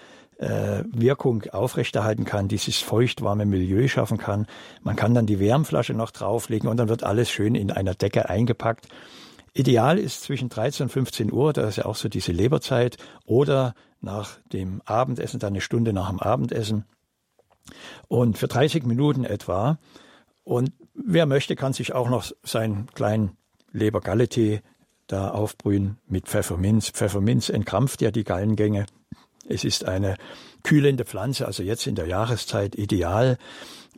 äh, 0.43 0.84
Wirkung 0.90 1.45
aufrechterhalten 1.53 2.24
kann, 2.24 2.49
dieses 2.49 2.78
feuchtwarme 2.78 3.47
Milieu 3.47 3.86
schaffen 3.86 4.18
kann. 4.18 4.47
Man 4.82 4.97
kann 4.97 5.14
dann 5.14 5.26
die 5.26 5.38
Wärmflasche 5.38 5.95
noch 5.95 6.11
drauflegen 6.11 6.68
und 6.68 6.76
dann 6.78 6.88
wird 6.88 7.05
alles 7.05 7.30
schön 7.30 7.55
in 7.55 7.70
einer 7.70 7.95
Decke 7.95 8.28
eingepackt. 8.28 8.88
Ideal 9.55 9.99
ist 9.99 10.22
zwischen 10.22 10.49
13 10.49 10.84
und 10.84 10.90
15 10.90 11.32
Uhr, 11.32 11.53
da 11.53 11.68
ist 11.68 11.76
ja 11.76 11.84
auch 11.84 11.95
so 11.95 12.09
diese 12.09 12.32
Leberzeit, 12.32 12.97
oder 13.24 13.74
nach 14.01 14.38
dem 14.53 14.82
Abendessen, 14.84 15.38
dann 15.38 15.53
eine 15.53 15.61
Stunde 15.61 15.93
nach 15.93 16.09
dem 16.09 16.18
Abendessen. 16.18 16.86
Und 18.09 18.36
für 18.36 18.49
30 18.49 18.84
Minuten 18.84 19.24
etwa. 19.24 19.78
Und 20.43 20.72
wer 20.95 21.26
möchte, 21.26 21.55
kann 21.55 21.72
sich 21.72 21.95
auch 21.95 22.09
noch 22.09 22.24
seinen 22.43 22.86
kleinen 22.86 23.36
Lebergalletee 23.70 24.62
da 25.07 25.30
aufbrühen 25.30 25.99
mit 26.09 26.26
Pfefferminz. 26.26 26.90
Pfefferminz 26.90 27.49
entkrampft 27.49 28.03
ja 28.03 28.11
die 28.11 28.24
Gallengänge. 28.24 28.86
Es 29.53 29.65
ist 29.65 29.87
eine 29.87 30.17
kühlende 30.63 31.05
Pflanze, 31.05 31.47
also 31.47 31.63
jetzt 31.63 31.87
in 31.87 31.95
der 31.95 32.07
Jahreszeit 32.07 32.75
ideal. 32.75 33.39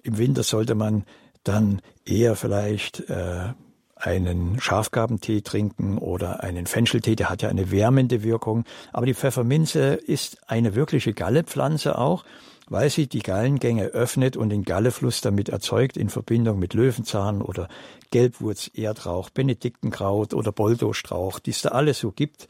Im 0.03 0.19
Winter 0.19 0.43
sollte 0.43 0.75
man 0.75 1.05
dann 1.45 1.81
eher 2.05 2.37
vielleicht 2.37 3.09
äh, 3.09 3.53
einen 3.97 4.61
Schafgabentee 4.61 5.41
trinken 5.43 5.99
oder 5.99 6.43
einen 6.43 6.67
Fencheltee, 6.67 7.17
der 7.17 7.31
hat 7.31 7.43
ja 7.43 7.49
eine 7.49 7.71
wärmende 7.71 8.23
Wirkung. 8.23 8.65
Aber 8.93 9.07
die 9.07 9.15
Pfefferminze 9.15 9.95
ist 9.95 10.39
eine 10.49 10.75
wirkliche 10.75 11.15
Gallepflanze 11.15 11.97
auch, 11.99 12.25
weil 12.69 12.91
sie 12.91 13.07
die 13.07 13.21
Gallengänge 13.21 13.87
öffnet 13.87 14.37
und 14.37 14.49
den 14.49 14.65
Gallefluss 14.65 15.21
damit 15.21 15.49
erzeugt 15.49 15.97
in 15.97 16.09
Verbindung 16.09 16.59
mit 16.59 16.75
Löwenzahn 16.75 17.43
oder 17.43 17.69
Gelbwurz, 18.11 18.71
Erdrauch, 18.75 19.31
Benediktenkraut 19.31 20.35
oder 20.35 20.53
Boldostrauch, 20.53 21.39
die 21.39 21.51
es 21.51 21.63
da 21.63 21.71
alles 21.71 21.99
so 21.99 22.11
gibt, 22.11 22.49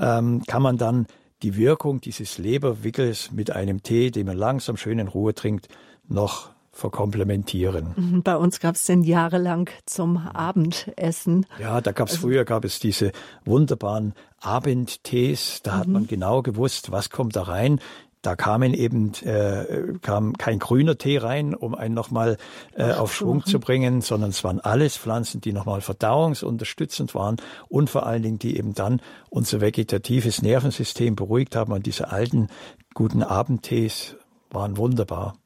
ähm, 0.00 0.42
kann 0.46 0.62
man 0.62 0.76
dann 0.76 1.06
die 1.42 1.56
Wirkung 1.56 2.00
dieses 2.00 2.38
Leberwickels 2.38 3.32
mit 3.32 3.50
einem 3.50 3.82
Tee, 3.82 4.10
den 4.10 4.26
man 4.26 4.36
langsam 4.36 4.76
schön 4.76 4.98
in 4.98 5.08
Ruhe 5.08 5.34
trinkt, 5.34 5.68
noch 6.08 6.54
verkomplementieren. 6.74 7.94
Mhm, 7.96 8.22
bei 8.22 8.36
uns 8.36 8.58
gab 8.58 8.74
es 8.74 8.84
den 8.84 9.02
jahrelang 9.04 9.70
zum 9.86 10.16
Abendessen. 10.16 11.46
Ja, 11.60 11.80
da 11.80 11.92
gab 11.92 12.08
es 12.08 12.14
also, 12.14 12.26
früher 12.26 12.44
gab 12.44 12.64
es 12.64 12.80
diese 12.80 13.12
wunderbaren 13.44 14.14
Abendtees. 14.40 15.60
Da 15.62 15.74
mhm. 15.76 15.78
hat 15.78 15.88
man 15.88 16.06
genau 16.06 16.42
gewusst, 16.42 16.90
was 16.90 17.10
kommt 17.10 17.36
da 17.36 17.42
rein. 17.42 17.80
Da 18.24 18.36
kamen 18.36 18.72
eben 18.72 19.12
äh, 19.22 19.98
kam 20.00 20.32
kein 20.38 20.58
grüner 20.58 20.96
Tee 20.96 21.18
rein, 21.18 21.54
um 21.54 21.74
einen 21.74 21.94
nochmal 21.94 22.38
äh, 22.74 22.92
auf 22.92 23.14
Schwung 23.14 23.44
zu 23.44 23.60
bringen, 23.60 24.00
sondern 24.00 24.30
es 24.30 24.42
waren 24.42 24.60
alles 24.60 24.96
Pflanzen, 24.96 25.42
die 25.42 25.52
nochmal 25.52 25.82
verdauungsunterstützend 25.82 27.14
waren 27.14 27.36
und 27.68 27.90
vor 27.90 28.06
allen 28.06 28.22
Dingen, 28.22 28.38
die 28.38 28.56
eben 28.56 28.72
dann 28.72 29.02
unser 29.28 29.60
vegetatives 29.60 30.40
Nervensystem 30.40 31.16
beruhigt 31.16 31.54
haben. 31.54 31.72
Und 31.74 31.84
diese 31.84 32.12
alten 32.12 32.48
guten 32.94 33.22
Abendtees 33.22 34.16
waren 34.50 34.78
wunderbar. 34.78 35.36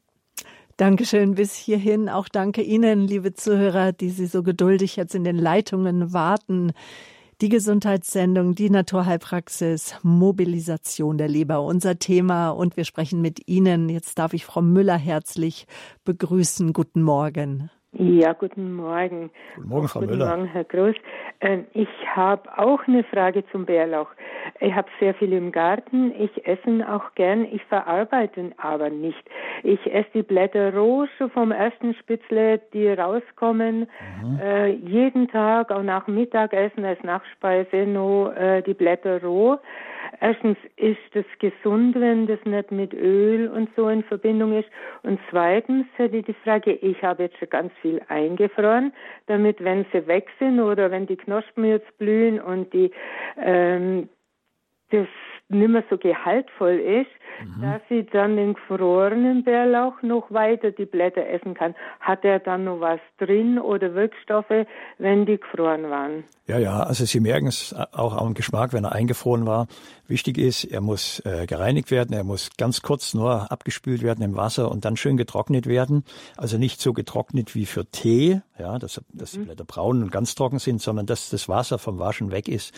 Dankeschön 0.76 1.34
bis 1.34 1.56
hierhin. 1.56 2.08
Auch 2.08 2.28
danke 2.28 2.62
Ihnen, 2.62 3.08
liebe 3.08 3.34
Zuhörer, 3.34 3.90
die 3.90 4.10
Sie 4.10 4.26
so 4.26 4.44
geduldig 4.44 4.94
jetzt 4.94 5.16
in 5.16 5.24
den 5.24 5.36
Leitungen 5.36 6.12
warten. 6.12 6.72
Die 7.41 7.51
Gesundheitssendung, 7.51 8.57
die 8.57 8.68
Naturheilpraxis, 8.68 9.95
Mobilisation 10.03 11.18
der 11.18 11.28
Leber, 11.28 11.62
unser 11.62 11.97
Thema. 12.01 12.51
Und 12.51 12.76
wir 12.76 12.84
sprechen 12.84 13.20
mit 13.20 13.47
Ihnen. 13.47 13.89
Jetzt 13.89 14.18
darf 14.18 14.34
ich 14.34 14.45
Frau 14.45 14.61
Müller 14.61 14.97
herzlich 14.99 15.68
begrüßen. 16.05 16.72
Guten 16.72 17.01
Morgen. 17.01 17.70
Ja, 17.93 18.34
guten 18.34 18.74
Morgen. 18.74 19.30
Guten 19.57 19.68
Morgen, 19.68 19.89
Frau 19.89 20.01
guten 20.01 20.12
Müller. 20.12 20.28
Morgen, 20.28 20.45
Herr 20.45 20.64
Groß. 20.64 20.95
Ähm, 21.41 21.64
ich 21.72 21.89
habe 22.14 22.43
auch 22.59 22.86
eine 22.86 23.03
Frage 23.05 23.45
zum 23.51 23.64
Bärlauch. 23.64 24.09
Ich 24.61 24.74
habe 24.74 24.89
sehr 25.01 25.14
viel 25.14 25.32
im 25.32 25.53
Garten. 25.53 26.12
Ich 26.20 26.47
esse 26.47 26.68
ihn 26.68 26.82
auch 26.82 27.14
gern. 27.14 27.47
Ich 27.51 27.64
verarbeite 27.64 28.41
ihn 28.41 28.55
aber 28.59 28.91
nicht. 28.91 29.22
Ich 29.62 29.80
esse 29.93 30.09
die 30.12 30.22
Blätter 30.22 30.74
roh 30.74 31.07
schon 31.16 31.30
vom 31.30 31.51
ersten 31.51 31.95
Spitzle, 31.95 32.61
die 32.74 32.89
rauskommen. 32.89 33.89
Mhm. 34.22 34.39
Äh, 34.39 34.66
jeden 34.66 35.28
Tag, 35.28 35.70
auch 35.70 35.82
nach 35.82 36.07
Mittagessen 36.09 36.84
als 36.84 37.03
Nachspeise, 37.03 37.86
nur 37.86 38.36
äh, 38.36 38.62
die 38.62 38.74
Blätter 38.74 39.22
roh. 39.22 39.59
Erstens 40.20 40.56
ist 40.76 41.14
es 41.14 41.26
gesund, 41.38 41.98
wenn 41.98 42.26
das 42.26 42.38
nicht 42.44 42.70
mit 42.70 42.94
Öl 42.94 43.48
und 43.48 43.68
so 43.76 43.88
in 43.88 44.02
Verbindung 44.04 44.59
ist. 44.59 44.68
Und 45.02 45.20
zweitens 45.30 45.86
hätte 45.96 46.18
ich 46.18 46.26
die 46.26 46.34
Frage, 46.44 46.72
ich 46.72 47.02
habe 47.02 47.24
jetzt 47.24 47.38
schon 47.38 47.50
ganz 47.50 47.72
viel 47.80 48.00
eingefroren, 48.09 48.92
damit 49.26 49.62
wenn 49.62 49.84
sie 49.92 50.06
weg 50.06 50.28
sind 50.38 50.61
oder 50.61 50.90
wenn 50.90 51.06
die 51.06 51.16
Knospen 51.16 51.64
jetzt 51.64 51.96
blühen 51.98 52.40
und 52.40 52.72
die 52.72 52.90
ähm, 53.40 54.09
das 54.90 55.06
nicht 55.49 55.68
mehr 55.68 55.84
so 55.88 55.96
gehaltvoll 55.96 56.78
ist, 56.78 57.11
mhm. 57.42 57.62
dass 57.62 57.80
sie 57.88 58.05
dann 58.05 58.36
den 58.36 58.55
gefrorenen 58.55 59.44
Bärlauch 59.44 60.03
noch 60.03 60.30
weiter 60.30 60.70
die 60.70 60.84
Blätter 60.84 61.26
essen 61.26 61.55
kann. 61.55 61.74
Hat 62.01 62.24
er 62.24 62.38
dann 62.38 62.64
noch 62.64 62.80
was 62.80 63.01
drin 63.18 63.59
oder 63.59 63.94
Wirkstoffe, 63.94 64.66
wenn 64.99 65.26
die 65.26 65.38
gefroren 65.38 65.90
waren? 65.90 66.24
Ja, 66.46 66.59
ja, 66.59 66.80
also 66.80 67.05
Sie 67.05 67.20
merken 67.20 67.46
es 67.46 67.74
auch 67.92 68.16
am 68.16 68.34
Geschmack, 68.34 68.72
wenn 68.72 68.84
er 68.84 68.92
eingefroren 68.92 69.46
war. 69.46 69.68
Wichtig 70.07 70.38
ist, 70.38 70.64
er 70.64 70.80
muss 70.80 71.20
äh, 71.20 71.46
gereinigt 71.46 71.90
werden, 71.90 72.14
er 72.14 72.24
muss 72.24 72.51
ganz 72.57 72.80
kurz 72.80 73.12
nur 73.12 73.53
abgespült 73.53 74.03
werden 74.03 74.24
im 74.24 74.36
Wasser 74.36 74.70
und 74.70 74.84
dann 74.84 74.96
schön 74.96 75.16
getrocknet 75.16 75.66
werden. 75.66 76.05
Also 76.36 76.57
nicht 76.57 76.80
so 76.80 76.92
getrocknet 76.92 77.55
wie 77.55 77.66
für 77.66 77.84
Tee, 77.86 78.40
ja, 78.59 78.78
dass, 78.78 79.03
dass 79.12 79.32
die 79.32 79.40
mhm. 79.40 79.44
Blätter 79.46 79.64
braun 79.64 80.03
und 80.03 80.11
ganz 80.11 80.34
trocken 80.34 80.59
sind, 80.59 80.80
sondern 80.80 81.07
dass 81.07 81.30
das 81.30 81.49
Wasser 81.49 81.78
vom 81.78 81.99
Waschen 81.99 82.30
weg 82.30 82.49
ist. 82.49 82.74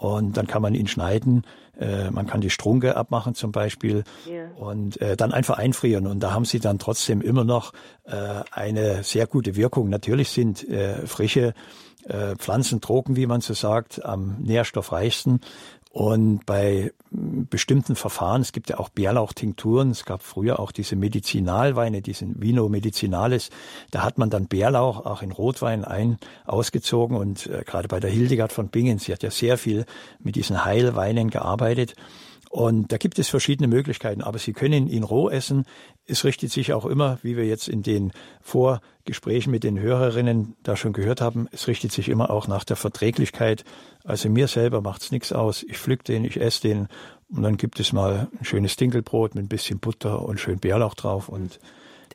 Und 0.00 0.38
dann 0.38 0.46
kann 0.46 0.62
man 0.62 0.74
ihn 0.74 0.86
schneiden. 0.86 1.42
Äh, 1.78 2.10
man 2.10 2.26
kann 2.26 2.40
die 2.40 2.48
Strunke 2.48 2.96
abmachen 2.96 3.34
zum 3.34 3.52
Beispiel 3.52 4.04
ja. 4.24 4.46
und 4.56 4.98
äh, 5.02 5.14
dann 5.14 5.30
einfach 5.30 5.58
einfrieren. 5.58 6.06
Und 6.06 6.20
da 6.20 6.32
haben 6.32 6.46
sie 6.46 6.58
dann 6.58 6.78
trotzdem 6.78 7.20
immer 7.20 7.44
noch 7.44 7.74
äh, 8.04 8.14
eine 8.50 9.02
sehr 9.02 9.26
gute 9.26 9.56
Wirkung. 9.56 9.90
Natürlich 9.90 10.30
sind 10.30 10.66
äh, 10.66 11.06
frische 11.06 11.52
äh, 12.04 12.34
Pflanzentrogen, 12.36 13.14
wie 13.16 13.26
man 13.26 13.42
so 13.42 13.52
sagt, 13.52 14.02
am 14.02 14.38
nährstoffreichsten. 14.38 15.42
Und 15.92 16.46
bei 16.46 16.92
bestimmten 17.10 17.96
Verfahren, 17.96 18.42
es 18.42 18.52
gibt 18.52 18.70
ja 18.70 18.78
auch 18.78 18.90
Bärlauchtinkturen, 18.90 19.90
es 19.90 20.04
gab 20.04 20.22
früher 20.22 20.60
auch 20.60 20.70
diese 20.70 20.94
Medizinalweine, 20.94 22.00
diesen 22.00 22.40
Vino 22.40 22.68
Medicinales, 22.68 23.50
da 23.90 24.04
hat 24.04 24.16
man 24.16 24.30
dann 24.30 24.46
Bärlauch 24.46 25.04
auch 25.04 25.20
in 25.20 25.32
Rotwein 25.32 25.84
ein 25.84 26.18
ausgezogen 26.46 27.16
und 27.16 27.48
äh, 27.48 27.64
gerade 27.66 27.88
bei 27.88 27.98
der 27.98 28.10
Hildegard 28.10 28.52
von 28.52 28.68
Bingen, 28.68 29.00
sie 29.00 29.12
hat 29.12 29.24
ja 29.24 29.32
sehr 29.32 29.58
viel 29.58 29.84
mit 30.20 30.36
diesen 30.36 30.64
Heilweinen 30.64 31.28
gearbeitet 31.28 31.96
und 32.50 32.90
da 32.90 32.96
gibt 32.96 33.20
es 33.20 33.28
verschiedene 33.28 33.68
Möglichkeiten, 33.68 34.22
aber 34.22 34.40
Sie 34.40 34.52
können 34.52 34.88
ihn 34.88 35.04
roh 35.04 35.30
essen. 35.30 35.66
Es 36.04 36.24
richtet 36.24 36.50
sich 36.50 36.72
auch 36.72 36.84
immer, 36.84 37.20
wie 37.22 37.36
wir 37.36 37.46
jetzt 37.46 37.68
in 37.68 37.84
den 37.84 38.10
Vorgesprächen 38.42 39.52
mit 39.52 39.62
den 39.62 39.78
Hörerinnen 39.78 40.56
da 40.64 40.74
schon 40.74 40.92
gehört 40.92 41.20
haben, 41.20 41.46
es 41.52 41.68
richtet 41.68 41.92
sich 41.92 42.08
immer 42.08 42.28
auch 42.28 42.48
nach 42.48 42.64
der 42.64 42.74
Verträglichkeit. 42.74 43.64
Also 44.02 44.28
mir 44.28 44.48
selber 44.48 44.80
macht's 44.80 45.12
nichts 45.12 45.32
aus. 45.32 45.62
Ich 45.62 45.78
pflück 45.78 46.02
den, 46.02 46.24
ich 46.24 46.40
esse 46.40 46.62
den 46.62 46.88
und 47.28 47.44
dann 47.44 47.56
gibt 47.56 47.78
es 47.78 47.92
mal 47.92 48.26
ein 48.40 48.44
schönes 48.44 48.74
Dinkelbrot 48.74 49.36
mit 49.36 49.44
ein 49.44 49.48
bisschen 49.48 49.78
Butter 49.78 50.22
und 50.22 50.40
schön 50.40 50.58
Bärlauch 50.58 50.94
drauf 50.94 51.28
und 51.28 51.60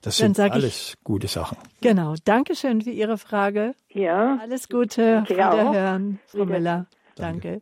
das 0.02 0.18
sind 0.18 0.38
alles 0.38 0.98
gute 1.06 1.30
Sachen. 1.30 1.58
Genau. 1.80 2.14
Dankeschön 2.26 2.82
für 2.82 2.92
Ihre 2.92 3.18
Frage. 3.18 3.74
Ja. 3.88 4.38
Alles 4.42 4.68
Gute. 4.68 5.22
Auf 5.22 5.30
Wiederhören, 5.30 6.20
Frau 6.28 6.44
Miller. 6.44 6.88
Danke. 7.16 7.62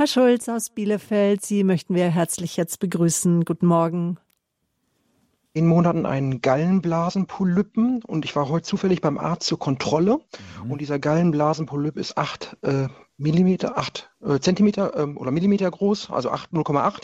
Herr 0.00 0.06
Schulz 0.06 0.48
aus 0.48 0.70
Bielefeld, 0.70 1.44
Sie 1.44 1.62
möchten 1.62 1.94
wir 1.94 2.08
herzlich 2.08 2.56
jetzt 2.56 2.80
begrüßen. 2.80 3.44
Guten 3.44 3.66
Morgen. 3.66 4.16
In 5.52 5.66
Monaten 5.66 6.06
einen 6.06 6.40
Gallenblasenpolypen 6.40 8.02
und 8.04 8.24
ich 8.24 8.34
war 8.34 8.48
heute 8.48 8.66
zufällig 8.66 9.02
beim 9.02 9.18
Arzt 9.18 9.46
zur 9.46 9.58
Kontrolle 9.58 10.20
mhm. 10.64 10.70
und 10.70 10.80
dieser 10.80 10.98
Gallenblasenpolyp 10.98 11.98
ist 11.98 12.16
8 12.16 12.56
äh, 12.62 12.88
Millimeter, 13.18 13.76
8 13.76 14.10
äh, 14.24 14.38
Zentimeter 14.38 14.96
ähm, 14.96 15.18
oder 15.18 15.32
Millimeter 15.32 15.70
groß, 15.70 16.10
also 16.10 16.30
0,8 16.30 17.02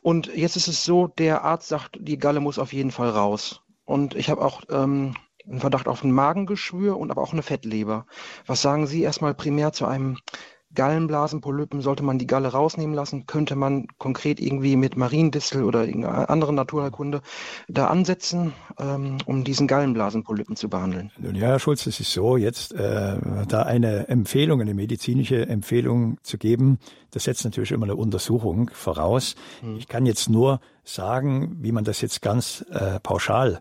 und 0.00 0.34
jetzt 0.34 0.56
ist 0.56 0.68
es 0.68 0.86
so, 0.86 1.06
der 1.06 1.44
Arzt 1.44 1.68
sagt, 1.68 1.98
die 2.00 2.16
Galle 2.16 2.40
muss 2.40 2.58
auf 2.58 2.72
jeden 2.72 2.92
Fall 2.92 3.10
raus 3.10 3.60
und 3.84 4.14
ich 4.14 4.30
habe 4.30 4.42
auch 4.42 4.62
ähm, 4.70 5.12
einen 5.46 5.60
Verdacht 5.60 5.86
auf 5.86 6.02
ein 6.02 6.12
Magengeschwür 6.12 6.96
und 6.96 7.10
aber 7.10 7.20
auch 7.20 7.34
eine 7.34 7.42
Fettleber. 7.42 8.06
Was 8.46 8.62
sagen 8.62 8.86
Sie 8.86 9.02
erstmal 9.02 9.34
primär 9.34 9.72
zu 9.72 9.84
einem 9.84 10.18
Gallenblasenpolypen? 10.78 11.80
Sollte 11.80 12.04
man 12.04 12.18
die 12.18 12.28
Galle 12.28 12.52
rausnehmen 12.52 12.94
lassen? 12.94 13.26
Könnte 13.26 13.56
man 13.56 13.88
konkret 13.98 14.38
irgendwie 14.38 14.76
mit 14.76 14.96
Mariendistel 14.96 15.64
oder 15.64 15.84
irgendeiner 15.84 16.30
anderen 16.30 16.54
Naturheilkunde 16.54 17.20
da 17.66 17.88
ansetzen, 17.88 18.52
ähm, 18.78 19.18
um 19.26 19.42
diesen 19.42 19.66
Gallenblasenpolypen 19.66 20.54
zu 20.54 20.68
behandeln? 20.68 21.10
Nun 21.18 21.34
ja, 21.34 21.48
Herr 21.48 21.58
Schulz, 21.58 21.84
es 21.88 21.98
ist 21.98 22.12
so, 22.12 22.36
jetzt 22.36 22.74
äh, 22.74 23.16
da 23.48 23.62
eine 23.62 24.08
Empfehlung, 24.08 24.60
eine 24.60 24.74
medizinische 24.74 25.48
Empfehlung 25.48 26.18
zu 26.22 26.38
geben, 26.38 26.78
das 27.10 27.24
setzt 27.24 27.44
natürlich 27.44 27.72
immer 27.72 27.86
eine 27.86 27.96
Untersuchung 27.96 28.70
voraus. 28.72 29.34
Hm. 29.60 29.78
Ich 29.78 29.88
kann 29.88 30.06
jetzt 30.06 30.30
nur 30.30 30.60
sagen, 30.84 31.56
wie 31.60 31.72
man 31.72 31.82
das 31.82 32.00
jetzt 32.02 32.22
ganz 32.22 32.64
äh, 32.70 33.00
pauschal 33.00 33.58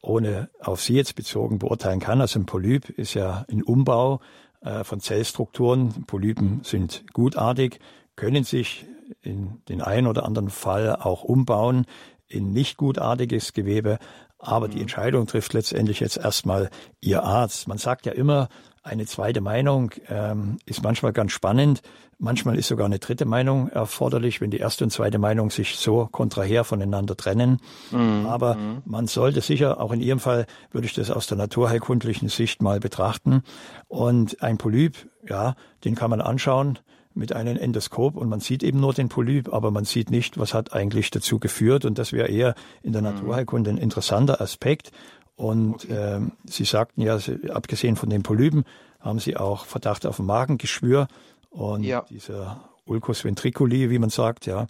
ohne 0.00 0.50
auf 0.60 0.82
Sie 0.82 0.94
jetzt 0.94 1.14
bezogen 1.14 1.58
beurteilen 1.58 1.98
kann. 1.98 2.20
Also 2.20 2.38
ein 2.38 2.46
Polyp 2.46 2.90
ist 2.90 3.14
ja 3.14 3.46
ein 3.50 3.62
Umbau 3.62 4.20
von 4.82 5.00
Zellstrukturen. 5.00 6.04
Polypen 6.06 6.60
sind 6.64 7.04
gutartig, 7.12 7.80
können 8.16 8.44
sich 8.44 8.86
in 9.20 9.62
den 9.68 9.82
einen 9.82 10.06
oder 10.06 10.24
anderen 10.24 10.50
Fall 10.50 10.96
auch 10.96 11.22
umbauen 11.24 11.86
in 12.26 12.52
nicht 12.52 12.76
gutartiges 12.76 13.52
Gewebe. 13.52 13.98
Aber 14.38 14.68
die 14.68 14.76
mhm. 14.76 14.82
Entscheidung 14.82 15.26
trifft 15.26 15.52
letztendlich 15.52 16.00
jetzt 16.00 16.16
erstmal 16.16 16.70
Ihr 17.00 17.22
Arzt. 17.22 17.68
Man 17.68 17.78
sagt 17.78 18.06
ja 18.06 18.12
immer, 18.12 18.48
eine 18.84 19.06
zweite 19.06 19.40
Meinung 19.40 19.90
ähm, 20.08 20.58
ist 20.66 20.82
manchmal 20.82 21.12
ganz 21.12 21.32
spannend. 21.32 21.80
Manchmal 22.18 22.56
ist 22.58 22.68
sogar 22.68 22.86
eine 22.86 22.98
dritte 22.98 23.24
Meinung 23.24 23.68
erforderlich, 23.68 24.40
wenn 24.40 24.50
die 24.50 24.58
erste 24.58 24.84
und 24.84 24.90
zweite 24.90 25.18
Meinung 25.18 25.50
sich 25.50 25.76
so 25.76 26.06
kontraher 26.12 26.64
voneinander 26.64 27.16
trennen. 27.16 27.60
Mhm. 27.90 28.26
Aber 28.26 28.56
mhm. 28.56 28.82
man 28.84 29.06
sollte 29.06 29.40
sicher, 29.40 29.80
auch 29.80 29.90
in 29.90 30.00
Ihrem 30.00 30.20
Fall 30.20 30.46
würde 30.70 30.86
ich 30.86 30.92
das 30.92 31.10
aus 31.10 31.26
der 31.26 31.38
naturheilkundlichen 31.38 32.28
Sicht 32.28 32.62
mal 32.62 32.78
betrachten. 32.78 33.42
Und 33.88 34.42
ein 34.42 34.58
Polyp, 34.58 35.08
ja, 35.26 35.56
den 35.84 35.94
kann 35.94 36.10
man 36.10 36.20
anschauen 36.20 36.78
mit 37.14 37.32
einem 37.32 37.56
Endoskop 37.56 38.16
und 38.16 38.28
man 38.28 38.40
sieht 38.40 38.62
eben 38.62 38.80
nur 38.80 38.92
den 38.92 39.08
Polyp, 39.08 39.52
aber 39.52 39.70
man 39.70 39.84
sieht 39.84 40.10
nicht, 40.10 40.36
was 40.38 40.52
hat 40.52 40.72
eigentlich 40.74 41.10
dazu 41.10 41.38
geführt. 41.38 41.84
Und 41.84 41.98
das 41.98 42.12
wäre 42.12 42.28
eher 42.28 42.54
in 42.82 42.92
der 42.92 43.00
mhm. 43.00 43.08
Naturheilkunde 43.08 43.70
ein 43.70 43.78
interessanter 43.78 44.40
Aspekt. 44.40 44.92
Und 45.36 45.84
okay. 45.84 46.16
äh, 46.16 46.20
Sie 46.44 46.64
sagten 46.64 47.00
ja, 47.00 47.18
abgesehen 47.50 47.96
von 47.96 48.10
den 48.10 48.22
Polypen 48.22 48.64
haben 49.00 49.18
Sie 49.18 49.36
auch 49.36 49.66
Verdacht 49.66 50.06
auf 50.06 50.18
Magengeschwür. 50.18 51.08
Und 51.50 51.84
ja. 51.84 52.04
dieser 52.08 52.68
Ulcus 52.86 53.24
ventriculi, 53.24 53.90
wie 53.90 53.98
man 53.98 54.10
sagt, 54.10 54.46
ja, 54.46 54.66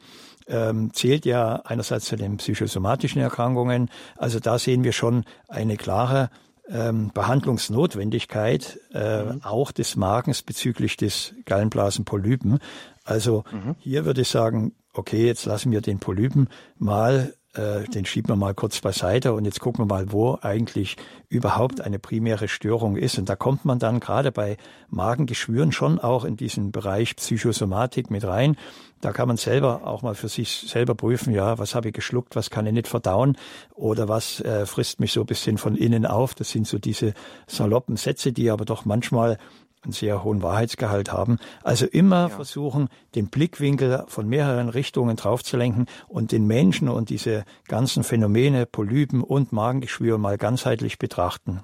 ähm, 0.47 0.93
zählt 0.93 1.25
ja 1.27 1.57
einerseits 1.65 2.07
zu 2.07 2.17
den 2.17 2.37
psychosomatischen 2.37 3.21
Erkrankungen. 3.21 3.91
Also 4.17 4.41
da 4.41 4.59
sehen 4.59 4.85
wir 4.85 4.93
schon 4.93 5.25
eine 5.49 5.77
klare 5.77 6.31
ähm, 6.69 7.11
Behandlungsnotwendigkeit 7.12 8.79
äh, 8.93 9.25
mhm. 9.25 9.43
auch 9.43 9.73
des 9.73 9.97
Magens 9.97 10.43
bezüglich 10.43 10.97
des 10.97 11.35
Gallenblasenpolypen. 11.45 12.59
Also 13.05 13.45
mhm. 13.53 13.77
hier 13.79 14.05
würde 14.05 14.23
ich 14.23 14.29
sagen, 14.29 14.73
okay, 14.93 15.27
jetzt 15.27 15.45
lassen 15.45 15.73
wir 15.73 15.81
den 15.81 15.99
Polypen 15.99 16.49
mal 16.79 17.35
äh, 17.55 17.84
den 17.84 18.05
schieben 18.05 18.30
wir 18.30 18.36
mal 18.36 18.55
kurz 18.55 18.80
beiseite 18.80 19.32
und 19.32 19.44
jetzt 19.44 19.61
gucken 19.61 19.84
wir 19.84 19.94
mal, 19.94 20.12
wo 20.12 20.38
eigentlich 20.42 20.96
überhaupt 21.28 21.80
eine 21.80 21.98
primäre 21.98 22.48
Störung 22.48 22.96
ist. 22.96 23.18
Und 23.18 23.28
da 23.28 23.36
kommt 23.36 23.64
man 23.64 23.78
dann 23.78 24.00
gerade 24.00 24.32
bei 24.32 24.57
Magengeschwüren 24.88 25.72
schon 25.72 25.98
auch 25.98 26.24
in 26.24 26.36
diesen 26.36 26.72
Bereich 26.72 27.16
Psychosomatik 27.16 28.11
mit 28.11 28.24
rein. 28.24 28.57
Da 29.00 29.12
kann 29.12 29.28
man 29.28 29.36
selber 29.36 29.86
auch 29.86 30.02
mal 30.02 30.14
für 30.14 30.28
sich 30.28 30.66
selber 30.68 30.94
prüfen, 30.94 31.34
ja, 31.34 31.59
was 31.59 31.74
habe 31.74 31.88
ich 31.88 31.94
geschluckt, 31.94 32.36
was 32.36 32.50
kann 32.50 32.66
ich 32.66 32.72
nicht 32.72 32.88
verdauen 32.88 33.36
oder 33.74 34.09
was 34.09 34.40
äh, 34.40 34.64
frisst 34.64 34.98
mich 35.00 35.12
so 35.12 35.20
ein 35.20 35.26
bisschen 35.26 35.59
von 35.59 35.76
innen 35.76 36.07
auf. 36.07 36.34
Das 36.34 36.50
sind 36.50 36.66
so 36.66 36.78
diese 36.78 37.12
saloppen 37.46 37.96
Sätze, 37.96 38.32
die 38.32 38.50
aber 38.50 38.64
doch 38.64 38.84
manchmal 38.84 39.38
einen 39.85 39.93
sehr 39.93 40.24
hohen 40.24 40.43
Wahrheitsgehalt 40.43 41.12
haben. 41.12 41.39
Also 41.62 41.87
immer 41.87 42.22
ja. 42.22 42.28
versuchen, 42.28 42.89
den 43.14 43.28
Blickwinkel 43.28 44.05
von 44.09 44.28
mehreren 44.28 44.68
Richtungen 44.68 45.16
draufzulenken 45.16 45.87
und 46.09 46.32
den 46.32 46.47
Menschen 46.47 46.89
und 46.89 47.11
diese 47.11 47.45
ganzen 47.68 48.05
Phänomene, 48.05 48.66
Polypen 48.66 49.22
und 49.22 49.53
Magengeschwür 49.53 50.18
mal 50.18 50.39
ganzheitlich 50.39 50.99
betrachten. 50.99 51.62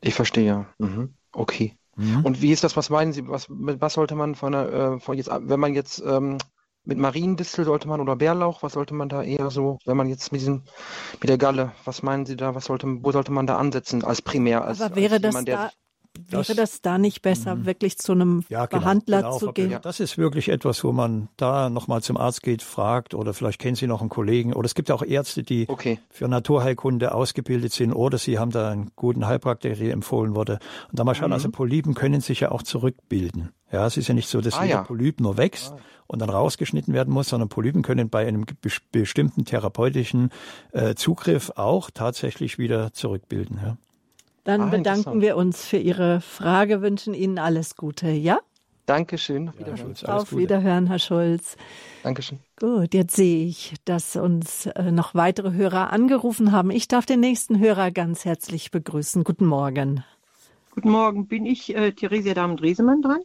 Ich 0.00 0.14
verstehe. 0.14 0.66
Mhm. 0.78 1.14
Okay. 1.32 1.76
Mhm. 1.96 2.24
Und 2.24 2.42
wie 2.42 2.52
ist 2.52 2.64
das? 2.64 2.76
Was 2.76 2.90
meinen 2.90 3.12
Sie? 3.12 3.28
Was, 3.28 3.46
was 3.48 3.94
sollte 3.94 4.14
man 4.14 4.34
von, 4.34 4.54
äh, 4.54 4.98
von 4.98 5.16
jetzt, 5.16 5.30
wenn 5.30 5.60
man 5.60 5.74
jetzt 5.74 6.02
ähm, 6.04 6.38
mit 6.84 6.98
Mariendistel 6.98 7.64
sollte 7.64 7.88
man 7.88 8.00
oder 8.00 8.16
Bärlauch, 8.16 8.62
was 8.62 8.72
sollte 8.72 8.94
man 8.94 9.08
da 9.08 9.22
eher 9.22 9.50
so, 9.50 9.78
wenn 9.84 9.96
man 9.96 10.08
jetzt 10.08 10.32
mit 10.32 10.40
diesem, 10.40 10.62
mit 11.20 11.28
der 11.28 11.38
Galle, 11.38 11.72
was 11.84 12.02
meinen 12.02 12.26
Sie 12.26 12.36
da, 12.36 12.54
was 12.54 12.64
sollte, 12.64 12.86
wo 13.02 13.12
sollte 13.12 13.30
man 13.30 13.46
da 13.46 13.56
ansetzen 13.56 14.02
als 14.02 14.20
primär? 14.20 14.64
Als, 14.64 14.80
Aber 14.80 14.96
wäre 14.96 15.14
als 15.14 15.22
das 15.22 15.34
jemand, 15.34 15.48
da, 15.48 15.70
Wäre 16.28 16.44
das, 16.44 16.56
das 16.56 16.82
da 16.82 16.98
nicht 16.98 17.22
besser, 17.22 17.56
mhm. 17.56 17.66
wirklich 17.66 17.98
zu 17.98 18.12
einem 18.12 18.44
ja, 18.48 18.66
genau, 18.66 18.80
Behandler 18.80 19.18
genau, 19.18 19.38
zu 19.38 19.52
gehen? 19.52 19.70
Ja. 19.70 19.78
Das 19.78 19.98
ist 19.98 20.18
wirklich 20.18 20.50
etwas, 20.50 20.84
wo 20.84 20.92
man 20.92 21.28
da 21.36 21.70
nochmal 21.70 22.02
zum 22.02 22.16
Arzt 22.16 22.42
geht, 22.42 22.62
fragt 22.62 23.14
oder 23.14 23.32
vielleicht 23.32 23.58
kennen 23.58 23.76
Sie 23.76 23.86
noch 23.86 24.00
einen 24.00 24.10
Kollegen 24.10 24.52
oder 24.52 24.66
es 24.66 24.74
gibt 24.74 24.90
auch 24.90 25.02
Ärzte, 25.02 25.42
die 25.42 25.66
okay. 25.68 25.98
für 26.10 26.28
Naturheilkunde 26.28 27.14
ausgebildet 27.14 27.72
sind 27.72 27.92
oder 27.92 28.18
Sie 28.18 28.38
haben 28.38 28.50
da 28.50 28.70
einen 28.70 28.90
guten 28.94 29.26
Heilpraktiker, 29.26 29.74
der 29.74 29.92
empfohlen 29.92 30.34
wurde. 30.34 30.58
Und 30.90 30.98
da 30.98 31.04
mal 31.04 31.14
schauen, 31.14 31.32
also 31.32 31.48
mhm. 31.48 31.52
also 31.54 31.56
Polypen 31.56 31.94
können 31.94 32.20
sich 32.20 32.40
ja 32.40 32.50
auch 32.50 32.62
zurückbilden. 32.62 33.50
Ja, 33.72 33.86
es 33.86 33.96
ist 33.96 34.08
ja 34.08 34.14
nicht 34.14 34.28
so, 34.28 34.42
dass 34.42 34.54
ah, 34.54 34.64
jeder 34.64 34.78
ja. 34.78 34.82
Polyp 34.82 35.18
nur 35.20 35.38
wächst 35.38 35.72
ah. 35.72 35.78
und 36.06 36.20
dann 36.20 36.28
rausgeschnitten 36.28 36.92
werden 36.92 37.12
muss, 37.12 37.28
sondern 37.28 37.48
Polypen 37.48 37.82
können 37.82 38.10
bei 38.10 38.26
einem 38.26 38.44
bestimmten 38.92 39.46
therapeutischen 39.46 40.30
äh, 40.72 40.94
Zugriff 40.94 41.52
auch 41.56 41.90
tatsächlich 41.90 42.58
wieder 42.58 42.92
zurückbilden. 42.92 43.58
Ja. 43.62 43.76
Dann 44.44 44.62
ah, 44.62 44.66
bedanken 44.66 45.20
wir 45.20 45.36
uns 45.36 45.64
für 45.64 45.76
Ihre 45.76 46.20
Frage, 46.20 46.82
wünschen 46.82 47.14
Ihnen 47.14 47.38
alles 47.38 47.76
Gute, 47.76 48.10
ja? 48.10 48.40
Dankeschön. 48.86 49.48
Auf 49.48 49.58
Wiederhören. 49.58 49.94
Ja, 49.96 50.16
Auf 50.16 50.36
Wiederhören, 50.36 50.86
Herr 50.88 50.98
Schulz. 50.98 51.56
Dankeschön. 52.02 52.40
Gut, 52.58 52.94
jetzt 52.94 53.14
sehe 53.14 53.46
ich, 53.46 53.74
dass 53.84 54.16
uns 54.16 54.66
äh, 54.66 54.90
noch 54.90 55.14
weitere 55.14 55.52
Hörer 55.52 55.92
angerufen 55.92 56.50
haben. 56.50 56.70
Ich 56.70 56.88
darf 56.88 57.06
den 57.06 57.20
nächsten 57.20 57.60
Hörer 57.60 57.92
ganz 57.92 58.24
herzlich 58.24 58.72
begrüßen. 58.72 59.22
Guten 59.22 59.46
Morgen. 59.46 60.04
Guten 60.72 60.90
Morgen. 60.90 61.28
Bin 61.28 61.46
ich 61.46 61.74
äh, 61.76 61.92
Theresia 61.92 62.34
Dahmen-Dresemann 62.34 63.02
dran? 63.02 63.20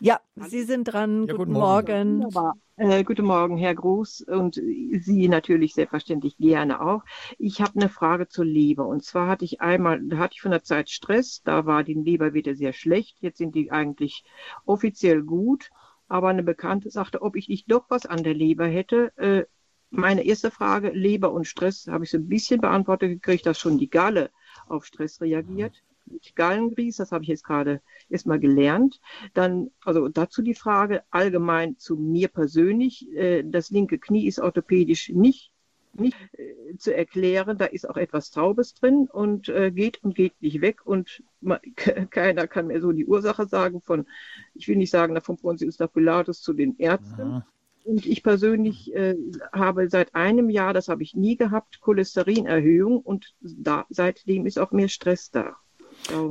Ja, 0.00 0.20
Sie 0.36 0.62
sind 0.62 0.84
dran. 0.84 1.26
Ja, 1.26 1.34
guten, 1.34 1.38
guten, 1.38 1.52
Morgen. 1.52 2.18
Morgen. 2.18 2.60
Äh, 2.76 3.04
guten 3.04 3.26
Morgen, 3.26 3.58
Herr 3.58 3.74
Gruß 3.74 4.22
und 4.22 4.54
Sie 4.54 5.28
natürlich 5.28 5.74
selbstverständlich 5.74 6.38
gerne 6.38 6.80
auch. 6.80 7.02
Ich 7.38 7.60
habe 7.60 7.78
eine 7.78 7.90
Frage 7.90 8.26
zur 8.26 8.46
Leber. 8.46 8.86
Und 8.86 9.04
zwar 9.04 9.28
hatte 9.28 9.44
ich 9.44 9.60
einmal, 9.60 10.00
da 10.02 10.16
hatte 10.16 10.34
ich 10.36 10.40
von 10.40 10.52
der 10.52 10.62
Zeit 10.62 10.88
Stress, 10.88 11.42
da 11.44 11.66
war 11.66 11.84
die 11.84 11.94
Leber 11.94 12.32
wieder 12.32 12.54
sehr 12.54 12.72
schlecht. 12.72 13.18
Jetzt 13.20 13.36
sind 13.36 13.54
die 13.54 13.70
eigentlich 13.70 14.24
offiziell 14.64 15.22
gut. 15.22 15.70
Aber 16.08 16.28
eine 16.28 16.42
Bekannte 16.42 16.90
sagte, 16.90 17.20
ob 17.20 17.36
ich 17.36 17.48
nicht 17.48 17.70
doch 17.70 17.84
was 17.90 18.06
an 18.06 18.22
der 18.22 18.34
Leber 18.34 18.66
hätte. 18.66 19.12
Äh, 19.18 19.44
meine 19.90 20.24
erste 20.24 20.50
Frage, 20.50 20.90
Leber 20.90 21.30
und 21.32 21.46
Stress, 21.46 21.88
habe 21.88 22.04
ich 22.04 22.10
so 22.10 22.16
ein 22.16 22.28
bisschen 22.28 22.62
beantwortet 22.62 23.10
gekriegt, 23.10 23.44
dass 23.44 23.58
schon 23.58 23.76
die 23.76 23.90
Galle 23.90 24.30
auf 24.66 24.86
Stress 24.86 25.20
reagiert 25.20 25.82
mit 26.10 26.34
Gallengries, 26.36 26.96
das 26.96 27.12
habe 27.12 27.24
ich 27.24 27.28
jetzt 27.28 27.44
gerade 27.44 27.80
erstmal 28.08 28.40
gelernt. 28.40 29.00
Dann, 29.34 29.70
also 29.84 30.08
dazu 30.08 30.42
die 30.42 30.54
Frage 30.54 31.02
allgemein 31.10 31.78
zu 31.78 31.96
mir 31.96 32.28
persönlich. 32.28 33.10
Äh, 33.14 33.44
das 33.44 33.70
linke 33.70 33.98
Knie 33.98 34.26
ist 34.26 34.40
orthopädisch 34.40 35.10
nicht 35.10 35.52
nicht 35.92 36.16
äh, 36.32 36.76
zu 36.76 36.94
erklären. 36.94 37.58
Da 37.58 37.66
ist 37.66 37.88
auch 37.88 37.96
etwas 37.96 38.30
Taubes 38.30 38.74
drin 38.74 39.08
und 39.10 39.48
äh, 39.48 39.70
geht 39.70 40.02
und 40.02 40.14
geht 40.14 40.40
nicht 40.40 40.60
weg 40.60 40.86
und 40.86 41.22
keiner 42.10 42.46
kann 42.46 42.68
mir 42.68 42.80
so 42.80 42.92
die 42.92 43.06
Ursache 43.06 43.46
sagen 43.46 43.80
von, 43.80 44.06
ich 44.54 44.68
will 44.68 44.76
nicht 44.76 44.90
sagen, 44.90 45.20
von 45.20 45.36
Pontius 45.36 45.78
Pilatus 45.78 46.42
zu 46.42 46.52
den 46.52 46.76
Ärzten. 46.78 47.20
Aha. 47.20 47.46
Und 47.84 48.04
ich 48.06 48.22
persönlich 48.22 48.94
äh, 48.94 49.16
habe 49.52 49.88
seit 49.88 50.14
einem 50.14 50.50
Jahr, 50.50 50.74
das 50.74 50.88
habe 50.88 51.02
ich 51.02 51.14
nie 51.14 51.36
gehabt, 51.36 51.80
Cholesterinerhöhung 51.80 53.00
und 53.00 53.34
da, 53.40 53.86
seitdem 53.88 54.44
ist 54.44 54.58
auch 54.58 54.70
mehr 54.70 54.88
Stress 54.88 55.30
da. 55.30 55.56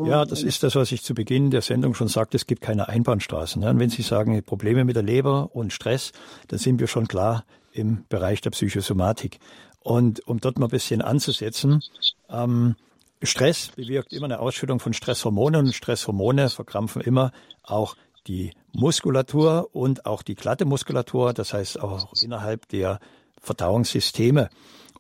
Ja, 0.06 0.26
das 0.26 0.44
ist 0.44 0.64
das, 0.64 0.76
was 0.76 0.92
ich 0.92 1.04
zu 1.04 1.14
Beginn 1.14 1.52
der 1.52 1.62
Sendung 1.62 1.94
schon 1.94 2.08
sagte. 2.08 2.38
Es 2.38 2.48
gibt 2.48 2.62
keine 2.62 2.88
Einbahnstraßen. 2.90 3.64
Und 3.64 3.80
wenn 3.80 3.90
Sie 3.90 4.02
sagen, 4.02 4.42
Probleme 4.44 4.86
mit 4.86 4.96
der 4.96 5.04
Leber 5.04 5.50
und 5.54 5.74
Stress, 5.74 6.12
dann 6.48 6.60
sind 6.60 6.80
wir 6.80 6.88
schon 6.88 7.08
klar 7.08 7.46
im 7.72 8.06
Bereich 8.10 8.42
der 8.42 8.52
Psychosomatik. 8.52 9.40
Und 9.82 10.28
um 10.28 10.40
dort 10.40 10.60
mal 10.60 10.68
ein 10.68 10.72
bisschen 10.72 11.02
anzusetzen, 11.02 11.82
ähm, 12.30 12.76
Stress 13.22 13.72
bewirkt 13.76 14.14
immer 14.14 14.26
eine 14.26 14.40
Ausschüttung 14.40 14.80
von 14.80 14.94
Stresshormonen 14.94 15.68
und 15.68 15.74
Stresshormone 15.74 16.50
verkrampfen 16.50 17.02
immer 17.02 17.32
auch 17.64 17.96
die 18.28 18.54
Muskulatur 18.72 19.70
und 19.74 20.06
auch 20.06 20.22
die 20.22 20.36
glatte 20.36 20.66
Muskulatur, 20.66 21.34
das 21.34 21.54
heißt 21.54 21.82
auch 21.82 22.14
innerhalb 22.22 22.68
der 22.70 23.00
Verdauungssysteme. 23.42 24.50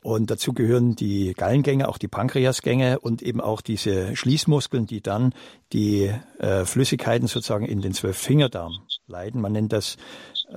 Und 0.01 0.31
dazu 0.31 0.53
gehören 0.53 0.95
die 0.95 1.33
Gallengänge, 1.33 1.89
auch 1.89 1.97
die 1.97 2.07
Pankreasgänge 2.07 2.99
und 2.99 3.21
eben 3.21 3.41
auch 3.41 3.59
diese 3.59 4.15
Schließmuskeln, 4.15 4.85
die 4.85 5.01
dann 5.01 5.33
die 5.73 6.13
äh, 6.39 6.63
Flüssigkeiten 6.63 7.27
sozusagen 7.27 7.65
in 7.65 7.81
den 7.81 7.93
Zwölffingerdarm 7.93 8.79
leiten. 9.07 9.41
Man 9.41 9.51
nennt 9.51 9.73
das 9.73 9.97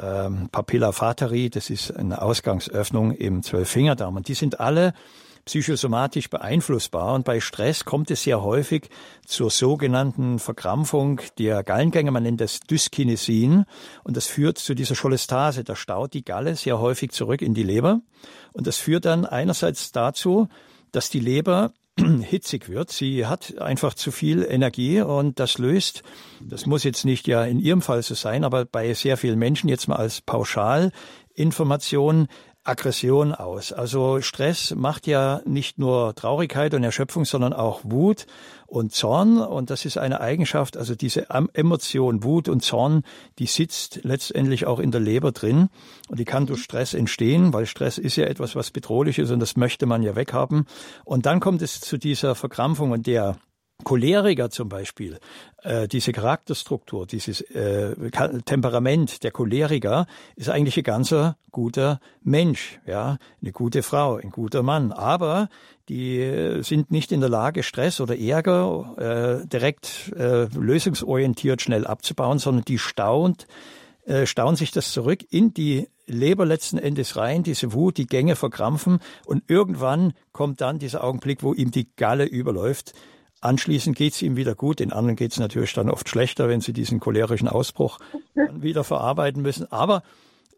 ähm, 0.00 0.48
Papilla 0.52 0.92
fateri, 0.92 1.50
das 1.50 1.70
ist 1.70 1.90
eine 1.90 2.22
Ausgangsöffnung 2.22 3.12
im 3.12 3.42
Zwölffingerdarm. 3.42 4.14
Und 4.16 4.28
die 4.28 4.34
sind 4.34 4.60
alle 4.60 4.94
psychosomatisch 5.44 6.30
beeinflussbar. 6.30 7.14
Und 7.14 7.24
bei 7.24 7.40
Stress 7.40 7.84
kommt 7.84 8.10
es 8.10 8.22
sehr 8.22 8.42
häufig 8.42 8.88
zur 9.26 9.50
sogenannten 9.50 10.38
Verkrampfung 10.38 11.20
der 11.38 11.62
Gallengänge. 11.62 12.10
Man 12.10 12.22
nennt 12.22 12.40
das 12.40 12.60
Dyskinesin. 12.60 13.64
Und 14.04 14.16
das 14.16 14.26
führt 14.26 14.58
zu 14.58 14.74
dieser 14.74 14.94
Cholestase. 14.94 15.64
Da 15.64 15.76
staut 15.76 16.14
die 16.14 16.24
Galle 16.24 16.56
sehr 16.56 16.80
häufig 16.80 17.12
zurück 17.12 17.42
in 17.42 17.54
die 17.54 17.62
Leber. 17.62 18.00
Und 18.52 18.66
das 18.66 18.78
führt 18.78 19.04
dann 19.04 19.26
einerseits 19.26 19.92
dazu, 19.92 20.48
dass 20.92 21.10
die 21.10 21.20
Leber 21.20 21.72
hitzig 22.22 22.68
wird. 22.68 22.90
Sie 22.90 23.26
hat 23.26 23.58
einfach 23.58 23.94
zu 23.94 24.12
viel 24.12 24.46
Energie 24.48 25.00
und 25.00 25.40
das 25.40 25.58
löst, 25.58 26.02
das 26.40 26.66
muss 26.66 26.84
jetzt 26.84 27.04
nicht 27.04 27.26
ja 27.28 27.44
in 27.44 27.58
Ihrem 27.58 27.82
Fall 27.82 28.02
so 28.02 28.14
sein, 28.14 28.44
aber 28.44 28.64
bei 28.64 28.94
sehr 28.94 29.16
vielen 29.16 29.38
Menschen 29.38 29.68
jetzt 29.68 29.88
mal 29.88 29.96
als 29.96 30.20
Pauschalinformation 30.22 32.28
Aggression 32.64 33.34
aus. 33.34 33.72
Also 33.72 34.20
Stress 34.20 34.74
macht 34.76 35.08
ja 35.08 35.40
nicht 35.44 35.78
nur 35.78 36.14
Traurigkeit 36.14 36.74
und 36.74 36.84
Erschöpfung, 36.84 37.24
sondern 37.24 37.52
auch 37.52 37.80
Wut 37.82 38.26
und 38.66 38.92
Zorn. 38.92 39.38
Und 39.38 39.70
das 39.70 39.84
ist 39.84 39.98
eine 39.98 40.20
Eigenschaft, 40.20 40.76
also 40.76 40.94
diese 40.94 41.26
Emotion, 41.54 42.22
Wut 42.22 42.48
und 42.48 42.62
Zorn, 42.62 43.02
die 43.40 43.46
sitzt 43.46 44.00
letztendlich 44.04 44.66
auch 44.66 44.78
in 44.78 44.92
der 44.92 45.00
Leber 45.00 45.32
drin. 45.32 45.70
Und 46.08 46.20
die 46.20 46.24
kann 46.24 46.46
durch 46.46 46.62
Stress 46.62 46.94
entstehen, 46.94 47.52
weil 47.52 47.66
Stress 47.66 47.98
ist 47.98 48.16
ja 48.16 48.26
etwas, 48.26 48.54
was 48.54 48.70
bedrohlich 48.70 49.18
ist 49.18 49.30
und 49.30 49.40
das 49.40 49.56
möchte 49.56 49.86
man 49.86 50.02
ja 50.02 50.14
weghaben. 50.14 50.66
Und 51.04 51.26
dann 51.26 51.40
kommt 51.40 51.62
es 51.62 51.80
zu 51.80 51.98
dieser 51.98 52.36
Verkrampfung 52.36 52.92
und 52.92 53.08
der 53.08 53.38
Choleriker 53.82 54.50
zum 54.50 54.68
Beispiel, 54.68 55.18
äh, 55.62 55.88
diese 55.88 56.12
Charakterstruktur, 56.12 57.06
dieses 57.06 57.40
äh, 57.40 57.94
Temperament 58.44 59.22
der 59.22 59.30
Choleriker 59.30 60.06
ist 60.36 60.48
eigentlich 60.48 60.76
ein 60.76 60.84
ganzer 60.84 61.36
guter 61.50 62.00
Mensch, 62.22 62.80
ja, 62.86 63.18
eine 63.40 63.52
gute 63.52 63.82
Frau, 63.82 64.16
ein 64.16 64.30
guter 64.30 64.62
Mann. 64.62 64.92
Aber 64.92 65.48
die 65.88 66.18
äh, 66.20 66.62
sind 66.62 66.90
nicht 66.90 67.12
in 67.12 67.20
der 67.20 67.28
Lage, 67.28 67.62
Stress 67.62 68.00
oder 68.00 68.18
Ärger 68.18 69.42
äh, 69.42 69.46
direkt 69.46 70.12
äh, 70.16 70.44
lösungsorientiert 70.44 71.62
schnell 71.62 71.86
abzubauen, 71.86 72.38
sondern 72.38 72.64
die 72.64 72.78
staunt, 72.78 73.46
äh, 74.04 74.26
stauen 74.26 74.56
sich 74.56 74.72
das 74.72 74.92
zurück 74.92 75.20
in 75.30 75.54
die 75.54 75.88
Leber 76.06 76.44
letzten 76.44 76.78
Endes 76.78 77.16
rein, 77.16 77.42
diese 77.42 77.72
Wut, 77.72 77.96
die 77.96 78.06
Gänge 78.06 78.36
verkrampfen 78.36 78.98
und 79.26 79.44
irgendwann 79.48 80.14
kommt 80.32 80.60
dann 80.60 80.78
dieser 80.78 81.04
Augenblick, 81.04 81.42
wo 81.42 81.54
ihm 81.54 81.70
die 81.70 81.88
Galle 81.96 82.24
überläuft 82.24 82.92
Anschließend 83.42 83.96
geht 83.96 84.14
es 84.14 84.22
ihm 84.22 84.36
wieder 84.36 84.54
gut, 84.54 84.78
den 84.78 84.92
anderen 84.92 85.16
geht 85.16 85.32
es 85.32 85.40
natürlich 85.40 85.72
dann 85.74 85.90
oft 85.90 86.08
schlechter, 86.08 86.48
wenn 86.48 86.60
sie 86.60 86.72
diesen 86.72 87.00
cholerischen 87.00 87.48
Ausbruch 87.48 87.98
dann 88.34 88.62
wieder 88.62 88.84
verarbeiten 88.84 89.42
müssen. 89.42 89.70
Aber 89.70 90.04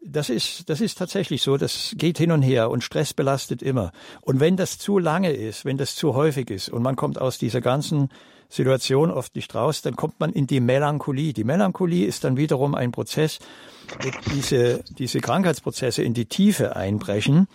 das 0.05 0.29
ist, 0.29 0.69
das 0.69 0.81
ist 0.81 0.99
tatsächlich 0.99 1.41
so, 1.41 1.57
das 1.57 1.95
geht 1.97 2.19
hin 2.19 2.31
und 2.31 2.43
her 2.43 2.69
und 2.69 2.83
Stress 2.83 3.15
belastet 3.15 3.63
immer. 3.63 3.91
Und 4.21 4.39
wenn 4.39 4.55
das 4.55 4.77
zu 4.77 4.99
lange 4.99 5.33
ist, 5.33 5.65
wenn 5.65 5.77
das 5.77 5.95
zu 5.95 6.13
häufig 6.13 6.51
ist 6.51 6.69
und 6.69 6.83
man 6.83 6.95
kommt 6.95 7.19
aus 7.19 7.39
dieser 7.39 7.59
ganzen 7.59 8.09
Situation 8.49 9.09
oft 9.09 9.35
nicht 9.35 9.55
raus, 9.55 9.81
dann 9.81 9.95
kommt 9.95 10.19
man 10.19 10.31
in 10.31 10.45
die 10.45 10.59
Melancholie. 10.59 11.33
Die 11.33 11.43
Melancholie 11.43 12.05
ist 12.05 12.23
dann 12.23 12.37
wiederum 12.37 12.75
ein 12.75 12.91
Prozess, 12.91 13.39
wo 13.99 14.11
diese, 14.31 14.83
diese 14.99 15.21
Krankheitsprozesse 15.21 16.03
in 16.03 16.13
die 16.13 16.25
Tiefe 16.25 16.75
einbrechen 16.75 17.47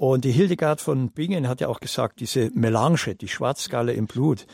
und 0.00 0.24
die 0.24 0.32
Hildegard 0.32 0.80
von 0.80 1.10
Bingen 1.10 1.46
hat 1.46 1.60
ja 1.60 1.68
auch 1.68 1.78
gesagt, 1.78 2.20
diese 2.20 2.50
Melange, 2.54 3.16
die 3.20 3.28
Schwarzgalle 3.28 3.92
im 3.92 4.06
Blut, 4.06 4.46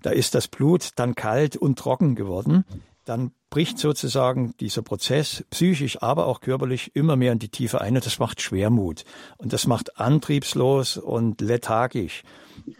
da 0.00 0.08
ist 0.08 0.34
das 0.34 0.48
Blut 0.48 0.92
dann 0.96 1.14
kalt 1.14 1.58
und 1.58 1.78
trocken 1.78 2.14
geworden. 2.14 2.64
Dann 3.04 3.32
bricht 3.50 3.78
sozusagen 3.78 4.54
dieser 4.60 4.80
Prozess 4.80 5.44
psychisch, 5.50 6.00
aber 6.00 6.26
auch 6.26 6.40
körperlich 6.40 6.96
immer 6.96 7.16
mehr 7.16 7.32
in 7.32 7.38
die 7.38 7.50
Tiefe 7.50 7.82
ein 7.82 7.96
und 7.96 8.06
das 8.06 8.18
macht 8.18 8.40
Schwermut 8.40 9.04
und 9.36 9.52
das 9.52 9.66
macht 9.66 10.00
antriebslos 10.00 10.96
und 10.96 11.42
lethargisch. 11.42 12.22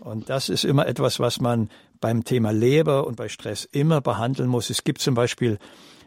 Und 0.01 0.31
das 0.31 0.49
ist 0.49 0.65
immer 0.65 0.87
etwas, 0.87 1.21
was 1.21 1.43
man 1.43 1.69
beim 2.01 2.25
Thema 2.25 2.53
Leber 2.53 3.07
und 3.07 3.17
bei 3.17 3.29
Stress 3.29 3.69
immer 3.71 4.01
behandeln 4.01 4.49
muss. 4.49 4.71
Es 4.71 4.83
gibt 4.83 5.03
zum 5.03 5.15
Beispiel 5.15 5.59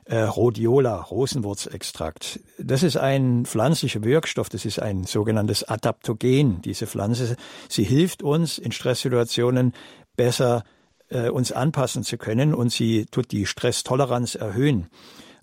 äh, 0.08 0.22
Rhodiola, 0.22 1.01
Rosenwurzextrakt. 1.01 2.39
Das 2.58 2.84
ist 2.84 2.97
ein 2.97 3.45
pflanzlicher 3.45 4.03
Wirkstoff, 4.03 4.49
das 4.49 4.66
ist 4.66 4.80
ein 4.80 5.03
sogenanntes 5.03 5.64
Adaptogen, 5.64 6.62
diese 6.62 6.88
Pflanze. 6.88 7.36
Sie 7.68 7.84
hilft 7.84 8.24
uns 8.24 8.58
in 8.58 8.72
Stresssituationen 8.72 9.74
besser 10.16 10.64
äh, 11.10 11.30
uns 11.30 11.51
anpassen 11.51 12.03
zu 12.03 12.18
können 12.18 12.53
und 12.53 12.72
sie 12.72 13.05
tut 13.05 13.32
die 13.32 13.45
Stresstoleranz 13.45 14.36
erhöhen. 14.36 14.88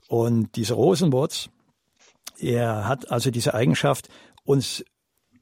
Und 0.08 0.56
dieser 0.56 0.74
Rosenwurz, 0.74 1.48
er 2.38 2.88
hat 2.88 3.10
also 3.10 3.30
diese 3.30 3.54
Eigenschaft, 3.54 4.08
uns 4.44 4.84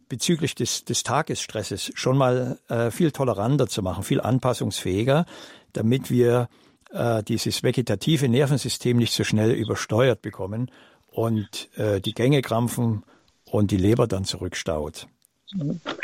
bezüglich 0.09 0.55
des, 0.55 0.85
des 0.85 1.05
Tagesstresses 1.05 1.91
schon 1.95 2.18
mal 2.18 2.59
äh, 2.68 2.91
viel 2.91 3.12
toleranter 3.12 3.66
zu 3.66 3.83
machen, 3.83 4.05
viel 4.05 4.20
anpassungsfähiger, 4.20 5.27
damit 5.73 6.11
wir 6.11 6.49
äh, 6.93 7.22
dieses 7.22 7.62
vegetative 7.62 8.28
Nervensystem 8.28 8.97
nicht 8.97 9.12
so 9.12 9.24
schnell 9.24 9.53
übersteuert 9.53 10.22
bekommen 10.22 10.70
und 11.09 11.68
äh, 11.76 12.01
die 12.01 12.14
Gänge 12.14 12.43
krampfen 12.43 13.05
und 13.45 13.70
die 13.70 13.76
Leber 13.76 14.07
dann 14.07 14.24
zurückstaut. 14.24 15.07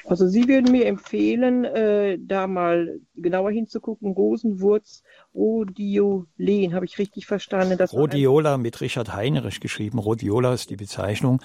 Also 0.05 0.27
Sie 0.27 0.47
würden 0.47 0.71
mir 0.71 0.87
empfehlen, 0.87 1.65
äh, 1.65 2.19
da 2.21 2.47
mal 2.47 3.01
genauer 3.15 3.51
hinzugucken. 3.51 4.13
Rosenwurz, 4.13 5.03
Rhodiolen, 5.35 6.75
habe 6.75 6.85
ich 6.85 6.99
richtig 6.99 7.27
verstanden? 7.27 7.79
Das 7.79 7.93
Rhodiola 7.93 8.59
mit 8.59 8.81
Richard 8.81 9.15
Heinrich 9.15 9.61
geschrieben. 9.61 9.99
Rhodiola 9.99 10.53
ist 10.53 10.71
die 10.71 10.77
Bezeichnung. 10.77 11.41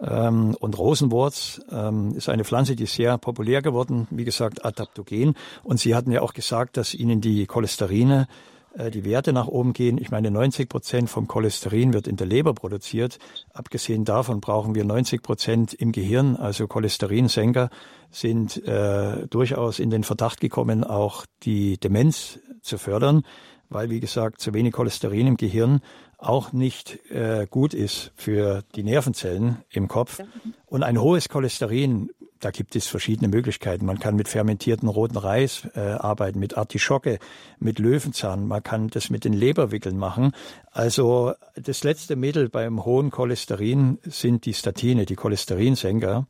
Ähm, 0.00 0.56
und 0.60 0.78
Rosenwurz 0.78 1.60
ähm, 1.70 2.12
ist 2.14 2.28
eine 2.28 2.44
Pflanze, 2.44 2.76
die 2.76 2.84
ist 2.84 2.94
sehr 2.94 3.16
populär 3.18 3.62
geworden, 3.62 4.06
wie 4.10 4.24
gesagt, 4.24 4.64
adaptogen. 4.64 5.34
Und 5.62 5.80
Sie 5.80 5.94
hatten 5.94 6.12
ja 6.12 6.20
auch 6.20 6.34
gesagt, 6.34 6.76
dass 6.76 6.94
Ihnen 6.94 7.20
die 7.20 7.46
Cholesterine 7.46 8.28
die 8.76 9.04
Werte 9.04 9.32
nach 9.32 9.48
oben 9.48 9.72
gehen. 9.72 9.98
Ich 9.98 10.10
meine, 10.10 10.30
90 10.30 10.68
Prozent 10.68 11.10
vom 11.10 11.26
Cholesterin 11.26 11.92
wird 11.92 12.06
in 12.06 12.16
der 12.16 12.26
Leber 12.26 12.54
produziert. 12.54 13.18
Abgesehen 13.52 14.04
davon 14.04 14.40
brauchen 14.40 14.74
wir 14.74 14.84
90 14.84 15.22
Prozent 15.22 15.74
im 15.74 15.92
Gehirn. 15.92 16.36
Also 16.36 16.66
Cholesterinsenker 16.66 17.70
sind 18.10 18.62
äh, 18.66 19.26
durchaus 19.28 19.78
in 19.78 19.90
den 19.90 20.04
Verdacht 20.04 20.40
gekommen, 20.40 20.84
auch 20.84 21.26
die 21.42 21.78
Demenz 21.78 22.38
zu 22.62 22.78
fördern, 22.78 23.22
weil, 23.68 23.90
wie 23.90 24.00
gesagt, 24.00 24.40
zu 24.40 24.54
wenig 24.54 24.72
Cholesterin 24.72 25.26
im 25.26 25.36
Gehirn 25.36 25.80
auch 26.18 26.52
nicht 26.52 27.10
äh, 27.10 27.46
gut 27.48 27.74
ist 27.74 28.12
für 28.16 28.62
die 28.74 28.82
Nervenzellen 28.82 29.58
im 29.70 29.88
Kopf. 29.88 30.20
Und 30.66 30.82
ein 30.82 31.00
hohes 31.00 31.28
Cholesterin 31.28 32.10
da 32.40 32.50
gibt 32.50 32.76
es 32.76 32.86
verschiedene 32.86 33.28
Möglichkeiten. 33.28 33.84
Man 33.84 33.98
kann 33.98 34.14
mit 34.14 34.28
fermentierten 34.28 34.88
roten 34.88 35.16
Reis 35.16 35.66
äh, 35.74 35.80
arbeiten, 35.80 36.38
mit 36.38 36.56
Artischocke, 36.56 37.18
mit 37.58 37.78
Löwenzahn. 37.78 38.46
Man 38.46 38.62
kann 38.62 38.88
das 38.88 39.10
mit 39.10 39.24
den 39.24 39.32
Leberwickeln 39.32 39.98
machen. 39.98 40.32
Also 40.70 41.34
das 41.56 41.82
letzte 41.82 42.16
Mittel 42.16 42.48
beim 42.48 42.84
hohen 42.84 43.10
Cholesterin 43.10 43.98
sind 44.04 44.46
die 44.46 44.54
Statine, 44.54 45.04
die 45.04 45.16
Cholesterinsenker. 45.16 46.26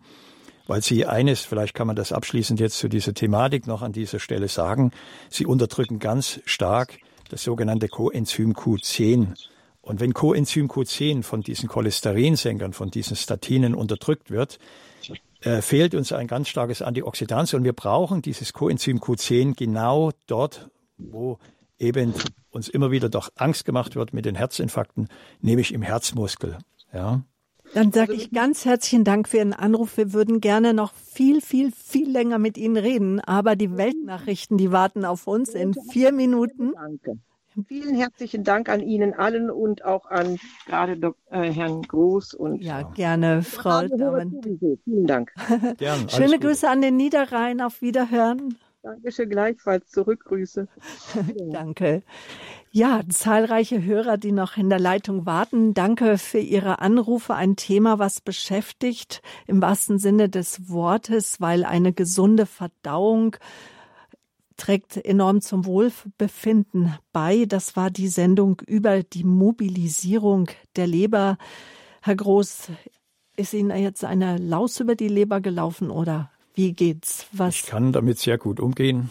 Weil 0.67 0.83
sie 0.83 1.07
eines, 1.07 1.41
vielleicht 1.41 1.75
kann 1.75 1.87
man 1.87 1.97
das 1.97 2.13
abschließend 2.13 2.61
jetzt 2.61 2.79
zu 2.79 2.89
dieser 2.89 3.15
Thematik 3.15 3.67
noch 3.67 3.81
an 3.81 3.93
dieser 3.93 4.19
Stelle 4.19 4.49
sagen, 4.49 4.93
sie 5.31 5.47
unterdrücken 5.47 5.99
ganz 5.99 6.41
stark 6.45 6.99
das 7.31 7.43
sogenannte 7.43 7.89
Coenzym 7.89 8.53
Q10. 8.53 9.35
Und 9.89 10.01
wenn 10.01 10.13
Coenzym 10.13 10.69
Q10 10.69 11.23
von 11.23 11.41
diesen 11.41 11.67
Cholesterinsenkern, 11.67 12.75
von 12.75 12.91
diesen 12.91 13.17
Statinen 13.17 13.75
unterdrückt 13.75 14.31
wird, 14.31 14.59
äh, 15.41 15.63
fehlt 15.63 15.95
uns 15.95 16.13
ein 16.13 16.27
ganz 16.27 16.49
starkes 16.49 16.83
Antioxidant 16.83 17.55
und 17.55 17.65
wir 17.65 17.73
brauchen 17.73 18.21
dieses 18.21 18.53
Coenzym 18.53 18.99
Q10 18.99 19.57
genau 19.57 20.11
dort, 20.27 20.69
wo 20.99 21.39
eben 21.79 22.13
uns 22.51 22.69
immer 22.69 22.91
wieder 22.91 23.09
doch 23.09 23.31
Angst 23.37 23.65
gemacht 23.65 23.97
wird 23.97 24.13
mit 24.13 24.27
den 24.27 24.35
Herzinfarkten, 24.35 25.09
nämlich 25.41 25.73
im 25.73 25.81
Herzmuskel. 25.81 26.59
Ja. 26.93 27.23
Dann 27.73 27.91
sage 27.91 28.13
ich 28.13 28.31
ganz 28.31 28.67
herzlichen 28.67 29.05
Dank 29.05 29.27
für 29.27 29.39
Ihren 29.39 29.55
Anruf. 29.55 29.97
Wir 29.97 30.13
würden 30.13 30.43
gerne 30.43 30.75
noch 30.75 30.93
viel, 30.93 31.41
viel, 31.41 31.73
viel 31.73 32.11
länger 32.11 32.39
mit 32.39 32.59
Ihnen 32.59 32.77
reden, 32.77 33.21
aber 33.21 33.57
die 33.57 33.75
Weltnachrichten, 33.79 34.59
die 34.59 34.71
warten 34.71 35.07
auf 35.07 35.27
uns 35.27 35.55
in 35.55 35.75
vier 35.91 36.13
Minuten. 36.13 36.73
Danke. 36.75 37.19
Vielen 37.67 37.95
herzlichen 37.97 38.45
Dank 38.45 38.69
an 38.69 38.81
Ihnen 38.81 39.15
allen 39.15 39.51
und 39.51 39.85
auch 39.85 40.07
an 40.07 40.39
gerade 40.67 40.97
Dok 40.97 41.17
äh, 41.31 41.51
Herrn 41.51 41.83
Groß 41.83 42.35
und 42.35 42.63
ja 42.63 42.83
gerne 42.83 43.43
Frau 43.43 43.87
Damen. 43.89 44.41
Vielen 44.85 45.07
Dank. 45.07 45.33
Gern, 45.79 46.09
Schöne 46.09 46.39
Grüße 46.39 46.69
an 46.69 46.83
den 46.83 46.97
Niederrhein. 46.97 47.61
Auf 47.61 47.83
Wiederhören. 47.83 48.57
Dankeschön 48.83 49.29
gleichfalls. 49.29 49.91
Zurückgrüße. 49.91 50.69
Danke. 51.51 52.03
Ja, 52.71 53.01
zahlreiche 53.09 53.83
Hörer, 53.83 54.19
die 54.19 54.33
noch 54.33 54.57
in 54.57 54.69
der 54.69 54.79
Leitung 54.79 55.27
warten. 55.27 55.75
Danke 55.75 56.19
für 56.19 56.39
Ihre 56.39 56.81
Anrufe. 56.81 57.35
Ein 57.35 57.57
Thema, 57.57 57.99
was 57.99 58.21
beschäftigt 58.21 59.23
im 59.47 59.61
wahrsten 59.61 59.99
Sinne 59.99 60.29
des 60.29 60.69
Wortes, 60.69 61.41
weil 61.41 61.65
eine 61.65 61.93
gesunde 61.93 62.47
Verdauung 62.47 63.37
trägt 64.59 64.99
enorm 64.99 65.41
zum 65.41 65.65
Wohlbefinden 65.65 66.95
bei. 67.13 67.47
Das 67.47 67.77
war 67.77 67.91
die 67.91 68.09
Sendung 68.09 68.61
über 68.67 69.03
die 69.03 69.25
Mobilisierung 69.25 70.51
der 70.77 70.87
Leber. 70.87 71.39
Herr 72.03 72.17
Groß, 72.17 72.69
ist 73.37 73.55
Ihnen 73.55 73.77
jetzt 73.81 74.05
eine 74.05 74.37
Laus 74.37 74.81
über 74.81 74.95
die 74.97 75.09
Leber 75.09 75.41
gelaufen 75.41 75.91
oder 75.91 76.31
Wie 76.55 76.73
geht's? 76.73 77.27
Was? 77.33 77.55
Ich 77.55 77.67
kann 77.67 77.93
damit 77.93 78.19
sehr 78.19 78.37
gut 78.37 78.59
umgehen. 78.59 79.11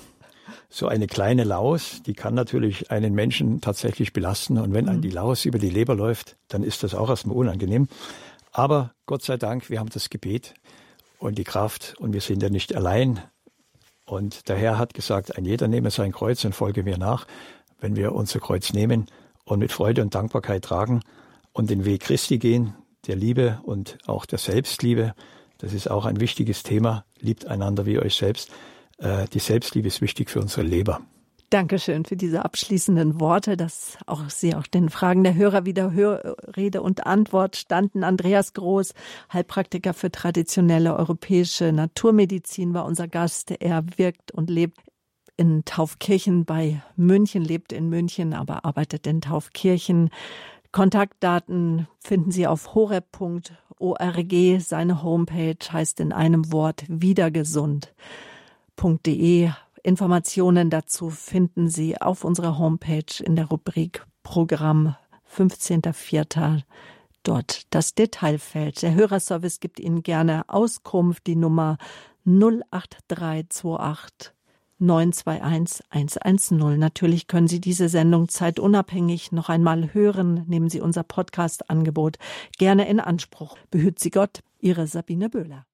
So 0.70 0.88
eine 0.88 1.08
kleine 1.08 1.46
Laus, 1.46 2.02
die 2.06 2.14
kann 2.14 2.34
natürlich 2.34 2.92
einen 2.92 3.14
Menschen 3.14 3.62
tatsächlich 3.62 4.12
belasten. 4.12 4.58
Und 4.58 4.74
wenn 4.74 4.86
mhm. 4.86 5.02
die 5.02 5.10
Laus 5.10 5.46
über 5.46 5.58
die 5.58 5.70
Leber 5.70 5.96
läuft, 5.96 6.36
dann 6.50 6.62
ist 6.62 6.84
das 6.84 6.94
auch 6.94 7.10
erstmal 7.10 7.38
unangenehm. 7.38 7.88
Aber 8.52 8.92
Gott 9.06 9.24
sei 9.24 9.38
Dank, 9.38 9.70
wir 9.70 9.80
haben 9.80 9.90
das 9.90 10.10
Gebet 10.10 10.56
und 11.20 11.38
die 11.38 11.46
Kraft 11.46 11.96
und 12.00 12.12
wir 12.12 12.22
sind 12.22 12.44
ja 12.44 12.50
nicht 12.50 12.76
allein. 12.76 13.22
Und 14.08 14.48
der 14.48 14.56
Herr 14.56 14.78
hat 14.78 14.94
gesagt, 14.94 15.38
ein 15.38 15.44
jeder 15.44 15.68
nehme 15.68 15.92
sein 15.92 16.14
Kreuz 16.14 16.44
und 16.46 16.56
folge 16.56 16.82
mir 16.82 16.98
nach. 16.98 17.28
Wenn 17.80 17.98
wir 17.98 18.16
unser 18.16 18.40
Kreuz 18.40 18.72
nehmen 18.72 19.08
und 19.44 19.60
mit 19.60 19.72
Freude 19.72 20.02
und 20.02 20.16
Dankbarkeit 20.16 20.64
tragen 20.64 21.02
und 21.52 21.70
den 21.70 21.84
Weg 21.84 22.04
Christi 22.04 22.38
gehen, 22.38 22.74
der 23.06 23.18
Liebe 23.18 23.60
und 23.64 23.98
auch 24.08 24.26
der 24.26 24.40
Selbstliebe, 24.40 25.14
das 25.58 25.74
ist 25.74 25.92
auch 25.92 26.06
ein 26.06 26.22
wichtiges 26.22 26.64
Thema. 26.64 27.04
Liebt 27.20 27.48
einander 27.48 27.86
wie 27.86 28.00
euch 28.00 28.16
selbst. 28.16 28.50
Äh, 28.98 29.28
die 29.28 29.40
Selbstliebe 29.40 29.90
ist 29.90 30.02
wichtig 30.02 30.30
für 30.30 30.40
unsere 30.40 30.64
Leber. 30.66 31.02
Dankeschön 31.50 32.04
für 32.04 32.18
diese 32.18 32.44
abschließenden 32.44 33.22
Worte, 33.22 33.56
dass 33.56 33.98
auch 34.06 34.30
Sie 34.30 34.54
auch 34.54 34.68
den 34.68 34.90
Fragen 34.90 35.24
der 35.24 35.36
Hörer 35.36 35.66
wieder 35.66 35.94
Hör 35.94 36.36
Rede 36.58 36.82
und 36.82 37.08
Antwort 37.08 37.56
standen. 37.56 38.04
Andreas 38.04 38.54
Groß, 38.54 38.94
Heilpraktiker 39.32 39.94
für 39.94 40.12
traditionelle 40.12 40.98
europäische 40.98 41.72
Naturmedizin, 41.72 42.74
war 42.74 42.84
unser 42.84 43.08
Gast. 43.08 43.52
Er 43.52 43.86
wirkt 43.96 44.32
und 44.32 44.50
lebt 44.50 44.78
in 45.38 45.64
Taufkirchen 45.64 46.44
bei 46.44 46.84
München, 46.98 47.46
lebt 47.46 47.72
in 47.72 47.88
München, 47.88 48.34
aber 48.34 48.66
arbeitet 48.66 49.08
in 49.08 49.22
Taufkirchen. 49.22 50.10
Kontaktdaten 50.74 51.88
finden 52.00 52.32
Sie 52.32 52.46
auf 52.46 52.76
horeb.org. 52.76 54.34
Seine 54.60 55.02
Homepage 55.02 55.56
heißt 55.72 56.02
in 56.02 56.12
einem 56.12 56.52
Wort 56.52 56.84
wiedergesund.de. 56.90 59.52
Informationen 59.88 60.70
dazu 60.70 61.10
finden 61.10 61.70
Sie 61.70 62.02
auf 62.02 62.26
unserer 62.26 62.58
Homepage 62.58 63.24
in 63.24 63.38
der 63.38 63.46
Rubrik 63.46 64.06
Programm 64.22 64.98
15.04. 65.34 66.64
Dort 67.24 67.74
das 67.74 67.96
Detailfeld. 67.96 68.82
Der 68.82 68.96
Hörerservice 68.96 69.62
gibt 69.62 69.80
Ihnen 69.80 70.04
gerne 70.04 70.44
Auskunft, 70.50 71.26
die 71.26 71.38
Nummer 71.38 71.78
08328 72.26 74.34
921 74.80 75.86
110. 75.90 76.78
Natürlich 76.78 77.28
können 77.28 77.48
Sie 77.48 77.62
diese 77.62 77.88
Sendung 77.88 78.28
zeitunabhängig 78.28 79.32
noch 79.32 79.48
einmal 79.48 79.94
hören. 79.94 80.44
Nehmen 80.48 80.70
Sie 80.70 80.82
unser 80.82 81.04
Podcast-Angebot 81.04 82.18
gerne 82.58 82.90
in 82.90 83.00
Anspruch. 83.00 83.58
Behüt 83.72 84.00
Sie 84.00 84.10
Gott, 84.10 84.42
Ihre 84.60 84.86
Sabine 84.86 85.30
Böhler. 85.30 85.66